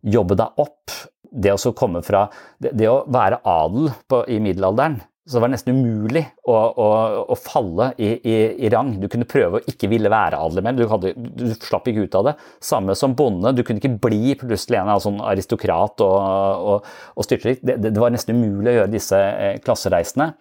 jobbe 0.07 0.38
deg 0.38 0.62
opp. 0.62 0.98
Det 1.30 1.53
å 1.55 1.70
komme 1.78 2.01
fra 2.03 2.24
Det, 2.59 2.72
det 2.74 2.88
å 2.90 3.05
være 3.07 3.38
adel 3.46 3.92
på, 4.11 4.24
i 4.26 4.40
middelalderen 4.42 4.98
så 5.30 5.36
det 5.36 5.42
var 5.44 5.51
nesten 5.53 5.76
umulig 5.76 6.22
å, 6.48 6.55
å, 6.57 6.86
å 7.30 7.36
falle 7.38 7.90
i, 8.03 8.09
i, 8.18 8.32
i, 8.64 8.70
rang. 8.72 8.96
Du 8.98 9.05
kunne 9.07 9.28
prøve 9.30 9.61
å 9.61 9.68
ikke 9.70 9.86
ville 9.92 10.11
være 10.11 10.40
adelig 10.42 10.64
mer, 10.66 10.74
du, 10.74 10.82
hadde, 10.90 11.12
du, 11.14 11.44
slapp 11.55 11.86
ikke 11.86 12.09
ut 12.09 12.16
av 12.18 12.24
det. 12.26 12.32
Samme 12.66 12.96
som 12.98 13.14
bonde, 13.14 13.53
du 13.55 13.62
kunne 13.62 13.78
ikke 13.78 14.09
bli 14.09 14.34
plutselig 14.40 14.80
en 14.80 14.90
sånn 15.05 15.20
aristokrat 15.22 16.03
og, 16.03 16.16
og, 16.72 16.88
og 17.14 17.28
styrtrik. 17.28 17.61
Det, 17.62 17.76
det, 17.84 17.94
var 18.01 18.11
nesten 18.11 18.40
umulig 18.40 18.72
å 18.72 18.76
gjøre 18.80 18.94
disse 18.96 19.20
eh, 19.20 19.61
klassereisene. 19.62 20.32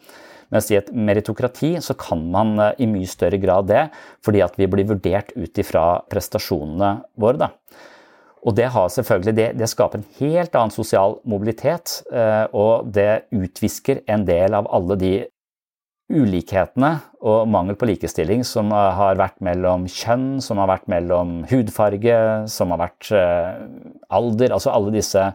Mens 0.53 0.69
i 0.71 0.77
et 0.79 0.89
meritokrati 0.95 1.75
så 1.83 1.95
kan 1.99 2.23
man 2.33 2.55
eh, 2.59 2.83
i 2.83 2.89
mye 2.89 3.09
større 3.09 3.39
grad 3.41 3.69
det, 3.69 3.87
fordi 4.25 4.43
at 4.45 4.57
vi 4.59 4.69
blir 4.71 4.89
vurdert 4.89 5.33
ut 5.37 5.61
ifra 5.61 6.01
prestasjonene 6.09 6.93
våre. 7.19 7.47
Da. 7.47 7.51
Og 8.47 8.55
det, 8.55 8.69
det, 9.35 9.49
det, 9.59 9.67
skaper 9.67 9.99
en 9.99 10.07
helt 10.21 10.55
annen 10.55 10.73
sosial 10.73 11.19
mobilitet, 11.27 11.99
eh, 12.11 12.45
og 12.55 12.89
det 12.95 13.25
utvisker 13.35 14.05
en 14.07 14.25
del 14.27 14.55
av 14.57 14.69
alle 14.73 14.97
de 14.99 15.13
ulikhetene 16.09 16.95
og 17.21 17.49
mangel 17.53 17.75
på 17.77 17.85
likestilling 17.91 18.41
som 18.47 18.71
har 18.73 19.19
vært 19.19 19.37
mellom 19.45 19.85
kjønn, 19.85 20.39
som 20.41 20.57
har 20.57 20.71
vært 20.71 20.87
mellom 20.89 21.43
hudfarge, 21.51 22.17
som 22.49 22.73
har 22.73 22.81
vært 22.81 23.11
eh, 23.13 23.59
alder. 24.17 24.55
Altså 24.55 24.73
alle 24.73 24.95
disse 24.95 25.27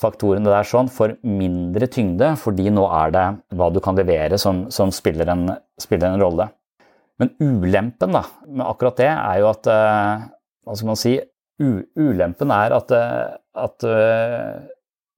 faktorene 0.00 0.48
der 0.48 0.66
sånn 0.66 0.88
får 0.92 1.18
mindre 1.26 1.88
tyngde, 1.92 2.32
fordi 2.40 2.70
nå 2.72 2.86
er 3.02 3.12
det 3.14 3.26
hva 3.58 3.68
du 3.72 3.80
kan 3.84 3.98
levere 3.98 4.38
som, 4.40 4.66
som 4.72 4.92
spiller, 4.94 5.28
en, 5.28 5.50
spiller, 5.80 6.10
en, 6.10 6.22
rolle. 6.22 6.48
Men 7.20 7.34
ulempen 7.40 8.16
da, 8.16 8.24
med 8.48 8.64
akkurat 8.64 9.00
det 9.00 9.10
er 9.12 9.40
jo 9.42 9.50
at 9.50 9.68
eh, 9.68 10.28
hva 10.64 10.76
skal 10.76 10.92
man 10.92 11.00
si, 11.00 11.14
ulempen 11.60 12.52
er 12.54 12.74
at, 12.76 12.92
eh, 12.96 13.32
at, 13.66 13.84
eh, 13.84 14.60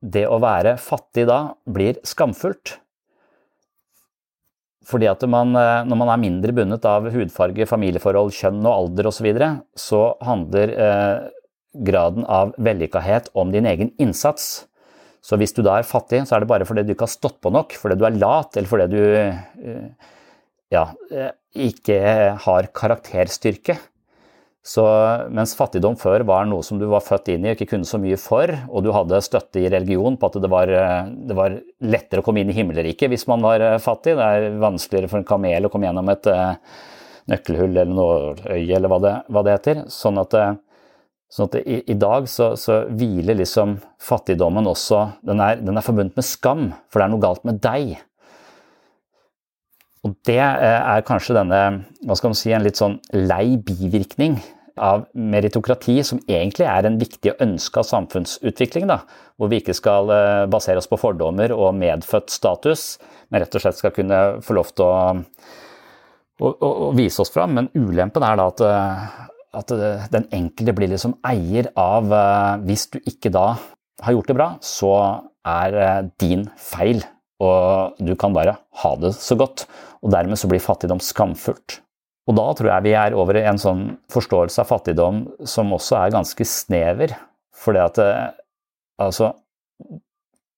det 0.02 0.24
å 0.26 0.40
være 0.42 0.74
fattig 0.82 1.28
da 1.30 1.52
blir 1.70 2.00
skamfullt. 2.06 2.78
Fordi 4.82 5.06
at 5.06 5.22
man, 5.30 5.54
når 5.54 5.94
man 5.94 6.08
er 6.10 6.18
mindre 6.18 6.54
bundet 6.56 6.82
av 6.90 7.04
hudfarge, 7.14 7.68
familieforhold, 7.70 8.32
kjønn 8.34 8.64
og 8.64 8.72
alder 8.72 9.06
osv., 9.12 9.20
så, 9.20 9.26
videre, 9.28 9.50
så 9.78 10.00
handler 10.26 10.72
eh, 10.74 11.28
graden 11.86 12.26
av 12.26 12.50
vellykkahet 12.58 13.30
om 13.38 13.52
din 13.54 13.68
egen 13.70 13.92
innsats. 14.02 14.66
Så 15.22 15.38
hvis 15.38 15.54
du 15.54 15.62
da 15.62 15.78
er 15.78 15.86
fattig, 15.86 16.24
så 16.26 16.36
er 16.36 16.42
det 16.42 16.50
bare 16.50 16.66
fordi 16.66 16.84
du 16.86 16.96
ikke 16.96 17.06
har 17.06 17.14
stått 17.14 17.38
på 17.42 17.52
nok, 17.54 17.76
fordi 17.78 17.98
du 17.98 18.04
er 18.08 18.18
lat, 18.18 18.56
eller 18.58 18.70
fordi 18.70 18.88
du 18.90 19.00
eh, 19.20 20.10
ja, 20.74 20.86
ikke 21.54 21.98
har 22.42 22.70
karakterstyrke. 22.74 23.78
Så 24.66 24.82
mens 25.34 25.56
fattigdom 25.58 25.96
før 25.98 26.22
var 26.26 26.46
noe 26.46 26.62
som 26.62 26.78
du 26.78 26.84
var 26.90 27.02
født 27.02 27.32
inn 27.32 27.46
i 27.46 27.50
og 27.50 27.56
ikke 27.56 27.72
kunne 27.72 27.86
så 27.86 27.98
mye 28.02 28.18
for, 28.20 28.50
og 28.70 28.84
du 28.86 28.92
hadde 28.94 29.18
støtte 29.26 29.58
i 29.58 29.70
religion 29.70 30.18
på 30.18 30.30
at 30.30 30.38
det 30.42 30.50
var, 30.50 30.70
det 31.10 31.38
var 31.38 31.56
lettere 31.82 32.22
å 32.22 32.26
komme 32.26 32.42
inn 32.42 32.52
i 32.52 32.56
himmelriket 32.56 33.10
hvis 33.10 33.26
man 33.30 33.42
var 33.46 33.62
eh, 33.62 33.80
fattig, 33.82 34.14
det 34.18 34.26
er 34.26 34.62
vanskeligere 34.62 35.10
for 35.10 35.22
en 35.22 35.28
kamel 35.28 35.66
å 35.66 35.72
komme 35.72 35.90
gjennom 35.90 36.14
et 36.14 36.30
nøkkelhull 37.30 37.76
eller 37.76 37.94
noe 37.94 38.34
øye 38.50 38.76
eller 38.76 38.90
hva 38.90 39.00
det, 39.02 39.14
hva 39.30 39.42
det, 39.46 39.56
heter. 39.58 39.82
Sånn 39.92 40.20
at, 40.22 40.36
eh, 40.38 40.54
sånn 41.32 41.48
at 41.48 41.58
i, 41.62 41.80
i, 41.88 41.96
dag 41.96 42.28
så, 42.28 42.52
så, 42.60 42.82
hviler 42.92 43.38
liksom 43.38 43.78
fattigdommen 44.02 44.68
også 44.68 45.04
den 45.24 45.40
er, 45.40 45.60
den 45.64 45.78
er 45.78 45.84
forbundet 45.84 46.18
med 46.18 46.28
skam, 46.28 46.66
for 46.92 47.00
det 47.00 47.06
er 47.06 47.14
noe 47.14 47.24
galt 47.24 47.46
med 47.48 47.60
deg. 47.64 47.94
Og 50.02 50.16
det 50.28 50.40
eh, 50.42 50.80
er 50.80 51.06
kanskje 51.06 51.36
denne 51.38 51.60
hva 52.02 52.18
skal 52.18 52.32
man 52.32 52.38
si, 52.38 52.52
en 52.52 52.66
litt 52.66 52.80
sånn 52.80 52.98
lei 53.14 53.54
bivirkning 53.62 54.36
av 54.82 55.04
meritokrati, 55.12 55.98
som 56.04 56.20
egentlig 56.26 56.66
er 56.68 56.88
en 56.88 56.98
viktig 57.00 57.34
og 57.34 57.42
ønska 57.44 57.84
samfunnsutvikling. 57.86 58.88
Da, 58.90 59.02
hvor 59.38 59.52
vi 59.52 59.60
ikke 59.62 59.76
skal 59.76 60.12
eh, 60.12 60.44
basere 60.52 60.82
oss 60.82 60.90
på 60.90 61.00
fordommer 61.00 61.54
og 61.56 61.76
medfødt 61.78 62.32
status, 62.34 62.96
men 63.30 63.44
rett 63.44 63.56
og 63.56 63.64
slett 63.64 63.80
skal 63.80 63.94
kunne 63.96 64.22
få 64.44 64.56
lov 64.58 64.72
til 64.76 64.88
å, 64.88 64.94
å, 66.42 66.54
å 66.90 66.92
vise 66.98 67.22
oss 67.22 67.32
fram. 67.32 67.56
Men 67.60 67.70
ulempen 67.72 68.26
er 68.26 68.40
da 68.40 68.48
at, 68.52 68.64
eh, 68.68 69.28
at 69.52 69.72
den 70.12 70.26
enkelte 70.32 70.74
blir 70.76 70.88
liksom 70.88 71.18
eier 71.28 71.68
av 71.76 72.08
Hvis 72.64 72.86
du 72.92 72.98
ikke 73.00 73.32
da 73.32 73.58
har 74.02 74.14
gjort 74.16 74.30
det 74.30 74.36
bra, 74.38 74.46
så 74.64 74.92
er 75.44 76.08
din 76.22 76.46
feil. 76.56 77.02
Og 77.42 77.98
du 78.00 78.14
kan 78.16 78.32
bare 78.32 78.56
ha 78.82 78.92
det 79.02 79.12
så 79.18 79.36
godt 79.36 79.66
og 80.02 80.10
dermed 80.10 80.38
så 80.38 80.50
blir 80.50 80.62
fattigdom 80.62 81.00
skamfullt. 81.02 81.78
Og 82.30 82.36
da 82.38 82.46
tror 82.54 82.70
jeg 82.70 82.86
vi 82.86 82.94
er 82.98 83.16
over 83.18 83.38
i 83.38 83.46
en 83.46 83.58
sånn 83.58 83.84
forståelse 84.12 84.62
av 84.62 84.70
fattigdom 84.70 85.24
som 85.48 85.72
også 85.74 85.98
er 85.98 86.14
ganske 86.14 86.46
snever. 86.46 87.14
For 87.54 87.74
det 87.74 87.86
at 87.86 88.02
eh, 88.02 88.28
altså 89.02 89.34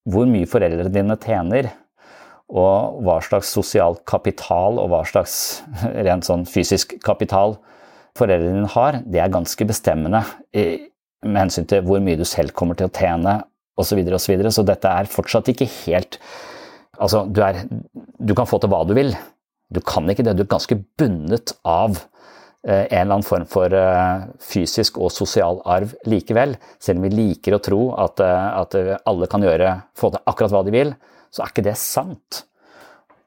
Hvor 0.05 0.27
mye 0.29 0.45
foreldrene 0.45 0.91
dine 0.93 1.15
tjener, 1.17 1.71
og 2.45 2.99
hva 3.01 3.15
slags 3.25 3.49
sosial 3.49 3.95
kapital 4.05 4.77
og 4.77 4.91
hva 4.91 4.99
slags 5.09 5.63
rent 6.05 6.27
sånn 6.27 6.43
fysisk 6.45 6.93
kapital 7.01 7.55
foreldrene 8.15 8.61
dine 8.61 8.71
har, 8.71 9.01
det 9.05 9.21
er 9.21 9.33
ganske 9.33 9.67
bestemmende 9.67 10.23
med 11.25 11.39
hensyn 11.39 11.67
til 11.69 11.83
hvor 11.85 12.03
mye 12.03 12.19
du 12.19 12.25
selv 12.27 12.53
kommer 12.55 12.77
til 12.79 12.89
å 12.89 12.93
tjene 12.95 13.39
osv. 13.75 13.89
Så, 13.89 13.97
videre, 13.97 14.17
og 14.17 14.23
så, 14.23 14.31
videre. 14.31 14.51
så 14.55 14.63
dette 14.67 14.91
er 14.91 15.11
fortsatt 15.11 15.51
ikke 15.51 15.67
helt 15.83 16.19
Altså, 16.95 17.25
du, 17.27 17.41
er, 17.43 17.65
du 18.23 18.31
kan 18.37 18.47
få 18.47 18.55
til 18.63 18.71
hva 18.71 18.85
du 18.87 18.93
vil, 18.95 19.09
du 19.67 19.81
kan 19.83 20.07
ikke 20.07 20.23
det. 20.23 20.37
Du 20.37 20.45
er 20.45 20.51
ganske 20.53 20.77
bundet 20.99 21.51
av 21.67 21.97
eh, 21.97 22.85
en 22.85 23.01
eller 23.01 23.17
annen 23.17 23.27
form 23.27 23.43
for 23.51 23.73
eh, 23.75 24.25
fysisk 24.39 25.01
og 25.03 25.11
sosial 25.11 25.59
arv 25.67 25.91
likevel. 26.07 26.55
Selv 26.79 27.01
om 27.01 27.07
vi 27.09 27.11
liker 27.17 27.57
å 27.57 27.61
tro 27.63 27.81
at, 27.99 28.23
eh, 28.23 28.47
at 28.61 28.77
alle 29.11 29.29
kan 29.31 29.43
gjøre, 29.43 29.73
få 29.97 30.13
til 30.13 30.23
akkurat 30.31 30.55
hva 30.55 30.63
de 30.67 30.75
vil, 30.75 30.93
så 31.33 31.43
er 31.43 31.51
ikke 31.51 31.65
det 31.67 31.75
sant. 31.81 32.45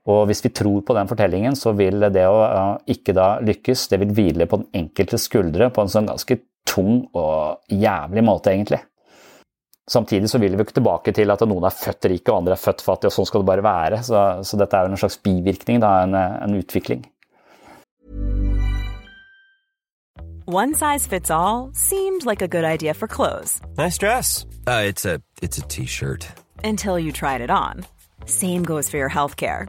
Og 0.09 0.23
hvis 0.29 0.41
vi 0.45 0.53
tror 0.57 0.85
på 0.89 0.97
den 0.97 1.09
fortellingen, 1.11 1.57
så 1.59 1.75
vil 1.77 2.07
det 2.15 2.25
å 2.25 2.79
ikke 2.89 3.13
da 3.17 3.35
lykkes, 3.45 3.89
det 3.93 3.99
vil 4.05 4.15
hvile 4.17 4.47
på 4.49 4.63
den 4.63 4.85
enkelte 4.85 5.21
skuldre 5.21 5.69
på 5.75 5.85
en 5.85 5.93
sånn 5.93 6.09
ganske 6.09 6.39
tung 6.69 7.03
og 7.17 7.61
jævlig 7.73 8.25
måte, 8.25 8.55
egentlig. 8.55 8.81
Samtidig 9.89 10.29
så 10.29 10.41
vil 10.41 10.53
vi 10.53 10.61
jo 10.61 10.67
ikke 10.67 10.81
tilbake 10.81 11.13
til 11.17 11.33
at 11.33 11.45
noen 11.49 11.65
er 11.65 11.77
født 11.77 12.09
rike 12.13 12.33
og 12.33 12.43
andre 12.43 12.57
er 12.57 12.61
født 12.61 12.85
fattige, 12.85 13.13
og 13.13 13.17
sånn 13.17 13.29
skal 13.29 13.45
det 13.45 13.51
bare 13.51 13.65
være. 13.65 14.01
Så, 14.05 14.25
så 14.45 14.61
dette 14.61 14.77
er 14.77 14.85
jo 14.85 14.93
en 14.93 15.01
slags 15.01 15.21
bivirkning, 15.25 15.81
da, 15.85 15.93
en, 16.05 16.17
en 16.17 16.59
utvikling. 16.59 17.07
One 20.49 20.73
size 20.73 21.07
fits 21.07 21.31
all 21.31 21.71
seemed 21.75 22.25
like 22.25 22.41
a 22.41 22.49
good 22.49 22.65
idea 22.65 22.95
for 22.95 23.07
clothes. 23.07 23.61
Nice 23.77 23.99
dress. 23.99 24.47
Uh, 24.67 24.85
it's 24.87 25.05
a 25.05 25.21
it's 25.43 25.59
a 25.59 25.63
t-shirt. 25.69 26.27
Until 26.65 26.99
you 26.99 27.13
tried 27.13 27.43
it 27.43 27.51
on. 27.51 27.85
Same 28.25 28.63
goes 28.63 28.89
for 28.89 28.97
your 28.97 29.11
healthcare. 29.11 29.69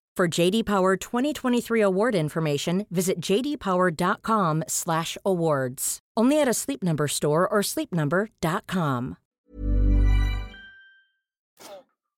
For 0.17 0.27
JD 0.27 0.65
Power 0.65 0.97
2023 0.97 1.79
award 1.81 2.15
information, 2.15 2.85
visit 2.91 3.21
jdpower.com/awards. 3.21 5.99
Only 6.17 6.41
at 6.41 6.47
a 6.49 6.53
Sleep 6.53 6.83
Number 6.83 7.07
store 7.07 7.47
or 7.47 7.63
sleepnumber.com. 7.63 9.15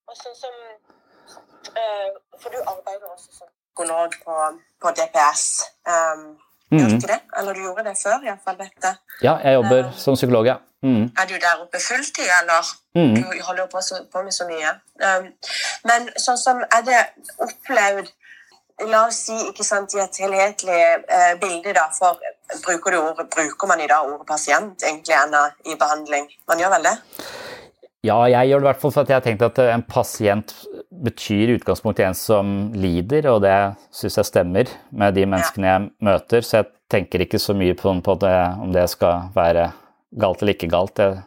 Og 0.09 0.15
sånn 0.17 0.35
som 0.35 0.51
eh, 1.77 2.09
For 2.39 2.49
du 2.49 2.57
arbeider 2.65 3.07
også 3.13 3.31
som 3.31 3.47
psykolog 3.47 4.11
på, 4.25 4.57
på 4.81 4.89
DPS. 4.97 5.61
Um, 5.85 6.37
Mm. 6.73 6.79
Gjør 6.79 6.89
du 6.89 6.95
ikke 6.95 7.07
det? 7.11 7.19
Eller 7.37 7.53
du 7.53 7.59
gjorde 7.61 7.83
det 7.85 7.93
før, 8.01 8.23
iallfall 8.25 8.55
dette. 8.57 8.95
Ja, 9.21 9.37
jeg 9.45 9.53
jobber 9.59 9.91
som 9.93 10.15
psykolog, 10.17 10.47
ja. 10.49 10.55
Mm. 10.83 11.05
Er 11.19 11.29
du 11.29 11.35
der 11.39 11.61
oppe 11.63 11.79
fulltid, 11.79 12.27
eller? 12.41 12.73
Mm. 12.95 13.15
Du 13.15 13.43
holder 13.47 13.69
på, 13.71 13.81
så, 13.81 14.03
på 14.11 14.23
med 14.23 14.35
så 14.35 14.47
mye. 14.49 14.73
Um, 14.99 15.29
men 15.87 16.09
sånn 16.19 16.39
som 16.41 16.59
er 16.67 16.83
det 16.89 16.99
opplevd 17.41 18.11
La 18.89 19.03
oss 19.05 19.19
si 19.27 19.35
ikke 19.51 19.63
sant, 19.63 19.93
i 19.93 19.99
et 20.01 20.17
helhetlig 20.17 20.79
uh, 21.05 21.35
bilde, 21.39 21.75
da, 21.77 21.83
for 21.93 22.17
bruker, 22.65 22.95
du 22.95 22.97
ordet, 23.03 23.27
bruker 23.31 23.69
man 23.69 23.83
i 23.83 23.87
dag 23.87 24.07
ordet 24.09 24.25
pasient 24.27 24.81
egentlig 24.81 25.13
ennå 25.13 25.43
i 25.69 25.77
behandling? 25.79 26.25
Man 26.49 26.59
gjør 26.59 26.73
vel 26.73 26.87
det? 26.89 26.95
Ja, 28.03 28.17
jeg 28.27 28.49
gjør 28.49 28.63
det 28.63 28.65
i 28.65 28.69
hvert 28.71 28.81
fall 28.81 28.95
for 28.95 29.05
at 29.05 29.11
jeg 29.13 29.19
har 29.19 29.23
tenkt 29.23 29.45
at 29.45 29.61
en 29.63 29.85
pasient 29.87 30.55
betyr 31.05 31.53
i 31.53 31.59
utgangspunktet 31.59 32.07
en 32.07 32.17
som 32.17 32.49
lider, 32.75 33.29
og 33.31 33.43
det 33.45 33.55
syns 33.95 34.19
jeg 34.19 34.31
stemmer 34.31 34.73
med 34.91 35.15
de 35.15 35.27
menneskene 35.29 35.69
jeg 35.69 35.85
møter, 36.09 36.43
så 36.43 36.59
jeg 36.59 36.71
tenker 36.91 37.23
ikke 37.23 37.39
så 37.39 37.55
mye 37.55 37.77
på, 37.77 37.93
på 38.03 38.17
det, 38.25 38.35
om 38.65 38.73
det 38.75 38.89
skal 38.91 39.29
være 39.37 39.69
galt 40.19 40.41
eller 40.41 40.53
ikke 40.53 40.69
galt. 40.69 40.95
Det, 40.97 41.23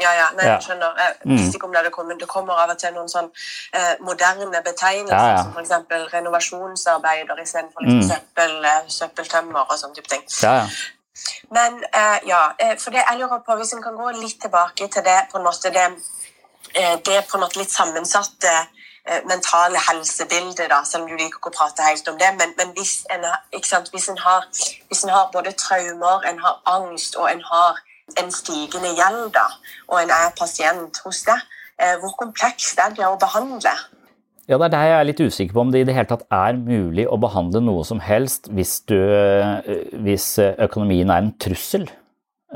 Ja, 0.00 0.12
ja, 0.14 0.26
nei, 0.36 0.44
jeg 0.46 0.62
skjønner. 0.62 0.92
Jeg 0.98 1.14
Mm. 1.24 1.36
visste 1.36 1.56
ikke 1.56 1.64
om 1.66 1.72
det 1.72 1.78
hadde 1.80 1.90
kommet. 1.90 2.20
Det 2.20 2.28
kommer 2.28 2.54
av 2.54 2.70
og 2.70 2.78
til 2.78 2.92
noen 2.94 3.08
sånn 3.08 3.30
eh, 3.74 3.94
moderne 4.00 4.60
betegnelser, 4.62 5.10
Ja, 5.10 5.30
ja. 5.30 5.42
som 5.42 5.52
f.eks. 5.58 5.72
renovasjonsarbeider 6.12 7.34
istedenfor 7.42 7.80
liksom 7.82 8.02
Mm. 8.02 8.10
søppel, 8.10 8.64
eh, 8.64 8.86
søppeltømmer 8.88 9.60
og 9.70 9.78
sånne 9.78 9.94
type 9.94 10.08
ting. 10.08 10.22
ja, 10.42 10.52
ja. 10.54 10.66
Men 11.50 11.82
eh, 11.92 12.18
ja, 12.28 12.52
eh, 12.60 12.76
for 12.78 12.90
det 12.90 13.02
jeg 13.10 13.18
lurer 13.18 13.42
på, 13.46 13.56
hvis 13.56 13.72
en 13.72 13.82
kan 13.82 13.96
gå 13.96 14.10
litt 14.22 14.40
tilbake 14.40 14.88
til 14.88 15.02
det 15.02 15.20
på 15.32 15.38
en 15.38 15.44
måte 15.44 15.72
det, 15.72 15.88
eh, 16.74 16.96
det 16.96 17.26
på 17.28 17.34
en 17.34 17.40
måte 17.42 17.56
litt 17.58 17.70
sammensatte 17.70 18.66
mentale 19.24 19.78
helsebildet, 19.78 20.68
da, 20.70 20.82
selv 20.84 21.02
om 21.04 21.08
du 21.08 21.16
liker 21.16 21.38
ikke 21.38 21.50
å 21.50 21.56
prate 21.58 21.82
helt 21.82 22.08
om 22.08 22.18
det, 22.18 22.28
men, 22.38 22.52
men 22.58 22.72
hvis, 22.74 23.06
en, 23.10 23.24
sant, 23.64 23.88
hvis, 23.90 24.08
en 24.08 24.18
har, 24.18 24.44
hvis 24.88 25.02
en 25.04 25.10
har 25.10 25.30
både 25.32 25.52
traumer, 25.52 26.26
en 26.28 26.38
har 26.38 26.60
angst 26.66 27.16
og 27.16 27.30
en 27.32 27.40
har 27.40 27.78
en 28.16 28.32
stigende 28.32 28.94
gjeld, 28.96 29.28
da, 29.36 29.44
og 29.90 30.00
en 30.00 30.12
er 30.14 30.34
pasient 30.38 31.00
hos 31.04 31.22
deg, 31.28 31.44
eh, 31.78 31.94
hvor 32.02 32.16
komplekst 32.20 32.80
er 32.82 32.96
det 32.96 33.06
å 33.06 33.18
behandle? 33.20 33.74
Ja, 34.48 34.56
det 34.56 34.70
er 34.70 34.72
der 34.72 34.86
jeg 34.88 34.96
er 34.96 35.06
litt 35.10 35.20
usikker 35.20 35.56
på 35.56 35.60
om 35.66 35.72
det 35.74 35.82
i 35.82 35.86
det 35.88 35.94
hele 35.96 36.08
tatt 36.08 36.24
er 36.32 36.56
mulig 36.56 37.04
å 37.04 37.18
behandle 37.20 37.60
noe 37.60 37.84
som 37.84 38.00
helst 38.00 38.48
hvis, 38.56 38.78
du, 38.88 38.96
eh, 38.96 39.82
hvis 40.00 40.38
økonomien 40.56 41.12
er 41.12 41.26
en 41.26 41.34
trussel. 41.36 41.84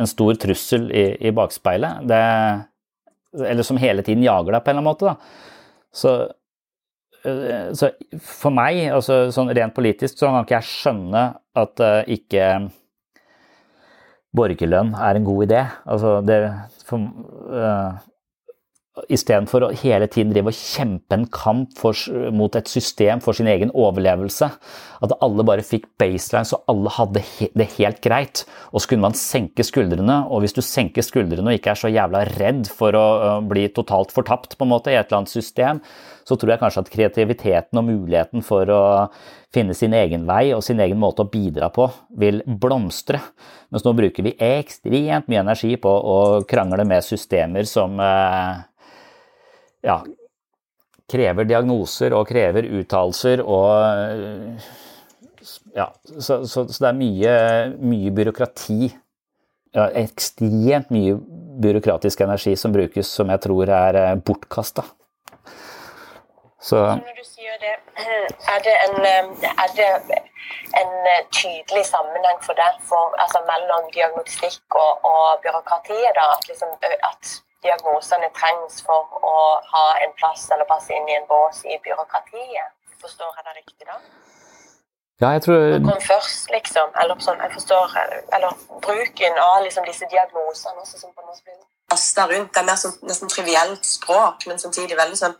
En 0.00 0.09
stor 0.09 0.38
trussel 0.40 0.88
i, 0.88 1.11
i 1.20 1.34
bakspeilet. 1.36 2.07
Det, 2.09 2.22
eller 3.44 3.66
som 3.66 3.80
hele 3.80 4.05
tiden 4.07 4.24
jager 4.24 4.57
deg 4.57 4.64
på 4.64 4.72
en 4.72 4.78
eller 4.78 4.86
annen 4.86 4.88
måte. 4.88 5.12
Da. 5.12 5.42
Så, 5.92 6.14
eh, 7.28 7.72
så 7.76 7.92
for 8.24 8.55
meg, 8.55 8.86
altså 8.92 9.26
sånn 9.34 9.53
rent 9.53 9.76
politisk, 9.76 10.16
så 10.16 10.30
kan 10.30 10.46
ikke 10.46 10.61
jeg 10.61 10.70
skjønne 10.70 11.26
at 11.62 11.84
eh, 11.84 12.14
ikke 12.16 12.48
borgerlønn 14.37 14.95
er 14.97 15.18
en 15.18 15.28
god 15.28 15.45
idé. 15.47 15.66
Altså 15.89 16.16
det 16.24 16.41
for, 16.89 17.05
uh, 17.53 18.01
Istedenfor 19.09 19.64
å 19.64 19.68
hele 19.80 20.05
tiden 20.12 20.35
drive 20.35 20.51
og 20.53 20.57
kjempe 20.59 21.16
en 21.16 21.22
kamp 21.33 21.70
for, 21.80 21.97
mot 22.37 22.53
et 22.59 22.68
system 22.68 23.22
for 23.24 23.33
sin 23.33 23.49
egen 23.49 23.70
overlevelse. 23.72 24.51
At 25.03 25.14
alle 25.24 25.47
bare 25.49 25.64
fikk 25.64 25.87
baseline 26.01 26.45
så 26.45 26.59
alle 26.68 26.93
hadde 26.93 27.22
det 27.57 27.68
helt 27.78 28.03
greit. 28.05 28.43
Og 28.68 28.85
så 28.85 28.91
kunne 28.91 29.07
man 29.07 29.16
senke 29.16 29.64
skuldrene, 29.64 30.18
og 30.28 30.45
hvis 30.45 30.53
du 30.59 30.61
senker 30.61 31.07
skuldrene 31.07 31.55
og 31.55 31.57
ikke 31.57 31.72
er 31.72 31.80
så 31.80 31.93
jævla 31.93 32.26
redd 32.35 32.68
for 32.68 32.93
å 32.99 33.07
uh, 33.22 33.39
bli 33.49 33.64
totalt 33.72 34.12
fortapt 34.12 34.59
på 34.59 34.68
en 34.68 34.74
måte 34.74 34.93
i 34.93 34.99
et 34.99 35.09
eller 35.09 35.22
annet 35.22 35.33
system, 35.33 35.80
så 36.29 36.37
tror 36.37 36.55
jeg 36.55 36.62
kanskje 36.62 36.85
at 36.85 36.91
kreativiteten 36.93 37.81
og 37.81 37.87
muligheten 37.89 38.45
for 38.47 38.70
å 38.73 38.83
finne 39.53 39.75
sin 39.77 39.95
egen 39.97 40.25
vei 40.29 40.53
og 40.57 40.64
sin 40.64 40.81
egen 40.83 41.01
måte 41.01 41.25
å 41.25 41.31
bidra 41.31 41.68
på, 41.75 41.89
vil 42.18 42.41
blomstre. 42.47 43.20
Mens 43.73 43.85
nå 43.87 43.95
bruker 43.99 44.27
vi 44.27 44.37
ekstremt 44.39 45.29
mye 45.31 45.43
energi 45.43 45.75
på 45.81 45.91
å 45.91 46.18
krangle 46.49 46.87
med 46.89 47.05
systemer 47.07 47.68
som 47.68 47.99
uh, 48.01 48.62
ja, 49.85 49.99
krever 51.12 51.49
diagnoser 51.49 52.14
og 52.16 52.29
krever 52.31 52.68
uttalelser 52.81 53.43
og 53.45 54.62
ja, 55.75 55.89
så, 56.05 56.43
så, 56.47 56.66
så 56.68 56.79
det 56.85 56.89
er 56.91 56.99
mye, 56.99 57.37
mye 57.83 58.12
byråkrati. 58.14 58.93
Ja, 59.73 59.87
ekstremt 59.97 60.91
mye 60.93 61.16
byråkratisk 61.62 62.20
energi 62.20 62.53
som 62.61 62.75
brukes 62.75 63.09
som 63.09 63.33
jeg 63.33 63.41
tror 63.45 63.73
er 63.73 63.99
bortkasta. 64.20 64.85
Så 66.69 66.77
Når 66.77 67.15
du 67.21 67.25
sier 67.35 67.57
det, 67.65 67.75
er 68.55 68.59
det 68.67 68.75
en, 68.87 68.95
er 69.65 69.71
det 69.79 69.91
en 70.81 70.93
eh, 71.13 71.23
tydelig 71.39 71.85
sammenheng 71.95 72.39
for 72.47 72.55
deg 72.63 72.75
for, 72.91 73.05
altså 73.25 73.39
mellom 73.53 73.89
diagnostikk 73.97 74.79
og, 74.85 74.93
og 75.13 75.25
byråkratiet? 75.45 76.13
da, 76.19 76.25
At, 76.37 76.45
liksom, 76.51 76.69
at 77.11 77.25
diagnosene 77.67 78.29
trengs 78.41 78.83
for 78.87 79.03
å 79.33 79.37
ha 79.75 79.87
en 80.05 80.15
plass 80.21 80.51
eller 80.55 80.71
passe 80.75 80.95
inn 80.95 81.09
i 81.11 81.19
en 81.19 81.27
bås 81.33 81.65
i 81.75 81.81
byråkratiet? 81.87 82.69
Forstår 83.03 83.31
jeg 83.37 83.49
det 83.49 83.57
riktig 83.61 83.87
da? 83.91 83.99
ja, 85.23 85.29
jeg 85.37 85.43
tror 85.43 85.59
Kom 85.91 86.03
først, 86.15 86.47
liksom. 86.57 86.89
Eller 87.01 87.19
sånn, 87.27 87.43
jeg 87.45 87.53
forstår, 87.59 87.99
eller 88.37 88.51
bruken 88.87 89.39
av 89.49 89.61
liksom, 89.67 89.85
disse 89.91 90.07
diagnosene 90.15 90.83
også 90.83 90.99
som 91.03 91.11
på 91.15 91.27
måte 91.27 91.43
blir 91.47 91.61
kasta 91.93 92.27
rundt. 92.31 92.51
Det 92.55 92.63
er 92.63 92.69
mer 92.71 92.79
sånn, 92.81 92.95
nesten 93.09 93.31
trivielt 93.31 93.87
språk, 93.87 94.47
men 94.49 94.61
samtidig 94.63 94.99
veldig 94.99 95.19
sånn 95.21 95.37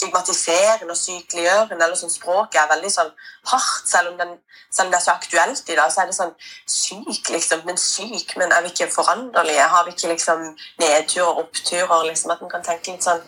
stigmatiserende 0.00 0.94
og 0.94 0.98
sykeliggjørende. 0.98 1.84
eller 1.84 1.98
sånn 1.98 2.12
Språket 2.12 2.60
er 2.62 2.70
veldig 2.72 2.92
sånn 2.94 3.12
hardt, 3.52 3.86
selv 3.88 4.12
om, 4.12 4.16
den, 4.18 4.34
selv 4.72 4.88
om 4.88 4.94
det 4.94 4.98
er 5.00 5.04
så 5.04 5.14
aktuelt 5.14 5.72
i 5.72 5.78
dag. 5.78 5.92
Så 5.92 6.02
er 6.02 6.10
det 6.10 6.16
sånn 6.18 6.34
syk, 6.66 7.30
liksom. 7.36 7.64
Men 7.68 7.80
syk, 7.80 8.36
men 8.40 8.52
er 8.56 8.64
vi 8.64 8.72
ikke 8.72 8.90
foranderlige? 8.94 9.70
Har 9.74 9.86
vi 9.86 9.94
ikke 9.96 10.12
liksom 10.14 10.44
nedturer 10.82 11.28
og 11.28 11.44
oppturer? 11.44 12.06
liksom 12.08 12.34
At 12.34 12.44
en 12.44 12.52
kan 12.52 12.66
tenke 12.66 12.94
litt 12.94 13.06
sånn 13.06 13.24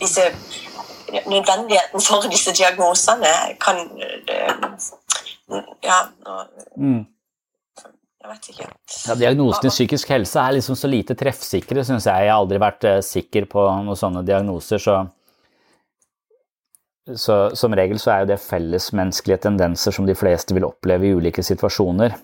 disse 0.00 0.30
Nødvendigheten 1.12 2.00
for 2.00 2.24
disse 2.32 2.54
diagnosene 2.56 3.32
kan 3.60 3.82
Ja. 5.84 5.98
Mm. 6.78 7.02
Ja, 8.22 9.14
Diagnosene 9.18 9.68
i 9.68 9.74
psykisk 9.74 10.12
helse 10.14 10.40
er 10.40 10.54
liksom 10.56 10.76
så 10.78 10.88
lite 10.88 11.16
treffsikre, 11.18 11.82
syns 11.84 12.06
jeg. 12.06 12.26
Jeg 12.26 12.30
har 12.30 12.38
aldri 12.38 12.60
vært 12.62 12.86
uh, 12.86 13.00
sikker 13.04 13.48
på 13.50 13.64
noen 13.82 13.98
sånne 13.98 14.22
diagnoser, 14.26 14.80
så, 14.82 15.00
så 17.10 17.36
som 17.58 17.74
regel 17.74 17.98
så 17.98 18.12
er 18.12 18.20
jo 18.22 18.30
det 18.30 18.42
fellesmenneskelige 18.44 19.42
tendenser 19.48 19.94
som 19.94 20.06
de 20.06 20.14
fleste 20.14 20.54
vil 20.54 20.68
oppleve 20.68 21.08
i 21.08 21.16
ulike 21.16 21.42
situasjoner. 21.42 22.14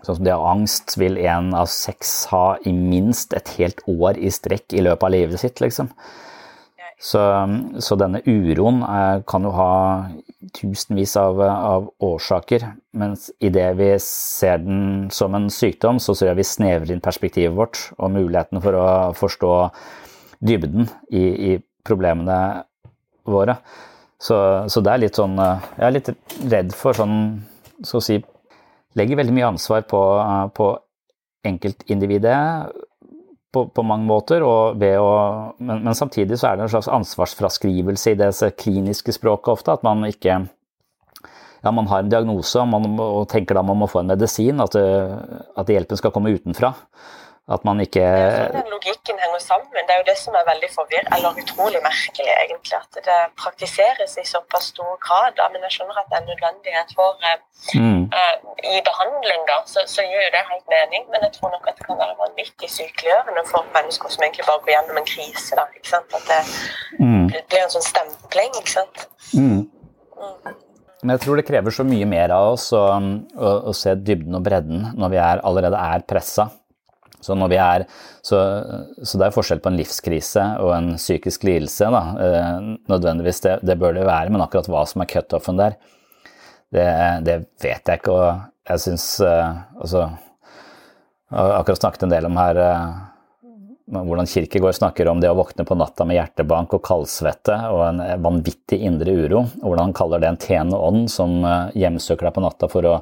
Sånn 0.00 0.16
som 0.16 0.24
det 0.26 0.32
av 0.34 0.46
angst 0.48 0.96
vil 0.98 1.18
en 1.20 1.52
av 1.54 1.68
seks 1.70 2.24
ha 2.32 2.56
i 2.66 2.72
minst 2.72 3.36
et 3.36 3.54
helt 3.58 3.82
år 3.86 4.18
i 4.18 4.32
strekk 4.32 4.74
i 4.74 4.82
løpet 4.82 5.06
av 5.06 5.14
livet 5.14 5.42
sitt, 5.42 5.60
liksom. 5.62 5.92
Så, 7.00 7.20
så, 7.80 7.96
denne 7.96 8.20
uroen 8.26 8.82
er, 8.84 9.22
kan 9.28 9.46
jo 9.46 9.54
ha 9.56 9.70
tusenvis 10.52 11.14
av, 11.16 11.38
av 11.40 11.86
årsaker, 12.04 12.66
mens 12.92 13.30
idet 13.40 13.70
vi 13.78 13.88
ser 14.04 14.60
den 14.60 15.06
som 15.14 15.36
en 15.36 15.48
sykdom, 15.52 15.96
så 15.96 16.12
ser 16.18 16.36
vi 16.36 16.44
snevrer 16.44 16.92
inn 16.92 17.00
perspektivet 17.00 17.56
vårt 17.56 17.86
og 17.96 18.12
muligheten 18.18 18.60
for 18.60 18.76
å 18.76 18.88
forstå 19.16 19.54
dybden 20.44 20.90
i, 21.08 21.24
i 21.24 21.54
problemene 21.88 22.36
våre. 23.24 23.56
Så, 24.20 24.36
så, 24.68 24.82
det 24.84 24.92
er 24.92 25.00
litt 25.00 25.16
sånn 25.16 25.38
Jeg 25.40 25.84
er 25.86 25.94
litt 25.94 26.10
redd 26.52 26.74
for 26.76 26.96
sånn 26.96 27.14
så 27.80 28.00
å 28.00 28.04
si 28.04 28.18
Legger 28.98 29.20
veldig 29.20 29.32
mye 29.32 29.48
ansvar 29.52 29.84
på, 29.88 29.98
på 30.52 30.66
enkeltindividet 31.46 32.40
på, 33.54 33.64
på, 33.74 33.84
mange 33.86 34.06
måter, 34.06 34.42
å, 34.46 34.54
men, 35.58 35.82
men, 35.82 35.94
samtidig 35.96 36.38
så 36.38 36.50
er 36.50 36.58
det 36.58 36.66
en 36.66 36.72
slags 36.72 36.90
ansvarsfraskrivelse 36.90 38.14
i 38.14 38.18
det 38.18 38.32
kliniske 38.58 39.14
språket 39.14 39.52
ofte. 39.54 39.74
At 39.74 39.86
man 39.86 40.06
ikke 40.06 40.36
ja, 41.60 41.70
man 41.70 41.88
har 41.90 42.04
en 42.04 42.12
diagnose 42.12 42.64
man, 42.68 42.86
og 43.02 43.26
tenker 43.30 43.58
da 43.58 43.64
man 43.66 43.80
må 43.82 43.88
få 43.90 44.02
en 44.02 44.12
medisin, 44.12 44.62
at, 44.62 44.76
at 44.78 45.72
hjelpen 45.72 45.98
skal 46.00 46.14
komme 46.14 46.32
utenfra. 46.32 46.72
At 47.54 47.64
man 47.66 47.80
ikke 47.82 48.02
Den 48.54 48.68
logikken 48.74 49.16
henger 49.24 49.40
sammen. 49.50 49.82
Det 49.86 49.92
er 49.94 50.00
jo 50.02 50.06
det 50.10 50.18
som 50.24 50.32
er 50.38 50.44
veldig 50.52 50.70
forvirrende, 50.78 51.10
eller 51.16 51.40
utrolig 51.42 51.80
merkelig, 51.90 52.34
egentlig. 52.44 52.76
At 52.84 52.94
det 53.08 53.18
praktiseres 53.42 54.12
i 54.22 54.24
såpass 54.34 54.64
stor 54.72 54.92
grad. 55.06 55.34
Da. 55.38 55.48
Men 55.52 55.66
jeg 55.66 55.72
skjønner 55.74 55.98
at 56.02 56.06
det 56.10 56.16
er 56.20 56.26
nødvendighet 56.30 56.94
for 56.98 57.10
mm. 57.82 58.02
uh, 58.18 58.36
I 58.74 58.76
behandling, 58.90 59.42
da, 59.50 59.58
så, 59.72 59.80
så 59.94 60.06
gjør 60.10 60.22
jo 60.26 60.30
det 60.36 60.44
helt 60.52 60.68
mening. 60.76 61.02
Men 61.12 61.26
jeg 61.26 61.32
tror 61.36 61.50
nok 61.56 61.66
at 61.70 61.74
det 61.78 61.84
kan 61.88 62.00
være 62.04 62.14
vanvittig 62.22 62.70
sykeliggjørende 62.78 63.44
for 63.52 63.66
mennesker 63.76 64.14
som 64.14 64.22
egentlig 64.24 64.46
bare 64.50 64.62
går 64.64 64.74
gjennom 64.76 65.02
en 65.02 65.10
krise. 65.12 65.50
Da, 65.58 65.66
ikke 65.78 65.92
sant? 65.94 66.18
At 66.18 66.24
det 66.30 66.40
mm. 67.02 67.26
blir 67.50 67.60
en 67.64 67.74
sånn 67.76 67.88
stempling, 67.92 68.54
ikke 68.62 68.74
sant. 68.78 69.06
Mm. 69.34 69.66
mm. 70.22 70.58
Men 71.00 71.16
jeg 71.16 71.24
tror 71.24 71.38
det 71.40 71.46
krever 71.48 71.72
så 71.72 71.84
mye 71.88 72.06
mer 72.08 72.32
av 72.36 72.54
oss 72.54 72.66
å, 72.76 72.84
å, 73.00 73.52
å 73.70 73.72
se 73.76 73.94
dybden 73.96 74.36
og 74.36 74.42
bredden 74.44 74.90
når 75.00 75.14
vi 75.14 75.20
er, 75.24 75.40
allerede 75.48 75.80
er 75.80 76.04
pressa. 76.04 76.50
Så, 77.20 77.36
er, 77.36 77.84
så, 78.22 78.38
så, 79.02 79.18
det 79.18 79.26
er 79.26 79.34
forskjell 79.34 79.60
på 79.60 79.72
en 79.72 79.78
livskrise 79.80 80.44
og 80.62 80.72
en 80.76 80.94
psykisk 80.96 81.44
lidelse. 81.48 81.90
Da. 81.92 82.02
Eh, 82.24 82.70
nødvendigvis, 82.90 83.42
det, 83.44 83.58
det, 83.66 83.76
bør 83.80 83.96
det 83.96 84.08
være, 84.08 84.32
men 84.32 84.44
akkurat 84.44 84.70
hva 84.70 84.86
som 84.88 85.04
er 85.04 85.10
cutoffen 85.10 85.60
der, 85.60 85.76
det, 86.72 86.88
det, 87.26 87.36
vet 87.60 87.84
jeg 87.84 88.00
ikke. 88.00 88.16
Og 88.16 88.72
jeg 88.72 88.84
syns 88.86 89.06
eh, 89.26 89.62
altså, 89.76 90.08
akkurat 91.28 91.82
snakket 91.82 92.08
en 92.08 92.14
del 92.14 92.28
om 92.30 92.40
her 92.40 92.60
eh, 92.64 92.98
hvordan 93.90 94.28
Kirkegård 94.30 94.78
snakker 94.78 95.08
om 95.10 95.20
det 95.20 95.28
å 95.32 95.36
våkne 95.36 95.66
på 95.66 95.74
natta 95.76 96.06
med 96.06 96.14
hjertebank 96.14 96.76
og 96.76 96.84
kaldsvette 96.86 97.56
og 97.74 97.80
en 97.88 98.02
vanvittig 98.22 98.78
indre 98.86 99.12
uro. 99.12 99.42
og 99.42 99.66
Hvordan 99.66 99.88
han 99.88 99.96
kaller 99.98 100.22
det 100.22 100.30
en 100.30 100.38
tjenende 100.40 100.78
ånd 100.78 101.08
som 101.10 101.40
hjemsøker 101.74 102.28
deg 102.28 102.36
på 102.36 102.44
natta 102.44 102.68
for 102.70 102.86
å, 102.86 102.92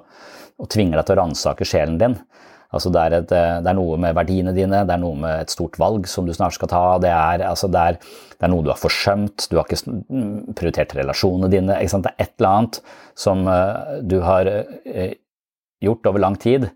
å 0.57 0.69
tvinge 0.73 0.97
deg 0.97 1.05
til 1.05 1.19
å 1.19 1.21
ransake 1.21 1.69
sjelen 1.69 2.01
din. 2.01 2.16
Altså 2.69 2.91
det, 2.93 3.01
er 3.01 3.14
et, 3.16 3.31
eh, 3.33 3.55
det, 3.64 3.71
er 3.71 3.77
noe 3.79 3.97
med 4.01 4.16
verdiene 4.16 4.53
dine, 4.53 4.83
det 4.85 4.93
er 4.93 5.01
noe 5.01 5.16
med 5.16 5.45
et 5.47 5.53
stort 5.53 5.79
valg 5.81 6.05
som 6.11 6.27
du 6.29 6.35
snart 6.37 6.57
skal 6.59 6.69
ta. 6.69 6.83
Det 7.01 7.11
er, 7.12 7.45
altså 7.49 7.71
det 7.73 7.81
er, 7.81 7.99
det 8.37 8.45
er 8.45 8.53
noe 8.53 8.64
du 8.66 8.69
har 8.73 8.81
forsømt, 8.81 9.47
du 9.49 9.57
har 9.57 9.64
ikke 9.64 9.95
mm, 9.97 10.55
prioritert 10.59 10.93
relasjonene 10.99 11.49
dine. 11.53 11.79
Det 11.79 11.97
er 12.12 12.27
et 12.27 12.35
eller 12.37 12.51
annet 12.51 12.81
som 13.16 13.47
eh, 13.49 13.95
du 14.05 14.19
har 14.25 14.51
eh, 14.53 15.14
gjort 15.85 16.11
over 16.11 16.25
lang 16.27 16.37
tid. 16.41 16.69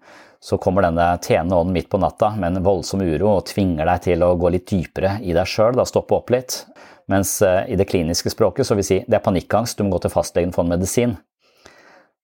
Så 0.42 0.56
kommer 0.58 0.82
denne 0.82 1.04
tjenende 1.22 1.58
ånden 1.60 1.76
midt 1.76 1.90
på 1.92 2.00
natta 2.02 2.32
med 2.40 2.56
en 2.56 2.64
voldsom 2.64 3.04
uro 3.04 3.36
og 3.36 3.44
tvinger 3.52 3.86
deg 3.86 4.00
til 4.08 4.24
å 4.26 4.32
gå 4.40 4.50
litt 4.50 4.64
dypere 4.72 5.18
i 5.22 5.36
deg 5.36 5.46
sjøl, 5.46 5.78
stoppe 5.86 6.16
opp 6.16 6.32
litt. 6.34 6.64
Mens 7.12 7.36
i 7.42 7.76
det 7.78 7.86
kliniske 7.86 8.32
språket 8.32 8.66
så 8.66 8.74
vil 8.78 8.86
si 8.86 8.98
det 9.06 9.20
er 9.20 9.22
panikkangst, 9.22 9.78
du 9.78 9.86
må 9.86 9.94
gå 9.94 10.02
til 10.06 10.14
fastlegen 10.14 10.54
få 10.54 10.64
en 10.64 10.72
medisin. 10.72 11.14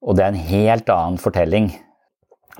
Og 0.02 0.18
det 0.18 0.24
er 0.24 0.32
en 0.32 0.48
helt 0.48 0.90
annen 0.90 1.20
fortelling 1.22 1.70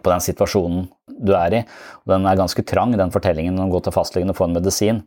på 0.03 0.13
den 0.13 0.23
situasjonen 0.25 0.87
du 1.19 1.35
er 1.37 1.61
i. 1.61 1.65
Og 2.05 2.15
den 2.15 2.29
er 2.29 2.39
ganske 2.39 2.65
trang, 2.67 2.95
den 2.97 3.15
fortellingen 3.15 3.59
om 3.59 3.69
å 3.69 3.77
gå 3.77 3.83
til 3.87 3.95
fastlegen 3.95 4.33
og 4.33 4.39
få 4.39 4.49
en 4.49 4.57
medisin. 4.59 5.03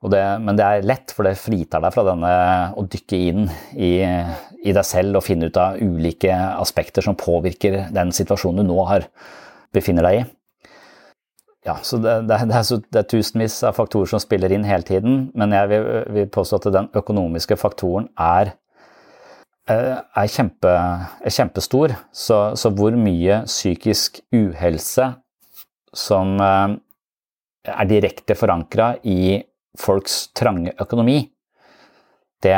Det, 0.00 0.20
men 0.40 0.56
det 0.56 0.64
er 0.64 0.86
lett, 0.88 1.12
for 1.12 1.28
det 1.28 1.36
fritar 1.36 1.82
deg 1.84 1.92
fra 1.92 2.06
denne 2.06 2.32
å 2.80 2.86
dykke 2.88 3.18
inn 3.20 3.42
i, 3.76 3.98
i, 4.00 4.72
deg 4.72 4.84
selv 4.88 5.20
og 5.20 5.26
finne 5.26 5.50
ut 5.50 5.58
av 5.60 5.76
ulike 5.76 6.32
aspekter 6.32 7.04
som 7.04 7.18
påvirker 7.20 7.82
den 7.92 8.12
situasjonen 8.16 8.64
du 8.64 8.72
nå 8.72 8.86
har, 8.88 9.04
befinner 9.76 10.08
deg 10.08 10.22
i. 10.22 10.28
Ja, 11.68 11.76
så 11.84 11.98
det, 12.00 12.14
det, 12.30 12.38
er, 12.38 12.48
det, 12.48 13.02
er, 13.02 13.08
tusenvis 13.12 13.58
av 13.68 13.76
faktorer 13.76 14.08
som 14.08 14.22
spiller 14.22 14.52
inn 14.56 14.64
hele 14.64 14.86
tiden, 14.88 15.26
men 15.36 15.52
jeg 15.52 15.68
vil, 15.68 15.88
vil 16.16 16.30
påstå 16.32 16.62
at 16.62 16.70
den 16.72 16.88
økonomiske 16.96 17.60
faktoren 17.60 18.08
er 18.16 18.54
er, 19.70 20.28
kjempe, 20.30 20.72
kjempestor. 21.26 21.94
Så, 22.12 22.38
så, 22.58 22.72
hvor 22.74 22.96
mye 22.98 23.42
psykisk 23.48 24.20
uhelse 24.34 25.10
som 25.96 26.36
eh, 26.44 26.74
er 27.70 27.90
direkte 27.90 28.36
forankra 28.38 28.94
i 29.06 29.40
folks 29.78 30.28
trange 30.36 30.74
økonomi, 30.82 31.22
det, 32.42 32.56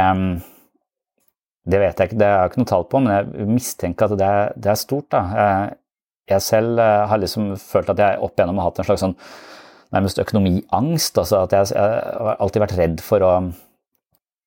det, 1.66 1.78
vet 1.82 1.98
jeg 1.98 2.10
ikke, 2.10 2.18
det 2.20 2.28
har 2.28 2.44
jeg 2.44 2.52
ikke 2.52 2.62
noe 2.62 2.70
tall 2.70 2.84
på, 2.90 3.00
men 3.02 3.16
jeg 3.16 3.48
mistenker 3.50 4.06
at 4.06 4.20
det 4.20 4.28
er, 4.28 4.52
det 4.56 4.70
er 4.72 4.78
stort. 4.78 5.08
Da. 5.14 5.22
Jeg, 5.38 5.80
jeg 6.36 6.46
selv 6.48 6.80
eh, 6.82 7.02
har 7.10 7.22
liksom 7.22 7.56
følt 7.60 7.92
at 7.92 8.04
jeg 8.04 8.22
opp 8.22 8.38
igjennom 8.38 8.62
har 8.62 8.70
hatt 8.70 8.82
en 8.82 8.88
slags 8.88 9.04
sånn 9.06 9.18
nærmest 9.92 10.22
økonomiangst. 10.22 11.18
altså 11.20 11.42
at 11.44 11.52
jeg, 11.52 11.74
jeg, 11.76 12.16
har 12.24 12.40
alltid 12.40 12.64
vært 12.64 12.78
redd 12.78 13.04
for 13.04 13.26
å, 13.26 13.34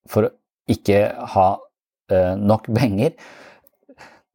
for 0.09 0.30
å 0.30 0.34
ikke 0.74 1.03
ha 1.36 1.49
Eh, 1.53 1.64
nok 2.41 2.70
penger. 2.76 3.16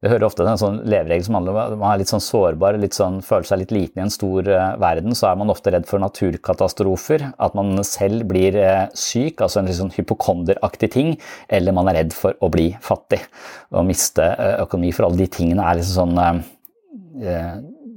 Du 0.01 0.07
hører 0.09 0.25
ofte 0.25 0.41
en 0.49 0.57
sånn 0.57 0.79
leveregel 0.89 1.27
som 1.27 1.35
handler 1.37 1.53
om 1.53 1.59
at 1.61 1.73
man 1.77 1.91
er 1.91 1.99
litt 2.01 2.09
sånn 2.09 2.23
sårbar, 2.25 2.79
litt 2.81 2.95
sånn, 2.97 3.19
føler 3.21 3.45
seg 3.45 3.59
litt 3.61 3.73
liten 3.75 4.01
i 4.01 4.05
en 4.07 4.13
stor 4.13 4.47
uh, 4.49 4.71
verden. 4.81 5.13
Så 5.17 5.27
er 5.29 5.37
man 5.37 5.53
ofte 5.53 5.69
redd 5.75 5.85
for 5.85 6.01
naturkatastrofer. 6.01 7.27
At 7.37 7.53
man 7.57 7.77
selv 7.85 8.25
blir 8.31 8.57
uh, 8.57 8.87
syk, 8.97 9.43
altså 9.45 9.61
en 9.61 9.69
litt 9.69 9.77
sånn 9.77 9.93
hypokonderaktig 9.93 10.89
ting. 10.95 11.13
Eller 11.53 11.77
man 11.77 11.91
er 11.91 11.99
redd 11.99 12.17
for 12.17 12.33
å 12.41 12.49
bli 12.49 12.71
fattig 12.81 13.21
og 13.69 13.85
miste 13.91 14.25
økonomi. 14.63 14.89
For 14.97 15.05
alle 15.05 15.21
de 15.21 15.29
tingene 15.37 15.69
er 15.69 15.77
liksom 15.83 16.17
sånn 16.17 16.41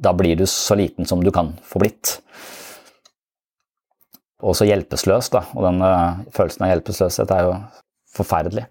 Da 0.05 0.13
blir 0.13 0.37
du 0.37 0.45
så 0.51 0.77
liten 0.77 1.09
som 1.09 1.25
du 1.25 1.33
kan 1.33 1.55
få 1.65 1.81
blitt. 1.81 2.19
Og 4.45 4.53
så 4.59 4.69
hjelpeløs, 4.69 5.33
da. 5.33 5.47
Og 5.57 5.65
den 5.71 5.81
følelsen 6.37 6.67
av 6.67 6.75
hjelpeløshet 6.75 7.33
er 7.33 7.49
jo 7.49 7.59
forferdelig. 8.13 8.69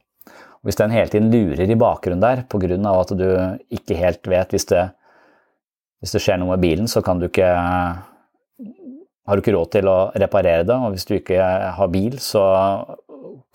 Hvis 0.64 0.80
den 0.80 0.94
hele 0.96 1.12
tiden 1.12 1.32
lurer 1.34 1.68
i 1.68 1.76
bakgrunnen 1.80 2.24
der 2.24 2.46
pga. 2.48 2.78
at 2.94 3.12
du 3.20 3.28
ikke 3.70 4.00
helt 4.00 4.28
vet 4.28 4.52
hvis 4.56 4.66
det, 4.66 4.90
hvis 6.00 6.16
det 6.16 6.22
skjer 6.24 6.40
noe 6.40 6.56
med 6.56 6.64
bilen, 6.64 6.88
så 6.88 7.02
kan 7.04 7.20
du 7.20 7.28
ikke 7.28 7.50
har 9.24 9.36
du 9.36 9.40
ikke 9.40 9.56
råd 9.56 9.72
til 9.72 9.88
å 9.88 9.98
reparere 10.20 10.66
det, 10.68 10.76
og 10.76 10.92
hvis 10.92 11.06
du 11.08 11.16
ikke 11.16 11.40
har 11.78 11.92
bil, 11.92 12.18
så 12.20 12.44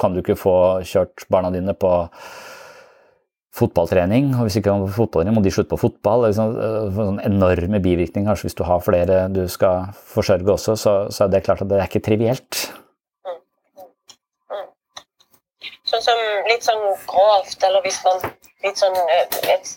kan 0.01 0.15
du 0.15 0.23
ikke 0.23 0.39
få 0.39 0.55
kjørt 0.87 1.27
barna 1.33 1.51
dine 1.53 1.75
på 1.77 1.91
fotballtrening. 3.59 4.31
Og 4.37 4.47
hvis 4.47 4.57
du 4.57 4.61
ikke 4.63 4.71
kan 4.71 4.87
få 4.87 5.05
fotballtrening, 5.05 5.37
må 5.37 5.45
de 5.45 5.53
slutte 5.53 5.73
på 5.73 5.81
fotball. 5.83 6.25
Det 6.25 6.31
er 6.31 6.93
sånn, 6.95 7.21
enorme 7.27 7.81
bivirkninger. 7.85 8.31
Kanskje 8.31 8.49
hvis 8.49 8.59
du 8.61 8.65
har 8.69 8.85
flere 8.85 9.25
du 9.35 9.43
skal 9.51 9.91
forsørge 10.15 10.55
også, 10.55 10.77
så, 10.79 10.95
så 11.13 11.27
er 11.27 11.35
det 11.35 11.45
klart 11.47 11.65
at 11.65 11.71
det 11.71 11.81
er 11.81 11.91
ikke 11.91 12.05
trivielt. 12.07 12.69
Sånn 15.99 16.15
som 16.15 16.47
litt 16.47 16.63
sånn 16.63 16.83
grovt, 17.11 17.63
eller 17.67 17.83
hvis 17.83 17.97
man 18.05 18.21
litt 18.63 18.79
sånn 18.79 18.95
eh, 18.95 19.39
et 19.51 19.71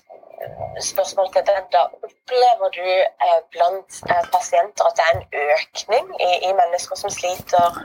spørsmål 0.86 1.32
til 1.34 1.46
den, 1.48 1.64
da 1.74 1.82
opplever 1.90 2.74
du 2.76 2.86
eh, 2.86 3.40
blant 3.56 3.98
eh, 4.06 4.22
pasienter 4.30 4.86
at 4.86 5.00
det 5.00 5.08
er 5.08 5.16
en 5.16 5.26
økning 5.56 6.12
i, 6.20 6.30
i 6.46 6.52
mennesker 6.60 7.00
som 7.00 7.10
sliter 7.14 7.82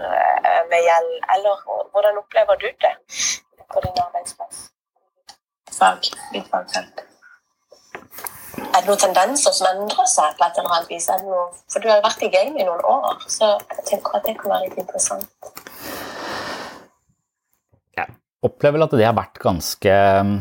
med 0.69 0.85
gjeld, 0.85 1.17
eller 1.37 1.65
hvordan 1.95 2.21
opplever 2.21 2.61
du 2.61 2.69
det? 2.85 2.93
på 3.73 3.81
din 3.83 3.97
arbeidsplass? 4.05 4.69
Fag, 5.79 6.13
ditt 6.33 6.47
fagfelt. 6.53 7.01
Er 8.57 8.81
det 8.81 8.87
noen 8.87 9.01
tendenser 9.01 9.57
som 9.57 9.67
endrer 9.73 10.09
seg 10.13 10.37
på 10.37 10.45
et 10.45 10.61
eller 10.61 10.77
annet 10.77 10.93
vis? 10.93 11.09
For 11.73 11.81
du 11.81 11.89
har 11.89 11.99
jo 11.99 12.07
vært 12.07 12.29
i 12.29 12.33
game 12.37 12.61
i 12.61 12.69
noen 12.69 12.85
år, 12.85 13.25
så 13.33 13.57
jeg 13.73 13.89
tenker 13.91 14.21
at 14.21 14.29
det 14.29 14.37
kan 14.39 14.55
være 14.55 14.69
litt 14.69 14.79
interessant. 14.85 15.51
Opplever 18.45 18.77
vel 18.77 18.87
at 18.87 18.95
det 18.99 19.07
har 19.07 19.17
vært 19.17 19.41
ganske 19.41 19.93
um, 20.21 20.33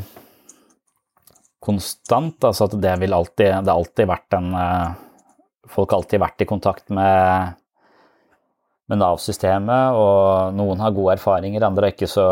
konstant. 1.64 2.38
Altså 2.44 2.68
at 2.68 2.80
det 2.84 2.96
vil 3.02 3.16
alltid 3.16 3.62
Det 3.64 3.72
har 3.72 3.78
alltid 3.80 4.10
vært 4.12 4.40
en 4.40 4.50
uh, 4.56 4.90
Folk 5.72 5.94
har 5.94 6.04
alltid 6.04 6.22
vært 6.22 6.44
i 6.44 6.50
kontakt 6.50 6.92
med 6.94 7.56
med 8.86 9.00
Nav-systemet, 9.02 9.96
og 9.98 10.54
noen 10.54 10.82
har 10.84 10.92
gode 10.94 11.16
erfaringer, 11.16 11.64
andre 11.66 11.88
har 11.88 11.96
ikke 11.96 12.10
så, 12.10 12.26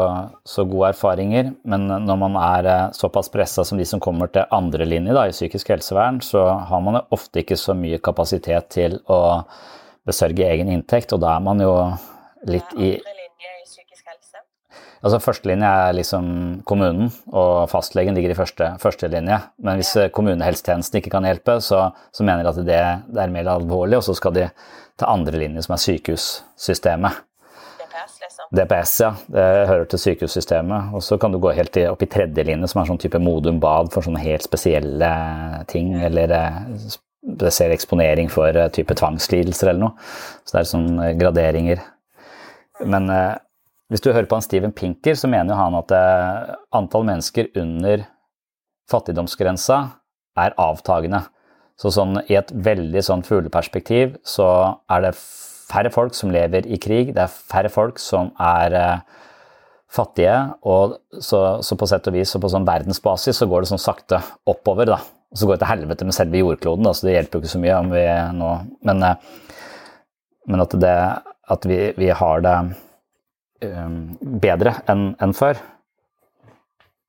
så 0.46 0.62
gode 0.70 0.92
erfaringer. 0.94 1.48
Men 1.66 1.88
når 2.06 2.20
man 2.22 2.38
er 2.38 2.70
uh, 2.70 2.92
såpass 2.94 3.32
pressa 3.34 3.66
som 3.66 3.80
de 3.82 3.88
som 3.90 4.02
kommer 4.04 4.30
til 4.30 4.46
andrelinje 4.54 5.16
i 5.18 5.34
psykisk 5.34 5.72
helsevern, 5.74 6.22
så 6.22 6.46
har 6.70 6.84
man 6.86 7.02
ofte 7.10 7.42
ikke 7.42 7.58
så 7.58 7.74
mye 7.74 7.98
kapasitet 8.06 8.70
til 8.78 9.00
å 9.10 9.20
besørge 10.06 10.46
egen 10.46 10.70
inntekt, 10.70 11.16
og 11.16 11.24
da 11.26 11.34
er 11.40 11.42
man 11.42 11.64
jo 11.64 11.74
litt 12.46 12.78
i 12.78 12.94
Altså 15.04 15.20
Førstelinje 15.20 15.68
er 15.68 15.98
liksom 15.98 16.28
kommunen, 16.68 17.10
og 17.36 17.68
fastlegen 17.72 18.16
ligger 18.16 18.32
i 18.32 18.38
første, 18.38 18.70
førstelinje. 18.80 19.42
Men 19.68 19.82
hvis 19.82 19.92
ja. 20.00 20.08
kommunehelsetjenesten 20.16 21.02
ikke 21.02 21.12
kan 21.18 21.28
hjelpe, 21.28 21.58
så, 21.66 21.90
så 22.16 22.24
mener 22.24 22.46
de 22.46 22.54
at 22.54 22.62
det, 22.64 22.80
det, 23.10 23.20
er 23.26 23.34
mer 23.34 23.52
alvorlig, 23.52 24.00
og 24.00 24.06
så 24.08 24.16
skal 24.16 24.36
de 24.38 24.48
til 24.48 25.10
andrelinje, 25.10 25.66
som 25.66 25.76
er 25.76 25.84
sykehussystemet. 25.84 27.20
DPS, 27.84 28.18
liksom? 28.24 28.50
DPS, 28.56 28.96
ja. 29.04 29.12
Det 29.36 29.48
hører 29.74 29.86
til 29.92 30.04
sykehussystemet. 30.06 30.96
Og 30.96 31.04
så 31.04 31.20
kan 31.20 31.36
du 31.36 31.42
gå 31.44 31.52
helt 31.58 31.84
opp 31.90 32.08
i 32.08 32.12
tredje 32.16 32.48
linje, 32.48 32.72
som 32.72 32.82
er 32.82 32.92
sånn 32.94 33.04
type 33.04 33.20
Modum 33.20 33.60
Bad 33.64 33.92
for 33.92 34.08
sånne 34.08 34.24
helt 34.24 34.48
spesielle 34.48 35.14
ting, 35.74 35.98
eller 36.00 36.32
spesiell 37.24 37.74
eksponering 37.76 38.30
for 38.32 38.56
eh, 38.56 38.70
type 38.72 38.96
tvangslidelser 39.00 39.72
eller 39.72 39.90
noe. 39.90 40.12
Så 40.44 40.56
det 40.56 40.62
er 40.62 40.70
sånn 40.70 40.92
eh, 41.00 41.16
graderinger. 41.20 41.84
Men 42.88 43.12
eh, 43.12 43.34
hvis 43.94 44.02
du 44.02 44.10
hører 44.10 44.26
på 44.26 44.40
han 44.40 44.42
Steven 44.42 44.72
Pinker, 44.74 45.14
så 45.14 45.30
mener 45.30 45.54
jo 45.54 45.60
han 45.60 45.76
at 45.78 45.92
eh, 45.94 46.54
antall 46.74 47.06
mennesker 47.06 47.52
under 47.62 48.08
fattigdomsgrensa 48.90 49.78
er 50.42 50.56
avtagende. 50.58 51.20
Så 51.78 51.92
sånn, 51.94 52.18
i 52.26 52.38
et 52.40 52.50
veldig 52.54 53.04
sånn 53.06 53.22
fugleperspektiv 53.26 54.16
så 54.26 54.48
er 54.90 55.06
det 55.06 55.14
færre 55.70 55.92
folk 55.94 56.18
som 56.18 56.34
lever 56.34 56.66
i 56.66 56.80
krig, 56.82 57.12
det 57.14 57.22
er 57.22 57.34
færre 57.34 57.70
folk 57.74 58.02
som 58.02 58.32
er 58.42 58.78
eh, 58.78 59.20
fattige, 59.94 60.38
og 60.66 60.98
så, 61.22 61.62
så, 61.62 61.78
på 61.78 61.90
sett 61.90 62.10
og 62.10 62.18
vis 62.18 62.34
og 62.34 62.44
på 62.44 62.50
sånn 62.50 62.66
verdensbasis 62.66 63.44
så 63.44 63.48
går 63.50 63.62
det 63.62 63.72
sånn 63.76 63.82
sakte 63.82 64.24
oppover, 64.50 64.90
da. 64.90 65.00
Og 65.34 65.38
så 65.38 65.50
går 65.50 65.58
det 65.58 65.64
til 65.64 65.72
helvete 65.72 66.08
med 66.10 66.18
selve 66.18 66.42
jordkloden, 66.42 66.90
da, 66.90 66.96
så 66.98 67.08
det 67.08 67.14
hjelper 67.18 67.38
jo 67.38 67.44
ikke 67.44 67.54
så 67.54 67.62
mye 67.62 67.78
om 67.78 67.94
vi 67.94 68.08
nå 68.40 68.50
Men, 68.90 69.06
eh, 69.06 69.62
men 70.50 70.66
at, 70.66 70.74
det, 70.82 70.98
at 71.54 71.70
vi, 71.70 71.80
vi 71.98 72.10
har 72.10 72.42
det 72.44 72.58
bedre 74.44 74.76
enn 74.92 75.14
en 75.22 75.36
før. 75.38 75.60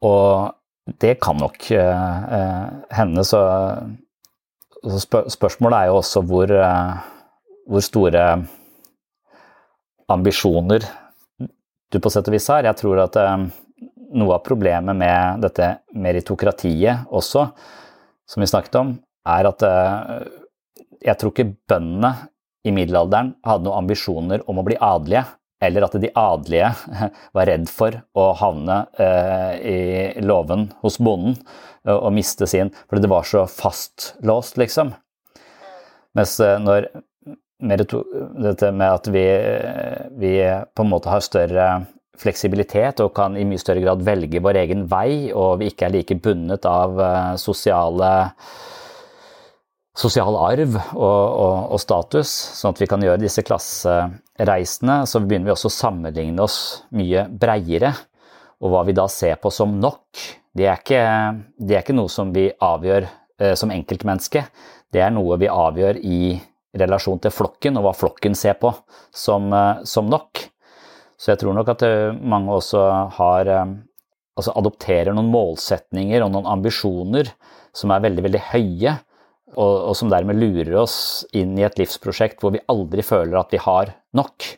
Og 0.05 0.55
det 1.01 1.17
kan 1.23 1.39
nok 1.41 1.71
uh, 1.73 2.67
hende, 2.93 3.25
så, 3.25 3.41
så 4.85 5.01
spør, 5.01 5.31
spørsmålet 5.33 5.79
er 5.79 5.91
jo 5.91 6.01
også 6.01 6.23
hvor, 6.29 6.53
uh, 6.53 6.99
hvor 7.71 7.85
store 7.85 8.25
ambisjoner 10.13 10.85
du 11.93 12.01
på 12.03 12.13
sett 12.13 12.29
og 12.29 12.37
vis 12.37 12.51
har. 12.53 12.67
Jeg 12.69 12.77
tror 12.81 13.01
at 13.07 13.17
noe 14.15 14.37
av 14.37 14.43
problemet 14.45 14.99
med 14.99 15.41
dette 15.47 15.71
meritokratiet 15.97 17.09
også, 17.09 17.47
som 18.29 18.43
vi 18.43 18.51
snakket 18.51 18.77
om, 18.81 18.93
er 19.25 19.49
at 19.49 19.65
jeg 21.05 21.17
tror 21.21 21.33
ikke 21.33 21.55
bøndene 21.71 22.11
i 22.65 22.73
middelalderen 22.75 23.35
hadde 23.45 23.69
noen 23.69 23.85
ambisjoner 23.85 24.45
om 24.51 24.61
å 24.61 24.67
bli 24.67 24.77
adelige 24.81 25.25
eller 25.65 25.87
at 25.87 25.97
de 26.01 26.11
adelige 26.19 26.73
var 27.37 27.49
redd 27.51 27.69
for 27.73 27.97
å 28.17 28.31
havne 28.41 28.83
eh, 29.01 29.55
i 29.61 30.25
låven 30.25 30.69
hos 30.85 31.01
bonden 31.03 31.39
og 31.85 32.15
miste 32.17 32.47
sin, 32.49 32.71
fordi 32.89 33.05
det 33.05 33.11
var 33.13 33.27
så 33.29 33.43
fastlåst, 33.51 34.57
liksom. 34.57 34.95
Mens 36.17 36.39
eh, 36.41 36.57
når 36.63 36.89
dette 37.65 38.71
med 38.75 38.89
at 38.89 39.09
vi, 39.13 39.25
vi, 40.21 40.33
på 40.75 40.85
en 40.85 40.91
måte 40.91 41.13
har 41.13 41.25
større 41.25 41.69
fleksibilitet 42.21 43.03
og 43.03 43.15
kan 43.17 43.37
i 43.37 43.47
mye 43.49 43.61
større 43.61 43.83
grad 43.83 44.05
velge 44.07 44.43
vår 44.43 44.61
egen 44.65 44.85
vei, 44.91 45.33
og 45.35 45.59
vi 45.63 45.73
ikke 45.73 45.89
er 45.89 45.97
like 45.97 46.19
bundet 46.23 46.69
av 46.69 47.01
eh, 47.01 47.35
sosiale 47.41 48.13
sosial 49.95 50.35
arv 50.35 50.75
og, 50.75 50.99
og, 50.99 51.59
og, 51.71 51.79
status, 51.79 52.31
sånn 52.59 52.75
at 52.75 52.81
vi 52.83 52.89
kan 52.91 53.03
gjøre 53.05 53.23
disse 53.23 53.45
klassereisene, 54.35 55.07
så 55.07 55.21
begynner 55.21 55.47
vi 55.47 55.55
også 55.55 55.71
å 55.71 55.75
sammenligne 55.75 56.43
oss 56.43 56.85
mye 56.91 57.29
breiere. 57.29 57.95
Og 58.61 58.71
hva 58.71 58.85
vi 58.87 58.93
da 58.93 59.07
ser 59.09 59.37
på 59.37 59.51
som 59.51 59.79
nok, 59.81 60.07
det 60.55 60.67
er 60.67 60.79
ikke, 60.79 61.03
det 61.59 61.77
er 61.77 61.83
ikke 61.83 61.97
noe 61.97 62.09
som 62.09 62.33
vi 62.33 62.51
avgjør 62.51 63.07
eh, 63.41 63.55
som 63.55 63.71
enkeltmenneske. 63.71 64.45
Det 64.93 65.03
er 65.03 65.11
noe 65.11 65.37
vi 65.39 65.49
avgjør 65.51 65.99
i 65.99 66.39
relasjon 66.75 67.21
til 67.23 67.35
flokken, 67.35 67.77
og 67.79 67.85
hva 67.87 67.95
flokken 67.95 68.35
ser 68.35 68.55
på 68.55 68.73
som, 69.13 69.53
eh, 69.53 69.83
som 69.85 70.09
nok. 70.09 70.47
Så 71.19 71.33
jeg 71.33 71.43
tror 71.43 71.55
nok 71.55 71.75
at 71.75 71.83
eh, 71.83 72.15
mange 72.15 72.55
også 72.55 72.85
har 73.19 73.51
eh, 73.51 73.75
altså 74.39 74.55
adopterer 74.59 75.15
noen 75.15 75.31
målsetninger 75.31 76.23
og 76.25 76.33
noen 76.35 76.49
ambisjoner 76.51 77.31
som 77.75 77.91
er 77.91 78.03
veldig, 78.07 78.25
veldig 78.29 78.43
høye, 78.53 78.97
og, 79.55 79.75
og, 79.89 79.95
som 79.99 80.11
dermed 80.13 80.39
lurer 80.41 80.75
oss 80.83 81.25
inn 81.37 81.57
i 81.59 81.65
et 81.67 81.79
livsprosjekt 81.81 82.43
hvor 82.43 82.55
vi 82.55 82.63
aldri 82.71 83.05
føler 83.07 83.39
at 83.41 83.55
vi 83.55 83.63
har 83.63 83.95
nok. 84.17 84.49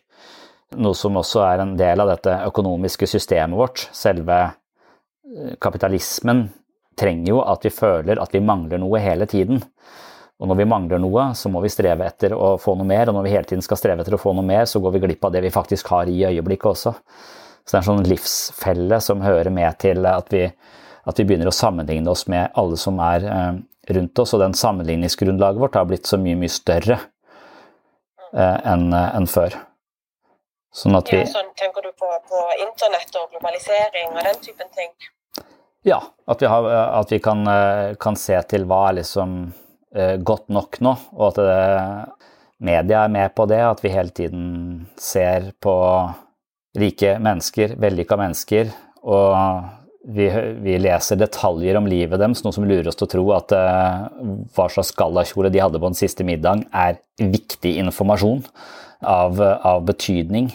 Noe 0.83 0.99
som 0.99 1.19
også 1.21 1.45
er 1.47 1.63
en 1.63 1.77
del 1.79 2.03
av 2.03 2.11
dette 2.11 2.35
økonomiske 2.49 3.09
systemet 3.09 3.59
vårt. 3.59 3.87
Selve 3.97 4.39
eh, 4.43 5.55
kapitalismen 5.63 6.49
trenger 6.99 7.35
jo 7.35 7.43
at 7.45 7.65
vi 7.67 7.73
føler 7.75 8.21
at 8.23 8.35
vi 8.35 8.43
mangler 8.45 8.81
noe 8.83 9.01
hele 9.03 9.29
tiden. 9.31 9.63
Og 10.37 10.51
når 10.51 10.59
vi 10.61 10.69
mangler 10.69 11.01
noe, 11.01 11.31
så 11.37 11.49
må 11.49 11.63
vi 11.65 11.73
streve 11.73 12.05
etter 12.05 12.35
å 12.37 12.57
få 12.61 12.75
noe 12.77 12.89
mer, 12.89 13.09
og 13.09 13.17
når 13.17 13.25
vi 13.25 13.33
hele 13.33 13.49
tiden 13.49 13.65
skal 13.65 13.79
streve 13.81 14.05
etter 14.05 14.19
å 14.19 14.21
få 14.21 14.35
noe 14.37 14.45
mer, 14.45 14.67
så 14.69 14.83
går 14.85 14.97
vi 14.97 15.05
glipp 15.07 15.25
av 15.25 15.33
det 15.33 15.41
vi 15.47 15.53
faktisk 15.55 15.89
har 15.95 16.11
i 16.13 16.19
øyeblikket 16.29 16.73
også. 16.75 16.93
Så 17.65 17.73
det 17.73 17.79
er 17.79 17.81
en 17.81 17.89
sånn 17.89 18.11
livsfelle 18.11 18.99
som 19.03 19.25
hører 19.25 19.51
med 19.55 19.79
til 19.83 20.05
at 20.07 20.29
vi, 20.31 20.45
at 21.09 21.19
vi 21.19 21.25
begynner 21.25 21.49
å 21.49 21.57
sammenligne 21.57 22.13
oss 22.13 22.27
med 22.31 22.53
alle 22.55 22.77
som 22.81 23.01
er 23.03 23.25
eh, 23.27 23.57
rundt 23.91 24.19
oss, 24.19 24.35
og 24.35 24.43
den 24.43 24.55
sammenligningsgrunnlaget 24.55 25.61
vårt 25.61 25.79
har 25.79 25.87
blitt 25.89 26.09
så 26.09 26.19
mye, 26.21 26.39
mye 26.39 26.53
større 26.53 26.99
eh, 28.33 28.59
enn 28.73 28.89
eh, 28.93 29.11
en 29.19 29.29
før. 29.31 29.57
Sånn 30.77 30.99
at 30.99 31.13
vi 31.13 31.23
ja, 31.23 31.29
sånn, 31.33 31.53
Tenker 31.57 31.87
du 31.87 31.93
på, 31.97 32.09
på, 32.29 32.43
internett 32.67 33.15
og 33.21 33.31
globalisering 33.33 34.13
og 34.13 34.21
den 34.27 34.43
typen 34.45 34.73
ting? 34.77 34.93
Ja, 35.87 36.01
at 36.27 36.43
vi, 36.43 36.51
har, 36.51 36.67
at 36.99 37.13
vi 37.15 37.21
kan, 37.23 37.47
eh, 37.49 37.95
kan, 38.03 38.19
se 38.19 38.37
til 38.51 38.67
hva 38.69 38.89
er 38.91 39.01
liksom 39.03 39.39
godt 39.97 40.51
nok 40.53 40.77
nå, 40.85 40.91
og 41.15 41.23
at 41.31 41.39
det, 41.41 41.53
media 42.69 43.07
er 43.07 43.13
med 43.15 43.31
på 43.33 43.47
det, 43.49 43.63
at 43.65 43.79
vi 43.81 43.95
hele 43.95 44.13
tiden 44.13 44.43
ser 45.01 45.55
på 45.63 45.73
rike 46.77 47.15
mennesker, 47.23 47.79
vellykka 47.81 48.19
mennesker, 48.21 48.75
og 49.07 49.31
vi, 50.07 50.27
vi, 50.63 50.77
leser 50.79 51.19
detaljer 51.19 51.79
om 51.79 51.89
livet 51.91 52.21
deres, 52.23 52.45
noe 52.45 52.55
som 52.55 52.67
lurer 52.67 52.87
oss 52.91 52.99
til 52.99 53.09
å 53.09 53.11
tro 53.11 53.25
at 53.35 53.55
uh, 53.57 54.07
hva 54.55 54.69
slags 54.71 54.93
gallakjole 54.97 55.51
de 55.51 55.63
hadde 55.63 55.81
på 55.83 55.91
den 55.91 55.99
siste 55.99 56.27
middagen, 56.27 56.63
er 56.71 57.01
viktig 57.19 57.75
informasjon 57.83 58.45
av, 59.03 59.43
av 59.43 59.83
betydning. 59.89 60.53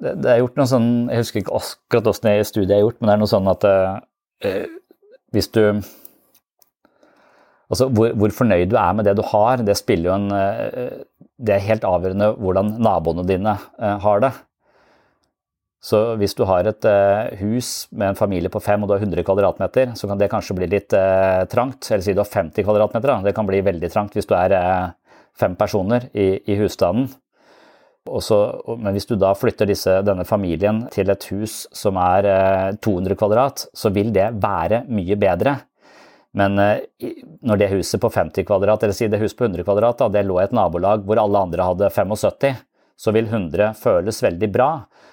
Det, 0.00 0.16
det, 0.24 0.32
er 0.32 0.42
gjort 0.42 0.58
noe 0.58 0.68
sånn, 0.68 0.90
Jeg 1.12 1.22
husker 1.22 1.42
ikke 1.42 1.60
akkurat 1.60 2.10
hvordan 2.10 2.30
det 2.40 2.50
studiet 2.50 2.76
er 2.76 2.82
gjort, 2.82 2.98
men 2.98 3.10
det 3.10 3.14
er 3.14 3.22
noe 3.22 3.30
sånn 3.36 3.54
at 3.54 3.70
uh, 3.70 4.60
hvis 5.34 5.50
du 5.54 5.64
Altså, 7.70 7.86
hvor, 7.94 8.10
hvor, 8.18 8.32
fornøyd 8.34 8.72
du 8.72 8.74
er 8.74 8.94
med 8.98 9.06
det 9.06 9.12
du 9.14 9.20
har, 9.30 9.60
det 9.62 9.76
spiller 9.78 10.08
jo 10.08 10.14
en 10.16 10.32
uh, 10.34 11.02
Det 11.38 11.52
er 11.54 11.68
helt 11.68 11.84
avgjørende 11.86 12.32
hvordan 12.42 12.72
naboene 12.82 13.22
dine 13.28 13.52
har 13.78 14.24
det. 14.24 14.32
Så 15.80 15.98
hvis 16.20 16.36
du 16.36 16.42
har 16.44 16.66
et 16.68 16.84
uh, 16.84 17.30
hus 17.40 17.88
med 17.96 18.12
en 18.12 18.18
familie 18.18 18.52
på 18.52 18.60
fem 18.60 18.82
og 18.84 18.90
du 18.90 18.94
har 18.94 19.00
100 19.00 19.24
kvadratmeter, 19.24 19.94
så 19.96 20.10
kan 20.10 20.20
det 20.20 20.28
kanskje 20.32 20.58
bli 20.58 20.68
litt 20.68 20.92
uh, 20.92 21.46
trangt. 21.48 21.88
Eller 21.88 22.04
si 22.04 22.12
du 22.12 22.20
har 22.20 22.28
50 22.28 22.66
kvadratmeter, 22.66 23.08
da. 23.08 23.16
det 23.24 23.34
kan 23.36 23.48
bli 23.48 23.62
veldig 23.64 23.88
trangt 23.92 24.16
hvis 24.16 24.28
du 24.28 24.36
er 24.36 24.54
uh, 24.60 25.16
fem 25.40 25.56
personer 25.56 26.10
i, 26.12 26.34
i 26.52 26.58
husstanden. 26.60 27.08
Også, 28.10 28.36
men 28.80 28.92
hvis 28.96 29.08
du 29.08 29.14
da 29.20 29.32
flytter 29.36 29.68
disse, 29.68 29.98
denne 30.04 30.24
familien 30.28 30.82
til 30.92 31.12
et 31.12 31.24
hus 31.30 31.62
som 31.76 31.98
er 32.00 32.26
200 32.80 33.16
kvadrat, 33.20 33.66
så 33.76 33.92
vil 33.92 34.08
det 34.12 34.30
være 34.40 34.82
mye 34.88 35.18
bedre. 35.20 35.52
Men 36.32 36.56
når 36.56 37.60
det 37.60 37.68
huset 37.74 38.00
på 38.00 38.08
50 38.10 38.48
kvadrat, 38.48 38.82
eller 38.82 38.96
si 38.96 39.06
det 39.12 39.20
huset 39.20 39.36
på 39.36 39.46
100 39.46 39.68
kvadrat, 39.68 40.00
da, 40.00 40.08
det 40.16 40.24
lå 40.26 40.40
i 40.40 40.46
et 40.46 40.56
nabolag 40.56 41.04
hvor 41.06 41.20
alle 41.20 41.44
andre 41.44 41.68
hadde 41.68 41.92
75, 41.92 42.56
så 43.00 43.14
vil 43.16 43.28
100 43.30 43.72
føles 43.80 44.20
veldig 44.24 44.48
bra. 44.52 44.70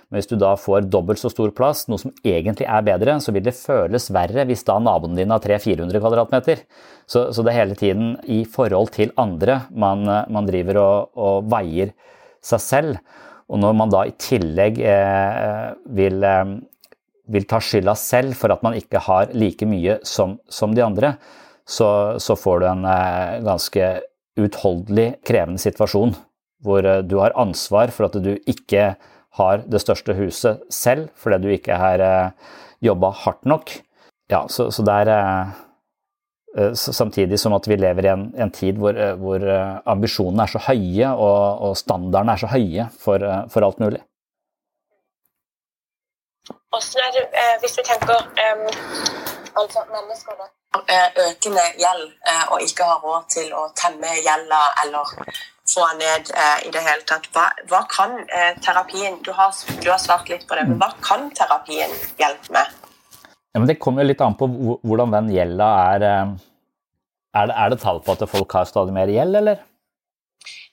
Men 0.08 0.20
hvis 0.20 0.30
du 0.32 0.38
da 0.40 0.54
får 0.60 0.88
dobbelt 0.92 1.20
så 1.20 1.32
stor 1.32 1.52
plass, 1.56 1.86
noe 1.92 2.00
som 2.00 2.14
egentlig 2.24 2.68
er 2.68 2.84
bedre, 2.88 3.18
så 3.24 3.34
vil 3.36 3.44
det 3.44 3.56
føles 3.56 4.10
verre 4.16 4.46
hvis 4.48 4.66
da 4.68 4.78
naboen 4.84 5.16
din 5.20 5.32
har 5.32 5.44
300-400 5.44 6.04
kvadratmeter. 6.04 6.64
Så, 7.08 7.30
så, 7.32 7.44
det 7.44 7.54
er 7.54 7.60
hele 7.62 7.80
tiden 7.80 8.14
i 8.24 8.42
forhold 8.48 8.92
til 8.96 9.12
andre 9.20 9.62
man, 9.72 10.04
man 10.08 10.48
driver 10.48 10.82
og, 10.84 11.12
og, 11.16 11.50
veier 11.52 11.94
seg 12.44 12.64
selv. 12.64 13.02
Og 13.48 13.60
når 13.64 13.76
man 13.80 13.92
da 13.92 14.04
i 14.08 14.16
tillegg 14.20 14.80
eh, 14.84 15.68
vil, 15.96 16.20
eh, 16.28 16.56
vil, 17.32 17.48
ta 17.48 17.62
skylda 17.64 17.96
selv 18.00 18.36
for 18.40 18.52
at 18.52 18.64
man 18.68 18.76
ikke 18.76 19.04
har 19.08 19.32
like 19.36 19.68
mye 19.68 20.00
som, 20.08 20.36
som 20.52 20.76
de 20.76 20.84
andre, 20.84 21.16
så, 21.68 21.90
så, 22.20 22.36
får 22.36 22.64
du 22.64 22.70
en 22.72 22.88
eh, 22.88 23.40
ganske 23.48 23.92
utholdelig 24.40 25.14
krevende 25.28 25.64
situasjon 25.64 26.16
hvor 26.68 26.86
eh, 26.86 27.04
du 27.04 27.20
har 27.22 27.36
ansvar 27.40 27.94
for 27.96 28.10
at 28.10 28.18
du 28.24 28.34
ikke 28.50 28.96
har 29.38 29.64
det 29.70 29.82
største 29.84 30.16
huset 30.18 30.66
selv 30.74 31.10
fordi 31.20 31.42
du 31.44 31.54
ikke 31.54 31.78
har 31.80 32.04
eh, 32.04 32.52
jobba 32.84 33.14
hardt 33.24 33.46
nok. 33.46 33.72
Ja, 34.32 34.46
så, 34.52 34.70
så 34.72 34.86
er 34.92 35.14
eh, 35.14 35.56
Samtidig 36.74 37.38
som 37.38 37.54
at 37.54 37.68
vi 37.70 37.76
lever 37.78 38.08
i 38.08 38.10
en, 38.10 38.22
en 38.34 38.50
tid 38.50 38.80
hvor, 38.82 38.96
hvor, 39.22 39.44
ambisjonene 39.86 40.42
er 40.42 40.50
så 40.50 40.62
høye 40.66 41.10
og, 41.12 41.60
og 41.68 41.76
standardene 41.78 42.34
er 42.34 42.42
så 42.42 42.50
høye 42.50 42.88
for, 42.98 43.22
for 43.54 43.68
alt 43.68 43.78
mulig. 43.84 44.00
Hvordan 46.48 47.04
er 47.04 47.12
det, 47.14 47.44
hvis 47.62 47.78
vi 47.78 47.84
tenker 47.86 48.26
um, 48.48 48.64
altså 49.62 49.84
mennesker 49.92 50.40
da 50.40 50.50
økende 51.28 51.68
gjeld 51.84 52.08
og 52.56 52.66
ikke 52.66 52.90
har 52.90 53.06
råd 53.06 53.30
til 53.36 53.54
å 53.54 53.68
temme 53.78 54.18
gjelda 54.26 54.64
eller 54.86 55.14
få 55.72 55.86
ned 56.00 56.32
eh, 56.34 56.68
i 56.68 56.74
det 56.74 56.84
hele 56.84 57.06
tatt. 57.10 57.30
Hva, 57.36 57.48
hva 57.70 57.84
kan 57.92 58.18
eh, 58.26 58.54
terapien 58.64 59.20
du 59.26 59.32
har, 59.36 59.56
du 59.84 59.90
har, 59.92 60.02
svart 60.02 60.30
litt 60.32 60.48
på 60.48 60.58
det, 60.58 60.68
men 60.70 60.82
hva 60.82 60.92
kan 61.04 61.30
terapien 61.36 61.94
hjelpe 62.20 62.54
med? 62.56 62.76
Ja, 63.54 63.62
men 63.62 63.68
det 63.70 63.80
kommer 63.82 64.08
litt 64.08 64.22
an 64.22 64.38
på 64.38 64.50
hvordan 64.84 65.16
den 65.16 65.32
gjelda 65.36 65.72
er. 65.94 66.08
Eh, 66.12 66.36
er 67.38 67.50
det, 67.50 67.58
er 67.58 67.74
det 67.74 67.82
tall 67.84 68.00
på 68.04 68.16
at 68.16 68.30
folk 68.32 68.54
har 68.58 68.70
stadig 68.70 68.96
mer 68.96 69.12
gjeld, 69.12 69.42
eller? 69.42 69.66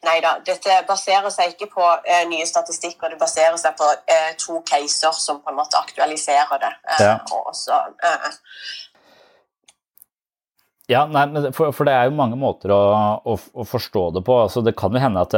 Nei 0.05 0.19
da, 0.21 0.35
dette 0.45 0.83
baserer 0.89 1.33
seg 1.33 1.55
ikke 1.55 1.71
på 1.73 1.85
eh, 2.05 2.25
nye 2.29 2.45
statistikker, 2.49 3.15
det 3.15 3.21
baserer 3.21 3.57
seg 3.61 3.77
på 3.79 3.89
eh, 4.13 4.33
to 4.41 4.61
caser 4.69 5.15
som 5.17 5.41
på 5.41 5.53
en 5.53 5.59
måte 5.59 5.81
aktualiserer 5.81 6.61
det. 6.61 6.73
Eh, 6.93 7.05
ja. 7.07 7.15
og 7.33 7.53
også, 7.55 7.79
ja, 10.91 11.05
nei, 11.09 11.25
for, 11.57 11.73
for, 11.73 11.89
det 11.89 11.95
er 11.97 12.09
jo 12.11 12.17
mange 12.19 12.37
måter 12.37 12.73
å, 12.75 12.81
å, 13.25 13.37
å 13.39 13.65
forstå 13.65 14.03
det 14.19 14.23
på. 14.27 14.35
Altså, 14.45 14.61
det 14.65 14.75
kan 14.77 14.93
jo 14.93 15.01
hende 15.01 15.23
at, 15.25 15.37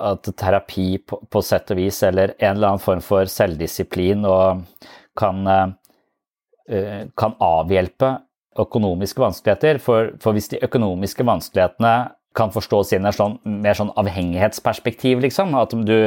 at 0.00 0.30
terapi 0.40 0.86
på, 1.04 1.20
på, 1.28 1.42
sett 1.44 1.74
og 1.74 1.80
vis, 1.80 2.00
eller 2.08 2.32
en 2.38 2.54
eller 2.54 2.70
annen 2.70 2.84
form 2.84 3.02
for 3.04 3.28
selvdisiplin, 3.28 4.24
kan, 5.18 5.42
eh, 5.52 7.04
kan 7.20 7.36
avhjelpe 7.44 8.14
økonomiske 8.58 9.22
vanskeligheter. 9.22 9.82
For, 9.84 10.14
for, 10.22 10.36
hvis 10.36 10.48
de 10.54 10.62
økonomiske 10.64 11.26
vanskelighetene 11.26 11.94
kan 12.38 12.54
forstås 12.54 12.94
inn 12.96 13.04
i 13.04 13.10
et 13.10 13.18
sånn, 13.18 13.36
mer 13.44 13.76
sånn 13.76 13.92
avhengighetsperspektiv, 13.98 15.20
liksom, 15.26 15.52
at 15.58 15.76
du 15.84 15.98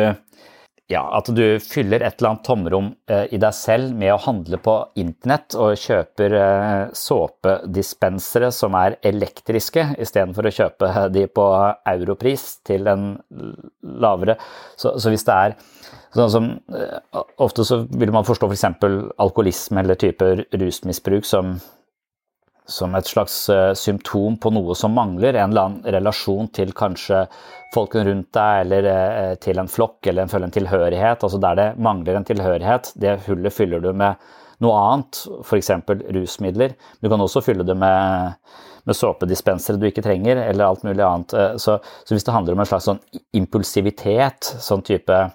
ja, 0.92 1.02
at 1.18 1.30
du 1.32 1.44
fyller 1.64 2.04
et 2.04 2.20
eller 2.20 2.34
annet 2.34 2.46
tomrom 2.46 2.90
eh, 3.12 3.26
i 3.32 3.40
deg 3.42 3.56
selv 3.56 3.96
med 3.98 4.14
å 4.14 4.20
handle 4.26 4.60
på 4.62 4.76
internett 5.00 5.56
og 5.56 5.80
kjøper 5.80 6.36
eh, 6.38 6.84
såpedispensere 6.98 8.52
som 8.56 8.76
er 8.80 8.98
elektriske, 9.08 9.88
istedenfor 10.02 10.50
å 10.50 10.54
kjøpe 10.58 10.92
de 11.16 11.26
på 11.32 11.48
europris 11.94 12.46
til 12.68 12.92
en 12.92 13.14
lavere. 14.04 14.38
Så, 14.76 14.98
så 15.00 15.14
hvis 15.14 15.26
det 15.28 15.38
er 15.38 15.58
sånn 16.16 16.34
som 16.34 16.50
eh, 16.76 16.98
Ofte 17.42 17.66
så 17.66 17.84
vil 17.88 18.12
man 18.14 18.28
forstå 18.28 18.50
f.eks. 18.52 18.66
For 18.82 19.12
alkoholisme 19.22 19.82
eller 19.82 20.00
type 20.00 20.34
rusmisbruk 20.52 21.26
som 21.28 21.56
som 22.70 22.96
et 22.96 23.08
slags 23.08 23.36
uh, 23.50 23.74
symptom 23.78 24.38
på 24.42 24.52
noe 24.54 24.76
som 24.78 24.94
mangler, 24.96 25.36
en 25.36 25.52
eller 25.52 25.68
annen 25.68 25.96
relasjon 25.98 26.50
til 26.56 26.74
kanskje 26.78 27.26
folkene 27.74 28.08
rundt 28.10 28.30
deg, 28.38 28.66
eller 28.66 28.90
uh, 28.90 29.34
til 29.42 29.62
en 29.62 29.72
flokk, 29.72 30.00
eller 30.08 30.28
en, 30.28 30.46
en 30.48 30.56
tilhørighet. 30.58 31.24
altså 31.24 31.42
Der 31.42 31.60
det 31.60 31.70
mangler 31.82 32.20
en 32.20 32.28
tilhørighet, 32.28 32.94
det 33.02 33.20
hullet 33.28 33.56
fyller 33.56 33.84
du 33.84 33.92
med 33.94 34.20
noe 34.62 34.78
annet, 34.78 35.24
f.eks. 35.42 35.72
rusmidler. 36.14 36.76
Du 37.02 37.10
kan 37.10 37.24
også 37.24 37.42
fylle 37.44 37.66
det 37.66 37.76
med, 37.82 38.38
med 38.86 38.98
såpedispensere 38.98 39.82
du 39.82 39.88
ikke 39.90 40.06
trenger, 40.06 40.44
eller 40.46 40.70
alt 40.70 40.86
mulig 40.88 41.06
annet. 41.06 41.34
Uh, 41.34 41.56
så, 41.58 41.80
så, 42.04 42.14
hvis 42.14 42.28
det 42.28 42.36
handler 42.36 42.58
om 42.58 42.64
en 42.64 42.70
slags 42.70 42.92
sånn 42.92 43.02
impulsivitet, 43.42 44.54
sånn 44.62 44.86
type 44.86 45.26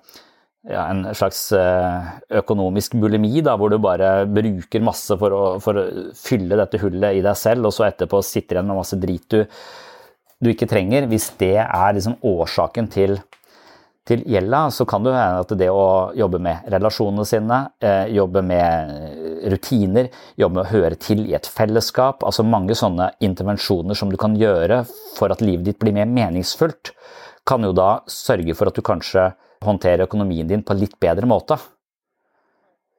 ja, 0.67 0.87
en 0.91 1.05
slags 1.15 1.53
eh, 1.55 2.07
økonomisk 2.41 2.97
bulimi, 2.99 3.41
da, 3.45 3.55
hvor 3.59 3.71
du 3.71 3.79
bare 3.83 4.27
bruker 4.27 4.83
masse 4.85 5.15
for 5.21 5.35
å, 5.35 5.43
for 5.63 5.79
å, 5.79 5.87
fylle 6.19 6.59
dette 6.59 6.81
hullet 6.83 7.21
i 7.21 7.23
deg 7.25 7.39
selv, 7.39 7.69
og 7.69 7.77
så 7.77 7.87
etterpå 7.87 8.23
sitter 8.27 8.59
igjen 8.59 8.71
med 8.73 8.81
masse 8.81 8.99
drit 8.99 9.27
du, 9.31 9.41
du 10.43 10.51
ikke 10.51 10.69
trenger. 10.71 11.07
Hvis 11.11 11.31
det 11.39 11.59
er 11.63 11.95
liksom 11.95 12.19
årsaken 12.27 12.91
til, 12.91 13.15
til 14.09 14.27
gjelda, 14.27 14.65
så 14.75 14.89
kan 14.91 15.07
det 15.07 15.15
hende 15.15 15.47
at 15.47 15.55
det 15.63 15.71
å 15.71 15.87
jobbe 16.19 16.43
med 16.43 16.67
relasjonene 16.75 17.29
sine, 17.31 17.63
eh, 17.79 18.11
jobbe 18.19 18.43
med 18.51 18.93
rutiner, 19.55 20.11
jobbe 20.35 20.59
med 20.59 20.65
å 20.67 20.75
høre 20.75 20.99
til 20.99 21.29
i 21.29 21.39
et 21.39 21.47
fellesskap, 21.47 22.27
altså 22.27 22.47
mange 22.47 22.75
sånne 22.75 23.13
intervensjoner 23.23 23.99
som 23.99 24.11
du 24.11 24.19
kan 24.19 24.35
gjøre 24.39 24.83
for 25.15 25.31
at 25.31 25.47
livet 25.47 25.71
ditt 25.71 25.83
blir 25.83 25.95
mer 25.95 26.11
meningsfullt, 26.11 26.91
kan 27.47 27.63
jo 27.63 27.71
da 27.71 28.01
sørge 28.11 28.57
for 28.59 28.67
at 28.67 28.75
du 28.75 28.83
kanskje 28.83 29.31
håndtere 29.67 30.07
økonomien 30.07 30.49
din 30.49 30.63
på 30.65 30.75
en 30.75 30.83
litt 30.83 30.97
bedre 31.03 31.29
måte. 31.29 31.59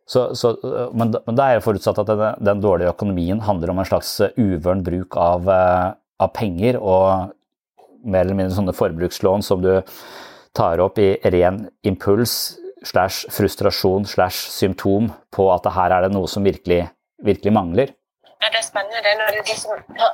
Så, 0.07 0.29
så, 0.39 0.53
men, 0.95 1.11
men 1.11 1.35
da 1.35 1.49
er 1.49 1.59
det 1.59 1.65
forutsatt 1.65 1.97
at 1.99 2.07
den, 2.07 2.21
den, 2.47 2.61
dårlige 2.63 2.93
økonomien 2.93 3.41
handler 3.43 3.73
om 3.73 3.81
en 3.81 3.89
slags 3.89 4.13
uvøren 4.39 4.83
bruk 4.85 5.17
av, 5.19 5.49
eh, 5.51 5.89
av, 6.23 6.31
penger 6.35 6.79
og 6.79 7.33
mer 8.07 8.23
eller 8.23 8.37
mindre 8.37 8.55
sånne 8.55 8.75
forbrukslån 8.77 9.43
som 9.43 9.59
du 9.65 9.73
tar 10.55 10.79
opp 10.79 11.01
i 11.03 11.17
ren 11.33 11.65
impuls 11.87 12.55
slash 12.87 13.27
frustrasjon 13.33 14.07
slash 14.07 14.47
symptom 14.53 15.11
på 15.35 15.49
at 15.51 15.67
her 15.75 15.91
er 15.91 16.07
det 16.07 16.13
noe 16.15 16.29
som 16.31 16.45
virkelig, 16.47 16.85
virkelig 17.27 17.53
mangler. 17.53 17.91
Ja, 18.47 18.51
det 18.55 18.61
er 18.63 18.71
spennende. 18.73 18.99
det 19.05 19.13
når 19.19 19.27
det 19.35 19.47
de 19.51 19.55
som, 19.63 19.71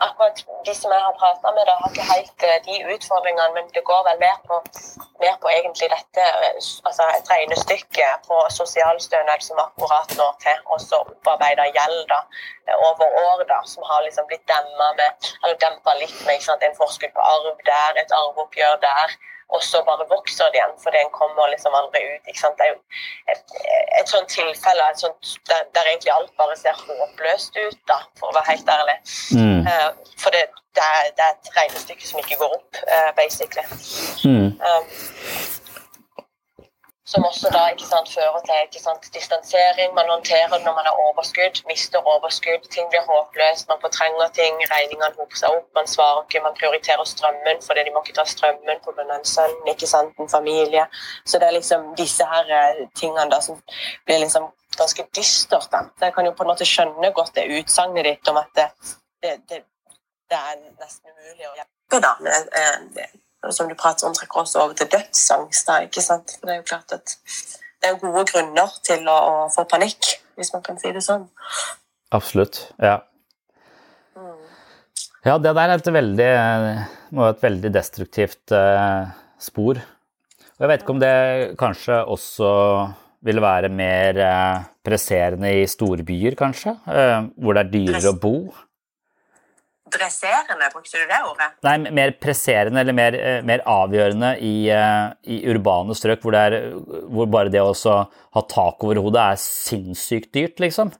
akkurat 0.07 0.37
de 0.67 0.73
som 0.81 0.89
jeg 0.95 1.01
har 1.07 1.15
prata 1.21 1.47
med, 1.55 1.63
da, 1.69 1.73
har 1.81 1.89
ikke 1.91 2.11
helt 2.15 2.39
eh, 2.49 2.57
de 2.67 2.75
utfordringene, 2.93 3.53
men 3.57 3.65
det 3.75 3.83
går 3.89 4.01
vel 4.07 4.17
mer 4.25 4.37
på, 4.47 4.55
mer 5.23 5.35
på 5.41 5.47
egentlig 5.57 5.87
dette 5.95 6.23
eh, 6.45 6.55
altså 6.87 7.03
et 7.17 7.29
regnestykke 7.33 8.07
på 8.29 8.37
sosialstønad 8.59 9.39
som 9.47 9.61
akkurat 9.65 10.09
når 10.19 10.31
til 10.45 10.57
også 10.75 10.95
opparbeida 11.11 11.65
gjeld 11.77 12.01
da, 12.13 12.19
eh, 12.67 12.77
over 12.89 13.07
år, 13.27 13.45
da, 13.53 13.59
som 13.73 13.81
har 13.89 13.99
liksom 14.07 14.25
blitt 14.29 14.47
dempa 15.65 15.91
litt 16.01 16.17
med 16.27 16.41
sant, 16.47 16.65
en 16.65 16.79
forskudd 16.81 17.13
på 17.17 17.27
arv 17.35 17.53
der, 17.71 18.01
et 18.01 18.17
arveoppgjør 18.21 18.75
der 18.89 19.09
og 19.55 19.61
så 19.69 19.83
bare 19.89 20.05
vokser 20.15 20.49
det 20.51 20.59
igjen 20.59 20.75
fordi 20.83 20.97
en 21.01 21.13
kommer 21.19 21.51
liksom 21.53 21.75
aldri 21.79 22.01
ut. 22.13 22.23
ikke 22.29 22.41
sant? 22.43 22.57
Det 22.57 22.65
er 22.65 22.71
jo 22.73 22.79
et, 23.33 23.55
et 23.99 24.13
sånt 24.13 24.29
tilfelle 24.37 24.89
et 24.89 25.03
sånt, 25.05 25.33
der, 25.49 25.61
der, 25.75 25.89
egentlig 25.91 26.13
alt 26.17 26.33
bare 26.41 26.57
ser 26.57 26.79
håpløst 26.87 27.59
ut, 27.65 27.79
da, 27.91 27.99
for 28.19 28.31
å 28.31 28.35
være 28.37 28.49
helt 28.51 28.73
ærlig. 28.77 28.97
Mm. 29.37 29.67
Uh, 29.69 29.89
for 30.21 30.35
det, 30.35 30.45
det, 30.77 30.85
er, 30.97 31.11
det, 31.17 31.27
er, 31.27 31.35
et 31.37 31.51
regnestykke 31.59 32.09
som 32.09 32.23
ikke 32.23 32.39
går 32.41 32.57
opp, 32.59 32.81
uh, 32.89 33.11
basically. 33.19 33.65
Mm. 34.25 34.49
Um, 34.65 34.87
som 37.05 37.25
også 37.27 37.49
da 37.51 37.61
ikke 37.73 37.87
sant, 37.87 38.07
fører 38.15 38.39
til 38.47 38.59
ikke 38.65 38.81
sant, 38.83 39.07
distansering. 39.17 39.89
Man 39.97 40.09
håndterer 40.13 40.53
det 40.53 40.61
når 40.65 40.75
man 40.77 40.85
har 40.87 40.99
overskudd, 41.07 41.59
mister 41.71 41.99
overskudd, 42.13 42.63
ting 42.75 42.87
blir 42.91 43.03
håpløst, 43.09 43.67
man 43.71 43.81
fortrenger 43.85 44.29
ting, 44.39 44.61
regningene 44.73 45.11
hoper 45.17 45.39
seg 45.41 45.57
opp, 45.57 45.67
man 45.79 45.89
svarer 45.95 46.21
ikke, 46.23 46.43
man 46.47 46.55
prioriterer 46.59 47.09
strømmen 47.13 47.59
fordi 47.67 47.83
de 47.85 47.93
må 47.95 48.03
ikke 48.03 48.15
ta 48.19 48.25
strømmen 48.33 48.79
pga. 48.85 49.03
en 49.17 49.25
sønn, 49.33 49.57
ikke 49.73 49.89
sant, 49.93 50.13
en 50.19 50.31
familie. 50.37 50.85
Så 51.25 51.39
det 51.39 51.47
er 51.47 51.57
liksom 51.59 51.91
disse 51.99 52.27
her 52.33 52.53
eh, 52.59 52.85
tingene 52.95 53.27
da 53.35 53.41
som 53.47 53.59
blir 54.05 54.23
liksom 54.23 54.47
ganske 54.77 55.07
dystert. 55.15 55.67
Da. 55.71 55.83
Så 55.99 56.07
jeg 56.07 56.13
kan 56.13 56.25
jo 56.25 56.31
på 56.37 56.47
en 56.47 56.51
måte 56.53 56.67
skjønne 56.67 57.11
godt 57.11 57.35
det 57.35 57.49
utsagnet 57.59 58.07
ditt 58.07 58.31
om 58.31 58.39
at 58.39 58.55
det, 58.55 58.69
det, 59.23 59.35
det, 59.49 59.59
det 60.31 60.39
er 60.39 60.55
nesten 60.79 61.11
umulig 61.11 61.51
å 61.51 61.53
hjelpe 61.59 62.01
da, 62.07 62.15
med 62.23 62.55
eh, 62.63 63.19
som 63.51 63.67
du 63.67 63.75
prater 63.75 64.07
om, 64.07 64.15
trekker 64.15 64.43
også 64.43 64.61
over 64.63 64.77
til 64.79 64.89
dødsangst. 64.93 65.67
Da, 65.67 65.81
ikke 65.87 66.03
sant? 66.03 66.35
For 66.39 66.47
det 66.47 66.55
er 66.55 66.61
jo 66.61 66.67
klart 66.69 66.95
at 66.95 67.15
det 67.83 67.89
er 67.89 67.99
gode 67.99 68.23
grunner 68.29 68.75
til 68.87 69.07
å, 69.11 69.15
å, 69.15 69.47
få 69.51 69.65
panikk, 69.69 70.13
hvis 70.39 70.53
man 70.55 70.63
kan 70.65 70.79
si 70.79 70.93
det 70.95 71.03
sånn. 71.03 71.25
Absolutt. 72.15 72.61
Ja. 72.79 73.01
Mm. 74.15 74.37
Ja, 75.25 75.37
det 75.41 75.51
der 75.57 75.73
er 75.73 75.75
et 75.75 75.93
veldig, 75.97 76.31
et 77.27 77.43
veldig 77.43 77.73
destruktivt 77.75 78.55
eh, 78.55 79.11
spor. 79.41 79.81
Og 80.53 80.63
jeg 80.63 80.71
vet 80.71 80.83
ikke 80.83 80.95
om 80.95 81.01
det 81.03 81.15
kanskje 81.59 82.03
også 82.13 82.51
vil 83.23 83.39
være 83.43 83.71
mer 83.71 84.19
eh, 84.19 84.67
presserende 84.83 85.51
i 85.61 85.65
storbyer, 85.69 86.37
kanskje? 86.39 86.75
Eh, 86.87 87.19
hvor 87.39 87.55
det 87.55 87.65
er 87.65 87.73
dyrere 87.73 88.13
å 88.13 88.19
bo? 88.19 88.37
Dresserende, 89.93 90.69
brukte 90.73 91.01
du 91.01 91.09
det 91.09 91.19
ordet? 91.27 91.49
Nei, 91.65 91.75
mer 91.95 92.13
presserende 92.21 92.81
eller 92.83 92.95
mer, 92.97 93.17
eh, 93.17 93.41
mer 93.45 93.63
avgjørende 93.69 94.31
i, 94.43 94.55
eh, 94.73 95.13
i, 95.25 95.41
urbane 95.51 95.95
strøk 95.97 96.23
hvor, 96.25 96.37
er, 96.37 96.57
hvor 97.07 97.29
bare 97.31 97.51
det 97.53 97.61
å 97.63 97.73
ha 97.73 98.45
tak 98.49 98.83
over 98.83 99.01
hodet 99.03 99.21
er 99.23 99.41
sinnssykt 99.41 100.33
dyrt, 100.35 100.63
liksom. 100.63 100.93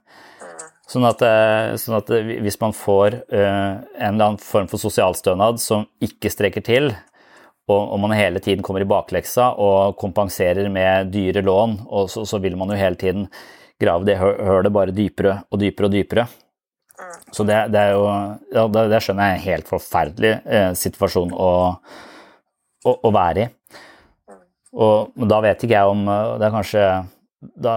Sånn 0.88 1.06
at, 1.08 1.22
eh, 1.24 1.74
sånn 1.80 1.96
at, 1.96 2.12
hvis 2.44 2.60
man 2.60 2.74
får 2.76 3.22
en 3.32 3.84
eller 4.04 4.26
annen 4.28 4.40
form 4.42 4.68
for 4.68 4.82
sosialstønad 4.82 5.58
som 5.62 5.86
ikke 6.04 6.32
strekker 6.32 6.64
til, 6.64 6.92
og, 7.72 7.98
man 8.00 8.12
hele 8.12 8.42
tiden 8.44 8.62
kommer 8.62 8.84
i 8.84 8.88
bakleksa 8.88 9.54
og 9.56 9.96
kompenserer 9.96 10.68
med 10.68 11.08
dyre 11.14 11.40
lån, 11.40 11.78
og 11.88 12.10
så, 12.12 12.26
så 12.28 12.40
vil 12.44 12.58
man 12.60 12.68
jo 12.68 12.76
hele 12.76 13.00
tiden 13.00 13.28
grave 13.80 14.04
det 14.04 14.18
hølet 14.20 14.72
bare 14.72 14.94
dypere 14.94 15.38
og 15.48 15.62
dypere 15.62 15.88
og 15.88 15.94
dypere. 15.94 16.26
Så 17.34 17.42
det, 17.42 17.56
det, 17.74 17.80
er 17.80 17.96
jo 17.96 18.04
ja, 18.54 18.66
det, 18.70 18.84
det, 18.92 19.00
skjønner 19.02 19.26
jeg 19.26 19.34
er 19.34 19.40
en 19.40 19.48
helt 19.48 19.70
forferdelig 19.70 20.32
eh, 20.46 20.70
situasjon 20.78 21.32
å, 21.34 21.50
å, 22.86 22.92
å, 22.94 23.10
være 23.14 23.46
i. 23.46 23.78
Og, 24.74 25.26
da 25.30 25.40
vet 25.42 25.64
ikke 25.64 25.74
jeg 25.74 25.90
om 25.90 26.06
eh, 26.10 26.30
Det 26.38 26.46
er 26.48 26.54
kanskje 26.54 26.84
Da, 27.62 27.74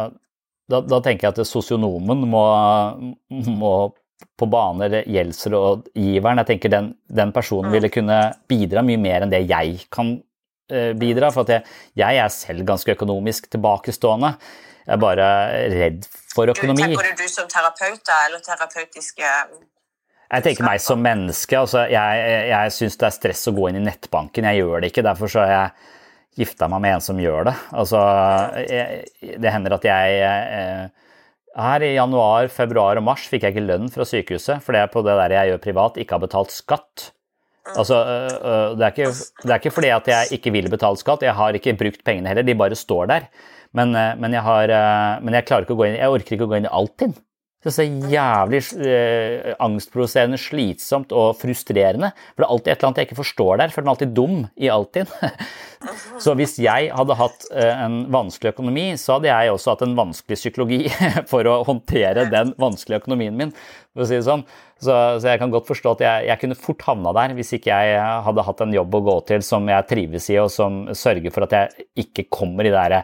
da, 0.70 0.82
da 0.82 0.99
tenker 1.05 1.28
jeg 1.28 1.36
at 1.36 1.49
sosionomen 1.49 2.24
må, 2.30 2.43
må 3.61 3.74
på 4.38 4.47
bane, 4.49 4.86
eller 4.86 5.09
gjeldsrådgiveren 5.09 6.41
Jeg 6.41 6.49
tenker 6.51 6.74
den, 6.74 6.91
den, 7.09 7.34
personen 7.34 7.74
ville 7.74 7.91
kunne 7.93 8.20
bidra 8.49 8.86
mye 8.86 9.01
mer 9.01 9.26
enn 9.26 9.34
det 9.34 9.43
jeg 9.45 9.84
kan 9.93 10.15
eh, 10.72 10.93
bidra. 10.97 11.32
For 11.34 11.49
jeg, 11.49 11.65
jeg 11.97 12.22
er 12.22 12.34
selv 12.34 12.65
ganske 12.70 12.93
økonomisk 12.97 13.49
tilbakestående. 13.53 14.36
Jeg 14.86 14.95
er 14.95 15.01
bare 15.01 15.28
redd 15.74 16.09
for 16.38 16.53
økonomi. 16.53 16.85
Du, 16.85 16.93
tenker 16.93 17.09
du 17.17 17.25
du 17.25 17.33
som 17.33 17.49
terapeut, 17.51 18.03
da, 18.05 18.21
eller 18.29 18.45
terapeutiske 18.45 19.33
jeg 20.27 20.43
tenker 20.43 20.65
meg 20.67 20.81
som 20.83 20.99
menneske. 20.99 21.55
Altså, 21.55 21.85
jeg 21.88 22.47
jeg 22.51 22.71
syns 22.75 22.97
det 22.99 23.05
er 23.07 23.15
stress 23.15 23.47
å 23.47 23.53
gå 23.55 23.69
inn 23.69 23.79
i 23.79 23.85
nettbanken. 23.85 24.47
Jeg 24.49 24.59
gjør 24.59 24.83
det 24.83 24.91
ikke. 24.91 25.05
Derfor 25.07 25.31
så 25.31 25.45
har 25.45 25.53
jeg 25.53 25.93
gifta 26.41 26.67
meg 26.71 26.83
med 26.83 26.97
en 26.97 27.05
som 27.05 27.19
gjør 27.21 27.47
det. 27.47 27.53
Altså, 27.81 28.01
jeg, 28.67 29.05
det 29.39 29.53
hender 29.53 29.77
at 29.77 29.88
jeg 29.88 30.23
eh, 30.23 30.88
Her 31.57 31.81
i 31.81 31.95
januar, 31.95 32.51
februar 32.53 32.99
og 32.99 33.07
mars 33.07 33.23
fikk 33.31 33.47
jeg 33.47 33.55
ikke 33.55 33.65
lønn 33.65 33.88
fra 33.89 34.05
sykehuset 34.05 34.61
fordi 34.61 34.83
jeg 34.83 34.91
på 34.93 35.01
det 35.07 35.15
der 35.17 35.33
jeg 35.33 35.49
gjør 35.49 35.63
privat, 35.63 35.95
ikke 35.97 36.13
har 36.13 36.21
betalt 36.21 36.53
skatt. 36.53 37.07
Altså, 37.76 37.97
øh, 37.99 38.32
øh, 38.51 38.78
det, 38.78 38.86
er 38.86 38.91
ikke, 38.93 39.11
det 39.43 39.51
er 39.51 39.59
ikke 39.59 39.76
fordi 39.76 39.91
at 39.91 40.07
jeg 40.07 40.32
ikke 40.38 40.53
vil 40.55 40.70
betale 40.72 40.99
skatt, 40.99 41.26
jeg 41.26 41.36
har 41.36 41.57
ikke 41.57 41.76
brukt 41.80 42.03
pengene 42.05 42.32
heller, 42.32 42.45
de 42.47 42.55
bare 42.55 42.76
står 42.76 43.05
der. 43.11 43.30
Men, 43.76 43.95
øh, 43.95 44.13
men, 44.20 44.34
jeg, 44.34 44.41
har, 44.41 44.74
men 45.22 45.34
jeg, 45.34 45.45
klarer 45.45 45.68
ikke 45.68 45.76
å 45.76 45.82
gå 45.82 45.89
inn, 45.89 45.99
jeg 45.99 46.13
orker 46.13 46.38
ikke 46.38 46.47
å 46.47 46.51
gå 46.51 46.59
inn 46.59 46.70
i 46.70 46.76
Altinn. 46.80 47.18
Det 47.68 47.74
er 47.74 47.76
så 47.76 48.11
jævlig 48.13 48.59
eh, 48.80 49.47
angstproduserende, 49.59 50.38
slitsomt 50.39 51.11
og 51.11 51.34
frustrerende. 51.36 52.13
For 52.32 52.39
det 52.39 52.45
er 52.45 52.51
alltid 52.53 52.70
et 52.72 52.78
eller 52.78 52.88
annet 52.88 52.99
jeg 53.01 53.07
ikke 53.09 53.18
forstår 53.18 53.57
der, 53.59 53.72
for 53.74 53.84
den 53.84 53.89
er 53.89 53.91
alltid 53.91 54.11
dum 54.15 54.38
i 54.55 54.70
Altinn. 54.72 55.09
så 56.24 56.36
hvis 56.39 56.53
jeg 56.63 56.86
hadde 56.95 57.18
hatt 57.20 57.47
en 57.51 57.97
vanskelig 58.13 58.53
økonomi, 58.53 58.86
så 58.95 59.18
hadde 59.18 59.28
jeg 59.28 59.51
også 59.51 59.74
hatt 59.74 59.84
en 59.84 59.97
vanskelig 59.97 60.38
psykologi 60.39 60.78
for 61.32 61.49
å 61.51 61.57
håndtere 61.68 62.24
den 62.32 62.53
vanskelige 62.61 63.01
økonomien 63.01 63.36
min, 63.36 63.51
for 63.91 64.05
å 64.05 64.07
si 64.07 64.15
det 64.15 64.28
sånn. 64.30 64.45
Så, 64.78 64.93
så, 64.93 65.28
jeg 65.28 65.41
kan 65.41 65.51
godt 65.51 65.68
forstå 65.68 65.95
at 65.97 66.03
jeg, 66.05 66.28
jeg, 66.30 66.41
kunne 66.45 66.57
fort 66.61 66.86
havna 66.88 67.11
der 67.18 67.34
hvis 67.36 67.51
ikke 67.57 67.82
jeg 67.82 67.97
hadde 68.30 68.45
hatt 68.47 68.63
en 68.63 68.78
jobb 68.78 68.95
å 68.95 69.01
gå 69.09 69.18
til 69.34 69.43
som 69.43 69.68
jeg 69.68 69.89
trives 69.89 70.30
i, 70.32 70.38
og 70.39 70.47
som 70.55 70.86
sørger 70.95 71.36
for 71.36 71.49
at 71.49 71.57
jeg 71.57 71.89
ikke 72.05 72.30
kommer 72.32 72.63
i 72.63 72.72
det 72.72 72.80
derre 72.80 73.01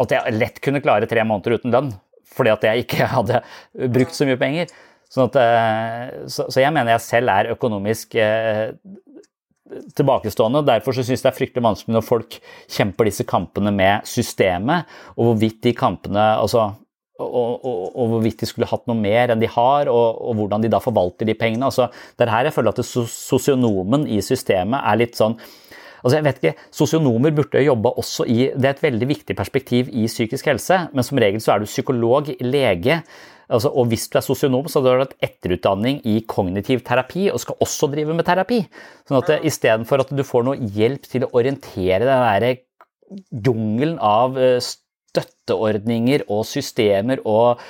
At 0.00 0.16
jeg 0.16 0.34
lett 0.38 0.62
kunne 0.64 0.80
klare 0.80 1.10
tre 1.10 1.26
måneder 1.28 1.60
uten 1.60 1.76
lønn 1.76 1.92
fordi 2.36 2.54
at 2.54 2.66
jeg 2.68 2.86
ikke 2.86 3.10
hadde 3.16 3.42
brukt 3.94 4.16
så 4.16 4.28
mye 4.28 4.40
penger. 4.40 4.72
Sånn 5.12 5.28
at, 5.28 5.38
eh, 5.40 6.26
så, 6.32 6.48
så, 6.48 6.62
jeg 6.62 6.72
mener 6.72 6.94
jeg 6.94 7.04
selv 7.04 7.32
er 7.34 7.50
økonomisk 7.52 8.16
eh, 8.16 8.72
tilbakestående. 9.96 10.62
og 10.62 10.68
Derfor 10.70 10.96
syns 10.96 11.10
jeg 11.12 11.20
det 11.20 11.32
er 11.32 11.36
fryktelig 11.36 11.66
vanskelig 11.66 11.96
når 11.98 12.06
folk 12.06 12.38
kjemper 12.72 13.08
disse 13.08 13.26
kampene 13.28 13.72
med 13.74 14.08
systemet, 14.08 14.88
og 15.16 15.28
hvorvidt 15.28 15.60
de 15.68 15.74
kampene 15.76 16.24
altså, 16.40 16.70
og, 17.22 17.52
og, 17.60 17.82
og, 17.92 18.06
hvorvidt 18.14 18.42
de 18.42 18.48
skulle 18.48 18.68
hatt 18.70 18.88
noe 18.88 18.98
mer 18.98 19.32
enn 19.32 19.42
de 19.42 19.50
har, 19.52 19.90
og, 19.92 20.22
og 20.24 20.38
hvordan 20.38 20.64
de 20.64 20.70
da 20.72 20.80
forvalter 20.82 21.28
de 21.28 21.36
pengene. 21.38 21.68
Altså, 21.68 21.90
det 22.16 22.26
er 22.26 22.32
her 22.32 22.48
jeg 22.48 22.56
føler 22.56 22.72
at 22.72 22.82
sosionomen 23.12 24.08
i 24.10 24.22
systemet 24.24 24.80
er 24.80 25.00
litt 25.04 25.18
sånn 25.18 25.36
Altså 26.02 26.18
jeg 26.18 26.26
vet 26.26 26.40
ikke, 26.40 26.54
Sosionomer 26.74 27.34
burde 27.34 27.62
jobbe 27.62 27.92
også 28.02 28.26
i 28.26 28.38
Det 28.50 28.66
er 28.66 28.74
et 28.74 28.82
veldig 28.82 29.08
viktig 29.08 29.36
perspektiv 29.38 29.90
i 29.92 30.08
psykisk 30.10 30.50
helse, 30.50 30.80
men 30.92 31.06
som 31.06 31.20
regel 31.22 31.42
så 31.42 31.54
er 31.54 31.62
du 31.62 31.70
psykolog, 31.70 32.32
lege. 32.42 33.02
Altså, 33.52 33.68
og 33.68 33.90
hvis 33.90 34.08
du 34.10 34.18
er 34.18 34.24
sosionom, 34.24 34.68
så 34.70 34.80
har 34.80 34.96
du 34.98 35.04
hatt 35.04 35.16
etterutdanning 35.22 36.00
i 36.08 36.22
kognitiv 36.28 36.82
terapi 36.86 37.28
og 37.30 37.40
skal 37.42 37.58
også 37.60 37.90
drive 37.92 38.16
med 38.16 38.26
terapi. 38.26 38.62
Sånn 39.08 39.20
at 39.20 39.46
istedenfor 39.46 40.04
at 40.04 40.12
du 40.14 40.22
får 40.26 40.46
noe 40.46 40.70
hjelp 40.76 41.08
til 41.10 41.26
å 41.26 41.32
orientere 41.36 42.06
den 42.06 42.24
derre 42.26 42.52
jungelen 43.30 43.98
av 44.00 44.38
eh, 44.40 44.56
støtteordninger 44.64 46.24
og 46.32 46.46
systemer 46.48 47.20
og 47.28 47.60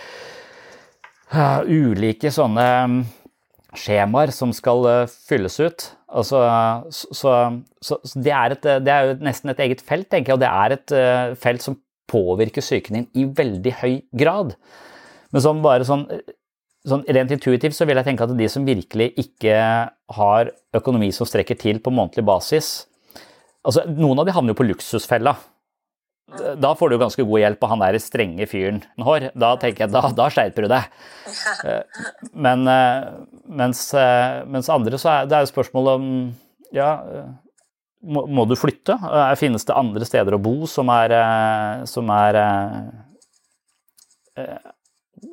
uh, 1.35 1.61
ulike 1.67 2.31
sånne 2.31 2.69
skjemaer 3.75 4.31
som 4.37 4.53
skal 4.55 4.87
fylles 5.11 5.59
ut. 5.65 5.89
Altså, 6.13 6.43
så, 6.93 7.09
så, 7.17 7.33
så, 7.81 8.21
det, 8.21 8.35
er 8.37 8.55
et, 8.55 8.69
det, 8.85 8.93
er 8.93 9.09
jo 9.09 9.17
nesten 9.25 9.53
et 9.53 9.63
eget 9.65 9.81
felt, 9.81 10.11
tenker 10.13 10.33
jeg, 10.33 10.37
og 10.37 10.43
det 10.43 10.51
er 10.51 10.77
et 10.77 10.95
uh, 10.95 11.35
felt 11.41 11.65
som 11.65 11.79
påvirker 12.13 12.65
psyken 12.65 12.99
din 12.99 13.09
i 13.17 13.25
veldig 13.25 13.73
høy 13.81 13.95
grad. 14.21 14.53
Men 15.33 15.45
sånn 15.45 15.63
bare 15.65 15.87
sånn, 15.89 16.05
sånn 16.85 17.07
rent 17.17 17.33
intuitivt 17.33 17.79
så 17.79 17.89
vil 17.89 17.97
jeg 17.97 18.11
tenke 18.11 18.27
at 18.27 18.37
de 18.37 18.49
som 18.53 18.69
virkelig 18.69 19.09
ikke 19.25 19.57
har 20.19 20.53
økonomi 20.77 21.09
som 21.17 21.29
strekker 21.29 21.57
til 21.61 21.81
på 21.81 21.95
månedlig 21.95 22.27
basis 22.29 22.75
altså 23.67 23.85
Noen 23.91 24.23
av 24.23 24.29
de 24.29 24.35
havner 24.35 24.55
jo 24.55 24.59
på 24.61 24.67
luksusfella. 24.67 25.35
Da 26.57 26.73
får 26.75 26.91
du 26.91 26.99
ganske 27.01 27.25
god 27.27 27.41
hjelp 27.43 27.65
av 27.65 27.73
han 27.75 27.83
der 27.83 27.99
strenge 28.01 28.47
fyren 28.49 28.81
hår. 29.05 29.29
Da 29.39 29.53
tenker 29.61 29.85
jeg, 29.85 29.93
da, 29.93 30.03
da 30.17 30.29
skjerper 30.33 30.65
du 30.65 30.71
deg. 30.73 30.99
Eh, 31.69 32.03
men 32.33 32.65
eh, 32.71 33.09
mens, 33.61 33.85
eh, 33.99 34.41
mens, 34.49 34.71
andre 34.73 35.01
så 35.01 35.11
er 35.13 35.29
det 35.29 35.37
er 35.37 35.45
jo 35.45 35.53
spørsmålet 35.53 35.99
om 35.99 36.07
ja, 36.73 36.93
må, 38.01 38.25
må, 38.27 38.47
du 38.49 38.57
flytte? 38.57 38.97
Finnes 39.41 39.67
det 39.69 39.77
andre 39.77 40.09
steder 40.09 40.39
å 40.39 40.41
bo 40.43 40.65
som 40.71 40.89
er, 40.95 41.13
som 41.91 42.09
er 42.15 42.39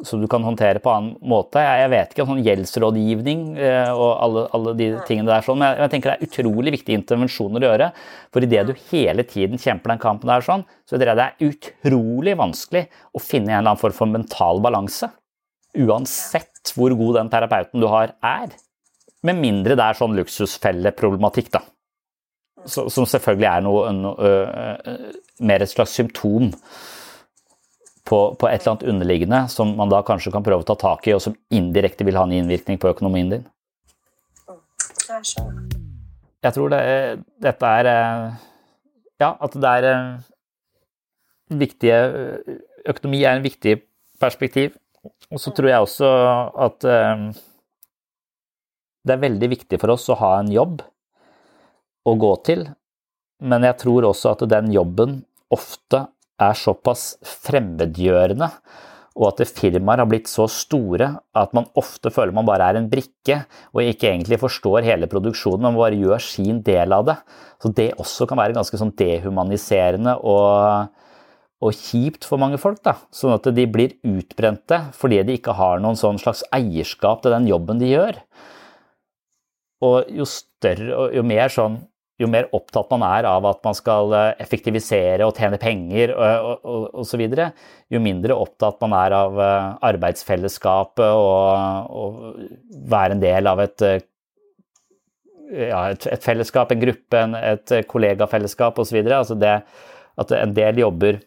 som 0.05 0.21
du 0.21 0.27
kan 0.29 0.43
håndtere 0.45 0.79
på 0.83 0.91
annen 0.91 1.15
måte. 1.25 1.61
Jeg, 1.63 1.89
vet 1.91 2.13
ikke, 2.13 2.25
sånn 2.29 2.43
gjeldsrådgivning 2.45 3.41
eh, 3.57 3.89
og 3.91 4.09
alle, 4.23 4.43
alle, 4.55 4.73
de 4.77 4.89
tingene 5.07 5.31
der, 5.31 5.45
sånn, 5.45 5.59
men 5.61 5.79
jeg, 5.81 5.91
tenker 5.93 6.11
det 6.11 6.17
er 6.17 6.29
utrolig 6.29 6.73
viktige 6.77 6.99
intervensjoner 6.99 7.65
å 7.65 7.71
gjøre. 7.71 7.89
For 8.35 8.45
idet 8.45 8.65
du 8.69 8.73
hele 8.91 9.25
tiden 9.27 9.61
kjemper 9.61 9.93
den 9.93 10.03
kampen 10.03 10.31
der, 10.31 10.45
sånn, 10.45 10.65
så 10.85 10.95
tror 10.95 11.11
jeg 11.11 11.19
det 11.19 11.25
er 11.25 11.49
utrolig 11.49 12.35
vanskelig 12.39 12.85
å 12.87 13.23
finne 13.23 13.51
en 13.51 13.57
eller 13.57 13.73
annen 13.73 13.81
form 13.81 13.97
for 13.97 14.13
mental 14.13 14.61
balanse. 14.63 15.09
Uansett 15.79 16.73
hvor 16.75 16.93
god 16.97 17.19
den 17.21 17.33
terapeuten 17.33 17.81
du 17.81 17.89
har, 17.89 18.13
er. 18.25 18.53
Med 19.25 19.41
mindre 19.41 19.75
det 19.75 19.89
er 19.89 19.99
sånn 19.99 20.15
luksusfelleproblematikk, 20.17 21.51
da. 21.57 21.65
Så, 22.67 22.89
som 22.91 23.05
selvfølgelig 23.07 23.47
er 23.47 23.61
noe, 23.63 23.91
noe, 23.95 24.31
mer 25.47 25.63
et 25.63 25.71
slags 25.71 25.93
symptom 25.95 26.49
på, 28.09 28.19
på, 28.39 28.47
et 28.49 28.61
eller 28.61 28.73
annet 28.73 28.87
underliggende 28.89 29.39
som 29.53 29.75
man 29.77 29.91
da 29.91 30.01
kanskje 30.05 30.33
kan 30.33 30.45
prøve 30.45 30.65
å 30.65 30.67
ta 30.67 30.75
tak 30.79 31.07
i, 31.07 31.13
og 31.13 31.21
som 31.23 31.35
indirekte 31.53 32.07
vil 32.07 32.17
ha 32.17 32.25
en 32.25 32.33
innvirkning 32.39 32.79
på 32.81 32.89
økonomien 32.89 33.29
din. 33.35 33.45
Jeg 36.39 36.55
tror 36.55 36.73
det, 36.73 36.81
dette 37.41 37.73
er 37.81 37.89
Ja, 39.19 39.33
at 39.35 39.55
det 39.57 39.69
er 39.69 39.85
viktige 41.49 41.97
Økonomi 42.87 43.23
er 43.25 43.35
en 43.35 43.43
viktig 43.43 43.81
perspektiv. 44.21 44.77
Og 45.29 45.41
så 45.41 45.51
tror 45.55 45.69
jeg 45.69 45.83
også 45.83 46.09
at 46.67 46.85
det 49.09 49.15
er 49.15 49.21
veldig 49.21 49.49
viktig 49.51 49.79
for 49.81 49.93
oss 49.93 50.07
å 50.11 50.17
ha 50.19 50.31
en 50.39 50.51
jobb 50.53 50.81
å 52.07 52.15
gå 52.19 52.31
til, 52.47 52.65
men 53.43 53.65
jeg 53.67 53.77
tror 53.83 54.09
også 54.09 54.33
at 54.33 54.45
den 54.51 54.71
jobben 54.73 55.19
ofte 55.53 56.05
er 56.39 56.57
såpass 56.57 57.13
fremmedgjørende, 57.45 58.49
og 59.19 59.33
at 59.33 59.49
firmaer 59.51 59.99
har 59.99 60.07
blitt 60.07 60.29
så 60.31 60.45
store 60.51 61.09
at 61.35 61.55
man 61.57 61.67
ofte 61.79 62.11
føler 62.13 62.31
man 62.35 62.47
bare 62.47 62.69
er 62.69 62.79
en 62.79 62.87
brikke 62.91 63.41
og 63.73 63.81
ikke 63.83 64.13
egentlig 64.13 64.39
forstår 64.39 64.85
hele 64.87 65.09
produksjonen, 65.11 65.65
men 65.67 65.79
bare 65.79 65.99
gjør 65.99 66.23
sin 66.23 66.61
del 66.63 66.95
av 66.95 67.07
det. 67.09 67.17
Så 67.59 67.73
det 67.75 67.89
også 67.99 68.29
kan 68.29 68.39
være 68.39 68.55
ganske 68.55 68.79
sånn 68.79 68.93
dehumaniserende 68.99 70.15
og, 70.23 70.93
og 71.59 71.75
kjipt 71.75 72.27
for 72.29 72.39
mange 72.39 72.61
folk. 72.61 72.79
da, 72.85 72.95
Sånn 73.11 73.35
at 73.35 73.49
de 73.55 73.67
blir 73.67 73.97
utbrente 74.07 74.85
fordi 74.95 75.19
de 75.27 75.39
ikke 75.41 75.57
har 75.57 75.83
noen 75.83 75.99
sånn 75.99 76.21
slags 76.21 76.45
eierskap 76.55 77.25
til 77.25 77.35
den 77.35 77.49
jobben 77.51 77.81
de 77.81 77.91
gjør. 77.91 78.23
Og 79.83 80.11
jo 80.15 80.27
større 80.27 80.95
og 80.95 81.15
jo 81.17 81.27
mer 81.27 81.51
sånn 81.51 81.81
jo 82.19 82.27
mer 82.31 82.49
opptatt 82.55 82.89
man 82.91 83.05
er 83.07 83.27
av 83.29 83.45
at 83.47 83.61
man 83.63 83.77
skal 83.77 84.13
eh, 84.15 84.31
effektivisere 84.43 85.27
og 85.27 85.37
tjene 85.39 85.59
penger 85.61 86.13
osv., 86.13 87.23
jo 87.89 88.01
mindre 88.03 88.37
opptatt 88.37 88.81
man 88.83 88.95
er 88.99 89.15
av 89.17 89.39
arbeidsfellesskapet 89.89 91.07
og, 91.09 91.89
og 91.89 92.81
være 92.91 93.15
en 93.15 93.23
del 93.23 93.49
av 93.49 93.63
et, 93.63 93.85
ja, 95.55 95.79
et, 95.89 96.05
et 96.11 96.27
fellesskap, 96.27 96.71
en 96.75 96.83
gruppe, 96.83 97.23
en, 97.23 97.33
et 97.39 97.73
kollegafellesskap 97.89 98.77
osv. 98.83 98.99
Altså 99.07 99.39
det 99.39 99.55
at 100.19 100.35
en 100.35 100.53
del 100.55 100.83
jobber 100.83 101.19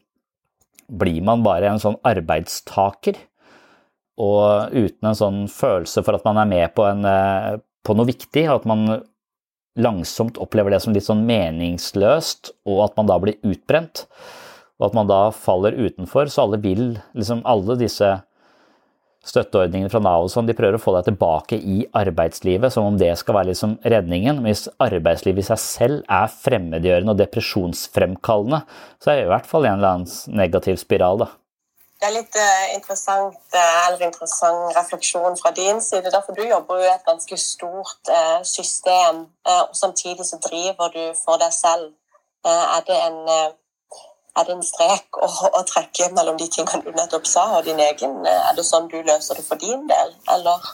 blir 0.93 1.23
man 1.25 1.45
bare 1.45 1.71
en 1.73 1.81
sånn 1.83 1.99
arbeidstaker, 2.05 3.17
og 4.23 4.75
uten 4.77 5.09
en 5.09 5.17
sånn 5.19 5.39
følelse 5.51 6.03
for 6.05 6.19
at 6.19 6.27
man 6.29 6.43
er 6.43 6.51
med 6.51 6.75
på, 6.77 6.85
en, 6.85 7.07
på 7.83 7.97
noe 7.97 8.09
viktig, 8.11 8.45
at 8.53 8.67
man 8.69 9.01
langsomt 9.79 10.39
opplever 10.43 10.75
det 10.75 10.83
som 10.85 10.95
litt 10.95 11.07
sånn 11.07 11.25
meningsløst, 11.29 12.53
og 12.69 12.85
at 12.87 12.99
man 12.99 13.09
da 13.09 13.19
blir 13.23 13.39
utbrent. 13.47 14.07
Og 14.81 14.91
at 14.91 14.99
man 14.99 15.09
da 15.09 15.23
faller 15.35 15.77
utenfor. 15.79 16.29
Så 16.29 16.45
alle 16.45 16.59
vil, 16.63 16.87
liksom 17.15 17.45
alle 17.49 17.79
disse 17.81 18.11
støtteordningene 19.23 19.91
fra 19.93 20.01
Nav 20.03 20.25
og 20.25 20.33
sånn, 20.33 20.49
de 20.49 20.57
prøver 20.59 20.81
å 20.81 20.83
få 20.83 20.97
deg 20.97 21.13
tilbake 21.13 21.59
i 21.59 21.85
arbeidslivet, 21.95 22.75
som 22.75 22.89
om 22.89 22.97
det 22.99 23.13
skal 23.21 23.37
være 23.39 23.53
liksom 23.53 23.77
redningen. 23.87 24.41
Men 24.41 24.51
hvis 24.51 24.67
arbeidslivet 24.83 25.45
i 25.45 25.49
seg 25.53 25.63
selv 25.63 26.03
er 26.11 26.33
fremmedgjørende 26.43 27.15
og 27.15 27.21
depresjonsfremkallende, 27.23 28.65
så 28.99 29.13
er 29.13 29.21
det 29.21 29.29
i 29.29 29.33
hvert 29.37 29.49
fall 29.49 29.69
en 29.69 29.79
eller 29.79 30.01
annen 30.01 30.39
negativ 30.43 30.81
spiral, 30.83 31.23
da. 31.23 31.31
Det 32.03 32.09
er 32.09 32.17
litt 32.17 32.35
uh, 32.35 32.63
interessant, 32.75 33.37
uh, 33.55 33.75
eller 33.87 34.01
interessant 34.09 34.73
refleksjon 34.75 35.37
fra 35.39 35.53
din 35.55 35.79
side. 35.79 36.11
Derfor 36.11 36.35
du 36.35 36.43
jobber 36.43 36.81
jo 36.81 36.89
i 36.89 36.91
et 36.91 37.05
ganske 37.07 37.37
stort 37.39 38.11
uh, 38.11 38.41
system, 38.43 39.21
og 39.53 39.77
samtidig 39.79 40.27
så 40.27 40.41
driver 40.43 40.91
du 40.91 41.05
for 41.15 41.39
deg 41.39 41.55
selv. 41.55 41.93
er, 42.45 42.83
det 42.87 42.97
en, 43.07 43.19
er 44.35 44.47
det 44.49 44.55
en 44.57 44.65
strek 44.67 45.15
å, 45.15 45.29
å, 45.47 45.61
trekke 45.63 46.09
mellom 46.17 46.41
de 46.41 46.49
tingene 46.51 46.83
du 46.83 46.91
nettopp 46.97 47.29
sa, 47.31 47.45
og 47.59 47.69
din 47.71 47.79
egen? 47.79 48.17
Er 48.27 48.51
det 48.57 48.67
sånn 48.67 48.91
du 48.91 48.99
løser 48.99 49.39
det 49.39 49.47
for 49.47 49.63
din 49.63 49.87
del, 49.87 50.11
eller 50.35 50.67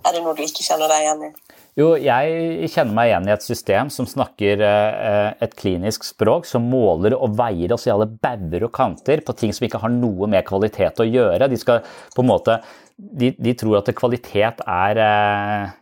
er 0.00 0.16
det 0.16 0.24
noe 0.24 0.32
du 0.32 0.40
ikke 0.46 0.64
kjenner 0.64 0.88
deg 0.88 1.04
igjen 1.04 1.26
i? 1.28 1.30
Jo, 1.74 1.96
jeg 1.98 2.68
kjenner 2.70 2.94
meg 2.94 3.08
igjen 3.08 3.24
i 3.26 3.32
et 3.34 3.42
system 3.44 3.88
som 3.90 4.06
snakker 4.06 4.60
eh, 4.62 5.30
et 5.42 5.54
klinisk 5.58 6.04
språk, 6.06 6.46
som 6.46 6.68
måler 6.70 7.16
og 7.18 7.34
veier 7.34 7.74
oss 7.74 7.88
i 7.88 7.90
alle 7.90 8.06
bauger 8.06 8.68
og 8.68 8.70
kanter 8.76 9.24
på 9.26 9.34
ting 9.40 9.54
som 9.54 9.66
ikke 9.66 9.80
har 9.82 9.90
noe 9.90 10.28
med 10.30 10.46
kvalitet 10.46 11.02
å 11.02 11.08
gjøre. 11.08 11.48
De 11.50 11.58
skal 11.58 11.82
måte 12.22 12.60
De, 12.94 13.32
de 13.34 13.56
tror 13.58 13.80
at 13.80 13.90
kvalitet 13.98 14.62
er 14.70 15.00
eh, 15.02 15.72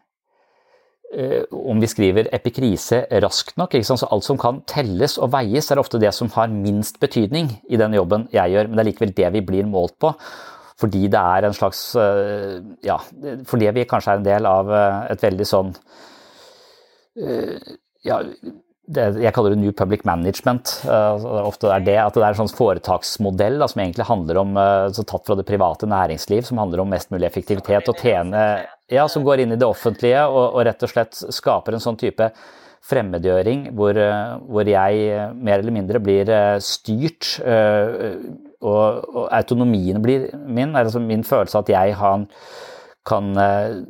eh, 1.13 1.43
om 1.53 1.77
vi 1.77 1.91
skriver 1.93 2.33
epikrise 2.33 3.03
raskt 3.21 3.61
nok. 3.61 3.77
Så 3.85 4.09
alt 4.09 4.25
som 4.25 4.41
kan 4.41 4.63
telles 4.65 5.19
og 5.21 5.35
veies, 5.37 5.69
er 5.69 5.83
ofte 5.83 6.01
det 6.01 6.15
som 6.17 6.33
har 6.33 6.49
minst 6.49 7.03
betydning 7.05 7.53
i 7.69 7.77
den 7.77 7.93
jobben 8.01 8.31
jeg 8.33 8.57
gjør, 8.57 8.71
men 8.71 8.81
det 8.81 8.87
er 8.87 8.91
likevel 8.95 9.15
det 9.21 9.33
vi 9.37 9.45
blir 9.53 9.69
målt 9.69 9.99
på 10.01 10.17
fordi 10.81 11.07
det 11.13 11.21
er 11.21 11.47
en 11.47 11.57
slags 11.57 11.85
eh, 11.99 12.59
Ja, 12.87 12.99
fordi 13.49 13.71
vi 13.77 13.87
kanskje 13.89 14.15
er 14.15 14.21
en 14.21 14.27
del 14.27 14.49
av 14.49 14.73
eh, 14.73 14.99
et 15.15 15.25
veldig 15.25 15.49
sånn 15.49 15.73
eh, 17.21 17.73
Ja, 18.07 18.21
det, 18.93 19.05
jeg 19.23 19.33
kaller 19.37 19.55
det 19.55 19.61
New 19.61 19.73
Public 19.79 20.03
Management. 20.05 20.73
ofte 20.85 21.69
er 21.71 21.85
det 21.87 21.95
at 22.03 22.17
det 22.19 22.25
er 22.25 22.35
en 22.35 22.41
sånn 22.41 22.51
foretaksmodell 22.51 23.61
da, 23.63 23.69
som 23.71 23.81
egentlig 23.81 24.09
handler 24.09 24.41
om 24.41 24.59
så 24.93 25.05
tatt 25.07 25.29
fra 25.29 25.37
det 25.39 25.47
private 25.49 25.87
næringsliv, 25.89 26.43
som 26.45 26.59
handler 26.61 26.83
om 26.83 26.91
mest 26.91 27.13
mulig 27.15 27.29
effektivitet 27.31 27.89
og 27.89 28.03
tjene 28.03 28.43
Ja, 28.93 29.07
som 29.09 29.25
går 29.25 29.45
inn 29.45 29.55
i 29.55 29.61
det 29.61 29.69
offentlige 29.71 30.27
og, 30.27 30.59
og 30.59 30.67
rett 30.67 30.83
og 30.83 30.93
slett 30.93 31.15
skaper 31.15 31.79
en 31.79 31.85
sånn 31.85 32.01
type 32.03 32.27
fremmedgjøring 32.83 33.69
hvor, 33.79 33.97
hvor 34.51 34.69
jeg 34.69 35.17
mer 35.39 35.63
eller 35.63 35.77
mindre 35.79 36.03
blir 36.03 36.35
styrt 36.67 37.39
og, 38.63 39.03
og, 39.11 39.27
autonomien 39.35 39.99
blir 40.03 40.31
min, 40.47 40.77
altså 40.79 41.03
min 41.03 41.27
følelse 41.27 41.61
at 41.63 41.73
jeg 41.73 41.99
han, 41.99 42.29
kan 43.09 43.35
uh, 43.35 43.83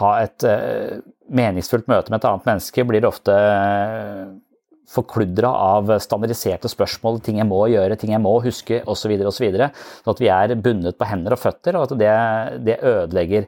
ha 0.00 0.12
et 0.24 0.46
uh, 0.46 1.00
meningsfullt 1.30 1.90
møte 1.90 2.10
med 2.10 2.18
et 2.20 2.28
annet 2.30 2.48
menneske, 2.48 2.86
blir 2.88 3.06
ofte 3.06 3.34
uh, 3.34 4.30
forkludra 4.90 5.50
av 5.76 5.92
standardiserte 6.02 6.70
spørsmål, 6.70 7.20
ting 7.22 7.38
jeg 7.38 7.46
må 7.46 7.60
gjøre, 7.70 7.98
ting 7.98 8.14
jeg 8.14 8.22
må 8.22 8.32
huske 8.42 8.80
osv. 8.90 9.14
osv. 9.30 9.46
Sånn 9.54 10.14
at 10.16 10.22
vi 10.22 10.30
er 10.34 10.56
bundet 10.58 10.98
på 10.98 11.06
hender 11.06 11.36
og 11.36 11.42
føtter, 11.42 11.78
og 11.78 11.86
at 11.86 12.00
det, 12.00 12.14
det 12.66 12.80
ødelegger 12.82 13.46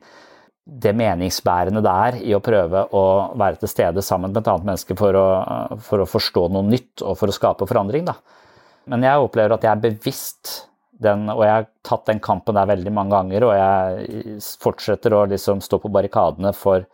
det 0.62 0.92
meningsbærende 0.94 1.82
det 1.82 1.92
er 2.06 2.18
i 2.22 2.34
å 2.36 2.42
prøve 2.44 2.84
å 2.94 3.02
være 3.34 3.58
til 3.64 3.72
stede 3.72 4.04
sammen 4.06 4.30
med 4.30 4.44
et 4.44 4.50
annet 4.52 4.68
menneske 4.68 4.94
for 4.98 5.18
å, 5.18 5.26
for 5.82 6.04
å 6.04 6.06
forstå 6.06 6.46
noe 6.54 6.68
nytt 6.68 7.02
og 7.02 7.18
for 7.18 7.32
å 7.32 7.34
skape 7.34 7.66
forandring. 7.66 8.06
da. 8.06 8.14
Men 8.90 9.04
jeg 9.06 9.22
opplever 9.22 9.56
at 9.56 9.66
jeg 9.66 9.72
er 9.76 9.82
bevisst 9.82 10.54
den, 11.02 11.28
og 11.32 11.44
jeg 11.44 11.54
har 11.54 11.68
tatt 11.86 12.08
den 12.08 12.22
kampen 12.22 12.56
der 12.56 12.70
veldig 12.70 12.94
mange 12.94 13.14
ganger, 13.14 13.46
og 13.46 13.54
jeg 13.58 14.40
fortsetter 14.62 15.14
å 15.16 15.26
liksom 15.30 15.62
stå 15.64 15.78
på 15.82 15.90
barrikadene 15.92 16.52
for, 16.56 16.84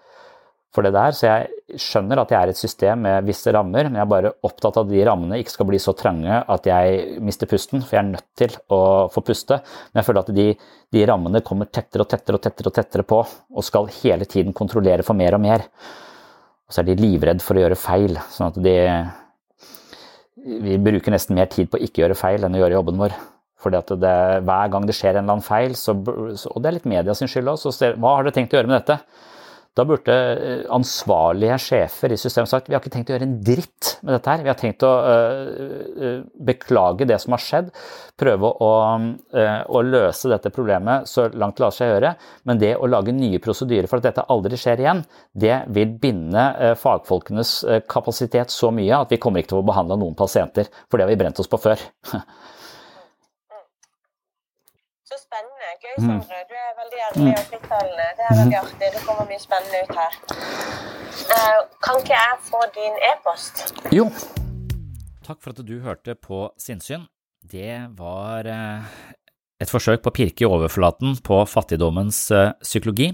for, 0.74 0.86
det 0.86 0.94
der. 0.96 1.16
Så 1.16 1.28
jeg 1.28 1.80
skjønner 1.82 2.22
at 2.22 2.32
jeg 2.32 2.38
er 2.40 2.52
et 2.52 2.60
system 2.60 3.04
med 3.04 3.28
visse 3.28 3.52
rammer, 3.54 3.88
men 3.88 4.00
jeg 4.00 4.06
er 4.06 4.10
bare 4.14 4.34
opptatt 4.48 4.80
av 4.80 4.88
at 4.88 4.92
de 4.94 5.04
rammene 5.08 5.40
ikke 5.42 5.54
skal 5.56 5.70
bli 5.70 5.80
så 5.82 5.94
trange 5.98 6.40
at 6.40 6.68
jeg 6.70 7.20
mister 7.24 7.50
pusten, 7.50 7.84
for 7.84 7.98
jeg 7.98 8.04
er 8.04 8.10
nødt 8.14 8.28
til 8.40 8.58
å 8.72 8.82
få 9.12 9.24
puste. 9.28 9.60
Men 9.92 10.02
jeg 10.02 10.08
føler 10.08 10.24
at 10.24 10.34
de, 10.40 10.50
de 10.96 11.06
rammene 11.12 11.44
kommer 11.46 11.70
tettere 11.72 12.04
og 12.04 12.12
tettere 12.12 12.40
og 12.40 12.44
tettere 12.48 12.72
og 12.72 12.80
tettere 12.80 13.08
på, 13.08 13.22
og 13.24 13.66
skal 13.66 13.92
hele 14.00 14.28
tiden 14.28 14.56
kontrollere 14.56 15.06
for 15.06 15.18
mer 15.18 15.36
og 15.36 15.44
mer. 15.44 15.68
Og 16.68 16.74
så 16.74 16.82
er 16.82 16.90
de 16.90 17.00
livredd 17.00 17.40
for 17.40 17.56
å 17.56 17.64
gjøre 17.64 17.80
feil, 17.80 18.20
sånn 18.32 18.52
at 18.52 18.60
de 18.60 18.76
vi 20.44 20.78
bruker 20.78 21.14
nesten 21.14 21.38
mer 21.38 21.48
tid 21.50 21.70
på 21.70 21.78
å 21.78 21.82
ikke 21.82 22.04
gjøre 22.04 22.18
feil 22.18 22.44
enn 22.46 22.56
å 22.56 22.62
gjøre 22.62 22.78
jobben 22.78 23.00
vår. 23.00 23.16
Fordi 23.58 23.78
at 23.80 23.90
det, 23.98 24.16
Hver 24.46 24.70
gang 24.72 24.86
det 24.86 24.94
skjer 24.94 25.16
en 25.16 25.24
eller 25.24 25.38
annen 25.38 25.46
feil, 25.46 25.74
så, 25.74 25.96
og 25.98 26.62
det 26.62 26.70
er 26.70 26.76
litt 26.76 26.90
media 26.90 27.16
sin 27.18 27.30
skyld 27.30 27.50
også, 27.56 27.72
så 27.74 27.90
hva 27.98 28.14
har 28.16 28.26
dere 28.26 28.36
tenkt 28.36 28.54
å 28.54 28.60
gjøre 28.60 28.70
med 28.70 28.78
dette? 28.78 29.00
Da 29.78 29.84
burde 29.86 30.14
eh, 30.14 30.64
ansvarlige 30.74 31.58
sjefer 31.62 32.12
i 32.12 32.18
systemet 32.18 32.50
sagt 32.50 32.68
vi 32.68 32.74
har 32.74 32.82
ikke 32.82 32.90
tenkt 32.96 33.12
å 33.12 33.14
gjøre 33.14 33.28
en 33.28 33.36
dritt 33.46 33.92
med 34.02 34.16
dette 34.16 34.32
her. 34.32 34.42
Vi 34.42 34.50
har 34.50 34.58
tenkt 34.58 34.84
å 34.86 34.90
uh, 35.04 36.24
beklage 36.48 37.06
det 37.08 37.20
som 37.22 37.36
har 37.36 37.42
skjedd, 37.42 37.70
prøve 38.18 38.50
å, 38.50 38.70
å, 38.98 39.82
løse 39.86 40.30
dette 40.32 40.50
problemet 40.54 41.06
så 41.10 41.28
langt 41.38 41.58
det 41.58 41.64
lar 41.64 41.74
seg 41.74 41.92
gjøre. 41.92 42.12
Men 42.50 42.60
det 42.62 42.72
å 42.76 42.90
lage 42.90 43.14
nye 43.14 43.40
prosedyrer 43.42 43.86
for 43.90 44.00
at 44.00 44.08
dette 44.10 44.26
aldri 44.32 44.58
skjer 44.58 44.82
igjen, 44.82 45.04
det 45.32 45.60
vil 45.74 45.94
binde 46.02 46.74
fagfolkenes 46.80 47.54
kapasitet 47.90 48.54
så 48.54 48.72
mye 48.74 49.04
at 49.04 49.14
vi 49.14 49.20
kommer 49.22 49.42
ikke 49.42 49.54
til 49.54 49.62
å 49.62 49.68
behandle 49.70 49.98
noen 50.00 50.18
pasienter. 50.18 50.70
For 50.88 50.98
det 50.98 51.06
har 51.06 51.14
vi 51.14 51.20
brent 51.22 51.42
oss 51.42 51.50
på 51.50 51.60
før. 51.68 51.82
gøy, 55.88 55.96
mm. 56.04 56.08
Sondre. 56.08 56.40
Du 56.48 56.56
er 56.56 56.72
veldig 56.78 57.00
ærlig 57.06 57.34
og 57.34 57.44
frittalende. 57.50 58.08
Det 58.18 58.24
er 58.28 58.34
veldig 58.40 58.58
artig. 58.62 58.90
Det 58.94 59.04
kommer 59.06 59.28
mye 59.28 59.42
spennende 59.42 59.82
ut 59.84 59.94
her. 60.00 60.18
Uh, 61.34 61.60
kan 61.84 62.00
ikke 62.02 62.16
jeg 62.16 62.40
få 62.48 62.64
din 62.76 62.98
e-post? 63.10 63.62
Jo. 63.94 64.08
Takk 65.26 65.40
for 65.44 65.52
at 65.54 65.64
du 65.68 65.76
hørte 65.84 66.16
på 66.16 66.48
Sinnsyn. 66.60 67.06
Det 67.44 67.72
var 67.98 68.48
uh, 68.48 69.00
et 69.60 69.70
forsøk 69.70 70.02
på 70.04 70.12
å 70.12 70.16
pirke 70.20 70.44
i 70.44 70.48
overflaten 70.48 71.18
på 71.24 71.42
fattigdommens 71.48 72.26
uh, 72.34 72.52
psykologi. 72.64 73.12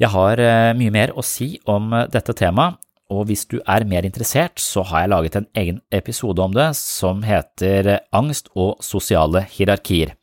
Jeg 0.00 0.10
har 0.10 0.40
mye 0.74 0.90
mer 0.90 1.12
å 1.14 1.22
si 1.22 1.60
om 1.70 1.92
dette 2.10 2.34
temaet, 2.34 2.80
og 3.12 3.28
hvis 3.28 3.44
du 3.46 3.60
er 3.60 3.84
mer 3.86 4.06
interessert, 4.08 4.58
så 4.58 4.82
har 4.88 5.04
jeg 5.04 5.10
laget 5.12 5.36
en 5.38 5.46
egen 5.60 5.78
episode 5.94 6.42
om 6.42 6.56
det 6.56 6.72
som 6.74 7.20
heter 7.22 8.00
Angst 8.10 8.48
og 8.56 8.80
sosiale 8.82 9.44
hierarkier 9.52 10.16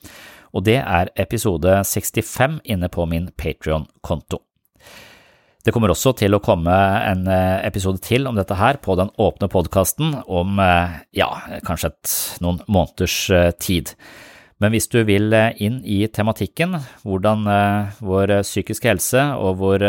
og 0.54 0.66
det 0.68 0.80
er 0.82 1.12
episode 1.20 1.82
65 1.86 2.60
inne 2.64 2.90
på 2.92 3.06
min 3.10 3.30
Patrion-konto. 3.38 4.42
Det 5.66 5.74
kommer 5.76 5.92
også 5.92 6.14
til 6.16 6.34
å 6.34 6.42
komme 6.42 6.74
en 7.04 7.28
eh, 7.28 7.60
episode 7.68 8.00
til 8.02 8.30
om 8.30 8.38
dette 8.38 8.56
her 8.56 8.80
på 8.82 8.96
den 8.98 9.12
åpne 9.20 9.50
podkasten 9.52 10.16
om 10.24 10.60
eh, 10.64 10.96
ja, 11.20 11.28
kanskje 11.68 11.92
et, 11.92 12.14
noen 12.42 12.62
måneders 12.72 13.18
eh, 13.36 13.52
tid. 13.60 13.92
Men 14.64 14.74
hvis 14.74 14.88
du 14.92 15.02
vil 15.08 15.36
inn 15.62 15.78
i 15.88 16.02
tematikken, 16.12 16.74
hvordan 17.08 17.46
vår 18.04 18.34
psykiske 18.44 18.90
helse 18.90 19.22
og 19.40 19.62
vår, 19.62 19.86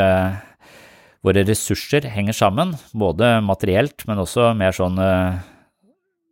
våre 1.26 1.42
ressurser 1.42 2.06
henger 2.06 2.36
sammen, 2.38 2.76
både 2.94 3.32
materielt, 3.42 4.04
men 4.06 4.22
også 4.22 4.52
mer 4.54 4.76
sånn 4.76 4.94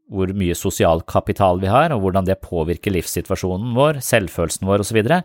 hvor 0.08 0.32
mye 0.36 0.56
sosial 0.56 1.02
kapital 1.08 1.60
vi 1.62 1.70
har, 1.72 1.92
og 1.94 2.02
hvordan 2.04 2.26
det 2.28 2.40
påvirker 2.44 2.94
livssituasjonen 2.94 3.76
vår, 3.76 4.00
selvfølelsen 4.04 4.68
vår 4.68 4.84
osv., 4.84 4.88
så, 4.88 4.96
videre, 4.96 5.20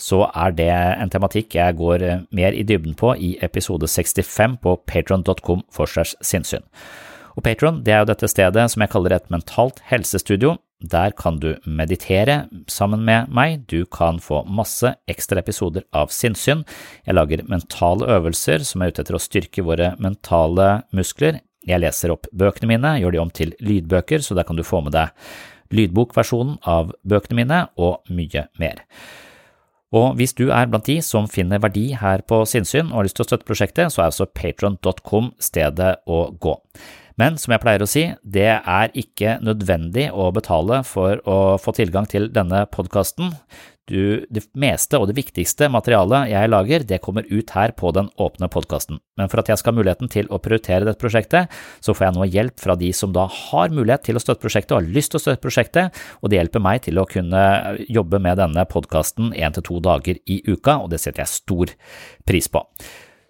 så 0.00 0.22
er 0.30 0.56
det 0.56 0.70
en 0.70 1.10
tematikk 1.12 1.58
jeg 1.58 1.78
går 1.80 2.06
eh, 2.06 2.24
mer 2.36 2.56
i 2.56 2.64
dybden 2.66 2.96
på 2.98 3.12
i 3.18 3.34
episode 3.42 3.90
65 3.90 4.60
på 4.62 4.76
patron.com 4.86 5.64
forsers 5.74 6.14
sinnssyn. 6.22 6.66
Og 7.36 7.44
Patron 7.46 7.82
det 7.84 7.94
er 7.94 8.02
jo 8.02 8.10
dette 8.10 8.28
stedet 8.30 8.66
som 8.72 8.82
jeg 8.82 8.92
kaller 8.92 9.14
et 9.16 9.30
mentalt 9.32 9.78
helsestudio. 9.90 10.56
Der 10.80 11.12
kan 11.12 11.36
du 11.42 11.54
meditere 11.68 12.46
sammen 12.70 13.04
med 13.04 13.28
meg, 13.36 13.66
du 13.68 13.84
kan 13.84 14.16
få 14.22 14.42
masse 14.48 14.94
ekstra 15.10 15.42
episoder 15.42 15.84
av 15.92 16.12
sinnssyn. 16.14 16.64
Jeg 17.04 17.16
lager 17.18 17.44
mentale 17.50 18.08
øvelser 18.16 18.64
som 18.64 18.82
er 18.82 18.92
ute 18.92 19.04
etter 19.04 19.18
å 19.18 19.22
styrke 19.22 19.64
våre 19.66 19.92
mentale 20.00 20.70
muskler 20.96 21.42
Jeg 21.68 21.82
leser 21.82 22.14
opp 22.14 22.28
bøkene 22.32 22.70
mine, 22.70 22.94
gjør 23.02 23.14
de 23.14 23.22
om 23.22 23.32
til 23.34 23.54
lydbøker, 23.60 24.24
så 24.24 24.36
der 24.36 24.46
kan 24.48 24.56
du 24.56 24.64
få 24.66 24.80
med 24.84 24.94
deg 24.96 25.12
lydbokversjonen 25.74 26.56
av 26.68 26.94
bøkene 27.06 27.42
mine 27.42 27.64
og 27.78 28.00
mye 28.10 28.46
mer. 28.60 28.84
Og 29.90 30.14
hvis 30.18 30.36
du 30.38 30.48
er 30.54 30.68
blant 30.70 30.86
de 30.86 31.00
som 31.02 31.26
finner 31.30 31.62
verdi 31.62 31.90
her 31.98 32.22
på 32.22 32.44
sinnssyn 32.46 32.92
og 32.92 33.00
har 33.00 33.08
lyst 33.08 33.18
til 33.18 33.26
å 33.26 33.30
støtte 33.30 33.48
prosjektet, 33.48 33.90
så 33.90 34.02
er 34.02 34.10
altså 34.10 34.28
patron.com 34.30 35.32
stedet 35.42 35.96
å 36.06 36.20
gå. 36.38 36.54
Men 37.20 37.36
som 37.40 37.52
jeg 37.52 37.60
pleier 37.60 37.82
å 37.84 37.88
si, 37.90 38.06
det 38.24 38.48
er 38.56 38.94
ikke 38.96 39.36
nødvendig 39.44 40.06
å 40.08 40.30
betale 40.32 40.80
for 40.88 41.20
å 41.28 41.58
få 41.60 41.74
tilgang 41.76 42.08
til 42.08 42.30
denne 42.32 42.64
podkasten. 42.72 43.34
Det 43.90 44.44
meste 44.62 45.00
og 45.00 45.08
det 45.10 45.16
viktigste 45.18 45.66
materialet 45.72 46.30
jeg 46.30 46.50
lager, 46.52 46.84
det 46.86 47.00
kommer 47.02 47.26
ut 47.26 47.50
her 47.56 47.74
på 47.76 47.90
den 47.96 48.06
åpne 48.22 48.46
podkasten. 48.52 49.00
Men 49.18 49.28
for 49.32 49.42
at 49.42 49.50
jeg 49.50 49.58
skal 49.58 49.74
ha 49.74 49.80
muligheten 49.80 50.12
til 50.12 50.30
å 50.30 50.38
prioritere 50.40 50.86
dette 50.86 51.02
prosjektet, 51.02 51.50
så 51.82 51.96
får 51.96 52.06
jeg 52.06 52.16
nå 52.16 52.30
hjelp 52.30 52.62
fra 52.62 52.78
de 52.78 52.92
som 52.94 53.10
da 53.12 53.26
har 53.26 53.74
mulighet 53.74 54.06
til 54.06 54.20
å 54.20 54.22
støtte 54.22 54.46
prosjektet 54.46 54.76
og 54.76 54.80
har 54.84 54.94
lyst 54.94 55.12
til 55.12 55.18
å 55.20 55.24
støtte 55.26 55.42
prosjektet, 55.42 56.00
og 56.22 56.30
det 56.30 56.38
hjelper 56.38 56.64
meg 56.70 56.86
til 56.86 57.02
å 57.02 57.08
kunne 57.10 57.44
jobbe 57.90 58.22
med 58.22 58.38
denne 58.40 58.64
podkasten 58.70 59.34
én 59.34 59.58
til 59.58 59.66
to 59.66 59.82
dager 59.82 60.22
i 60.22 60.40
uka, 60.46 60.78
og 60.84 60.94
det 60.94 61.02
setter 61.02 61.26
jeg 61.26 61.34
stor 61.34 61.74
pris 62.30 62.48
på. 62.48 62.62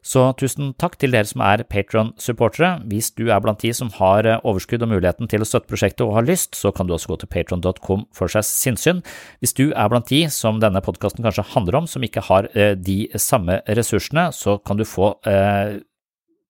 Så 0.01 0.22
tusen 0.40 0.72
takk 0.81 0.97
til 1.01 1.12
dere 1.12 1.28
som 1.28 1.43
er 1.44 1.62
Patron-supportere. 1.68 2.81
Hvis 2.89 3.10
du 3.12 3.27
er 3.28 3.40
blant 3.44 3.60
de 3.60 3.72
som 3.77 3.90
har 3.98 4.24
eh, 4.24 4.40
overskudd 4.48 4.85
og 4.86 4.93
muligheten 4.94 5.28
til 5.28 5.44
å 5.44 5.48
støtte 5.48 5.68
prosjektet 5.68 6.06
og 6.06 6.14
har 6.16 6.28
lyst, 6.28 6.56
så 6.56 6.72
kan 6.72 6.89
du 6.89 6.94
også 6.97 7.12
gå 7.12 7.20
til 7.20 7.31
patron.com 7.32 8.06
for 8.16 8.32
seg 8.32 8.47
sinnssyn. 8.48 9.02
Hvis 9.44 9.56
du 9.59 9.68
er 9.68 9.93
blant 9.93 10.09
de 10.09 10.22
som 10.32 10.60
denne 10.62 10.81
podkasten 10.85 11.27
kanskje 11.27 11.44
handler 11.52 11.82
om, 11.82 11.90
som 11.90 12.05
ikke 12.06 12.24
har 12.31 12.48
eh, 12.55 12.72
de 12.81 13.02
samme 13.20 13.60
ressursene, 13.68 14.31
så 14.32 14.56
kan 14.64 14.81
du 14.81 14.89
få 14.89 15.12
eh, 15.28 15.78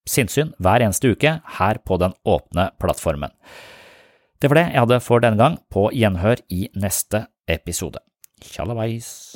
sinnssyn 0.07 0.55
hver 0.63 0.87
eneste 0.87 1.11
uke 1.11 1.37
her 1.59 1.83
på 1.83 1.99
den 2.01 2.15
åpne 2.23 2.71
plattformen. 2.81 3.35
Det 4.41 4.49
var 4.49 4.57
det 4.57 4.67
jeg 4.71 4.81
hadde 4.87 5.03
for 5.05 5.21
denne 5.21 5.37
gang. 5.37 5.59
På 5.69 5.89
gjenhør 5.93 6.41
i 6.49 6.65
neste 6.73 7.27
episode. 7.51 8.01
Tjallabais! 8.41 9.35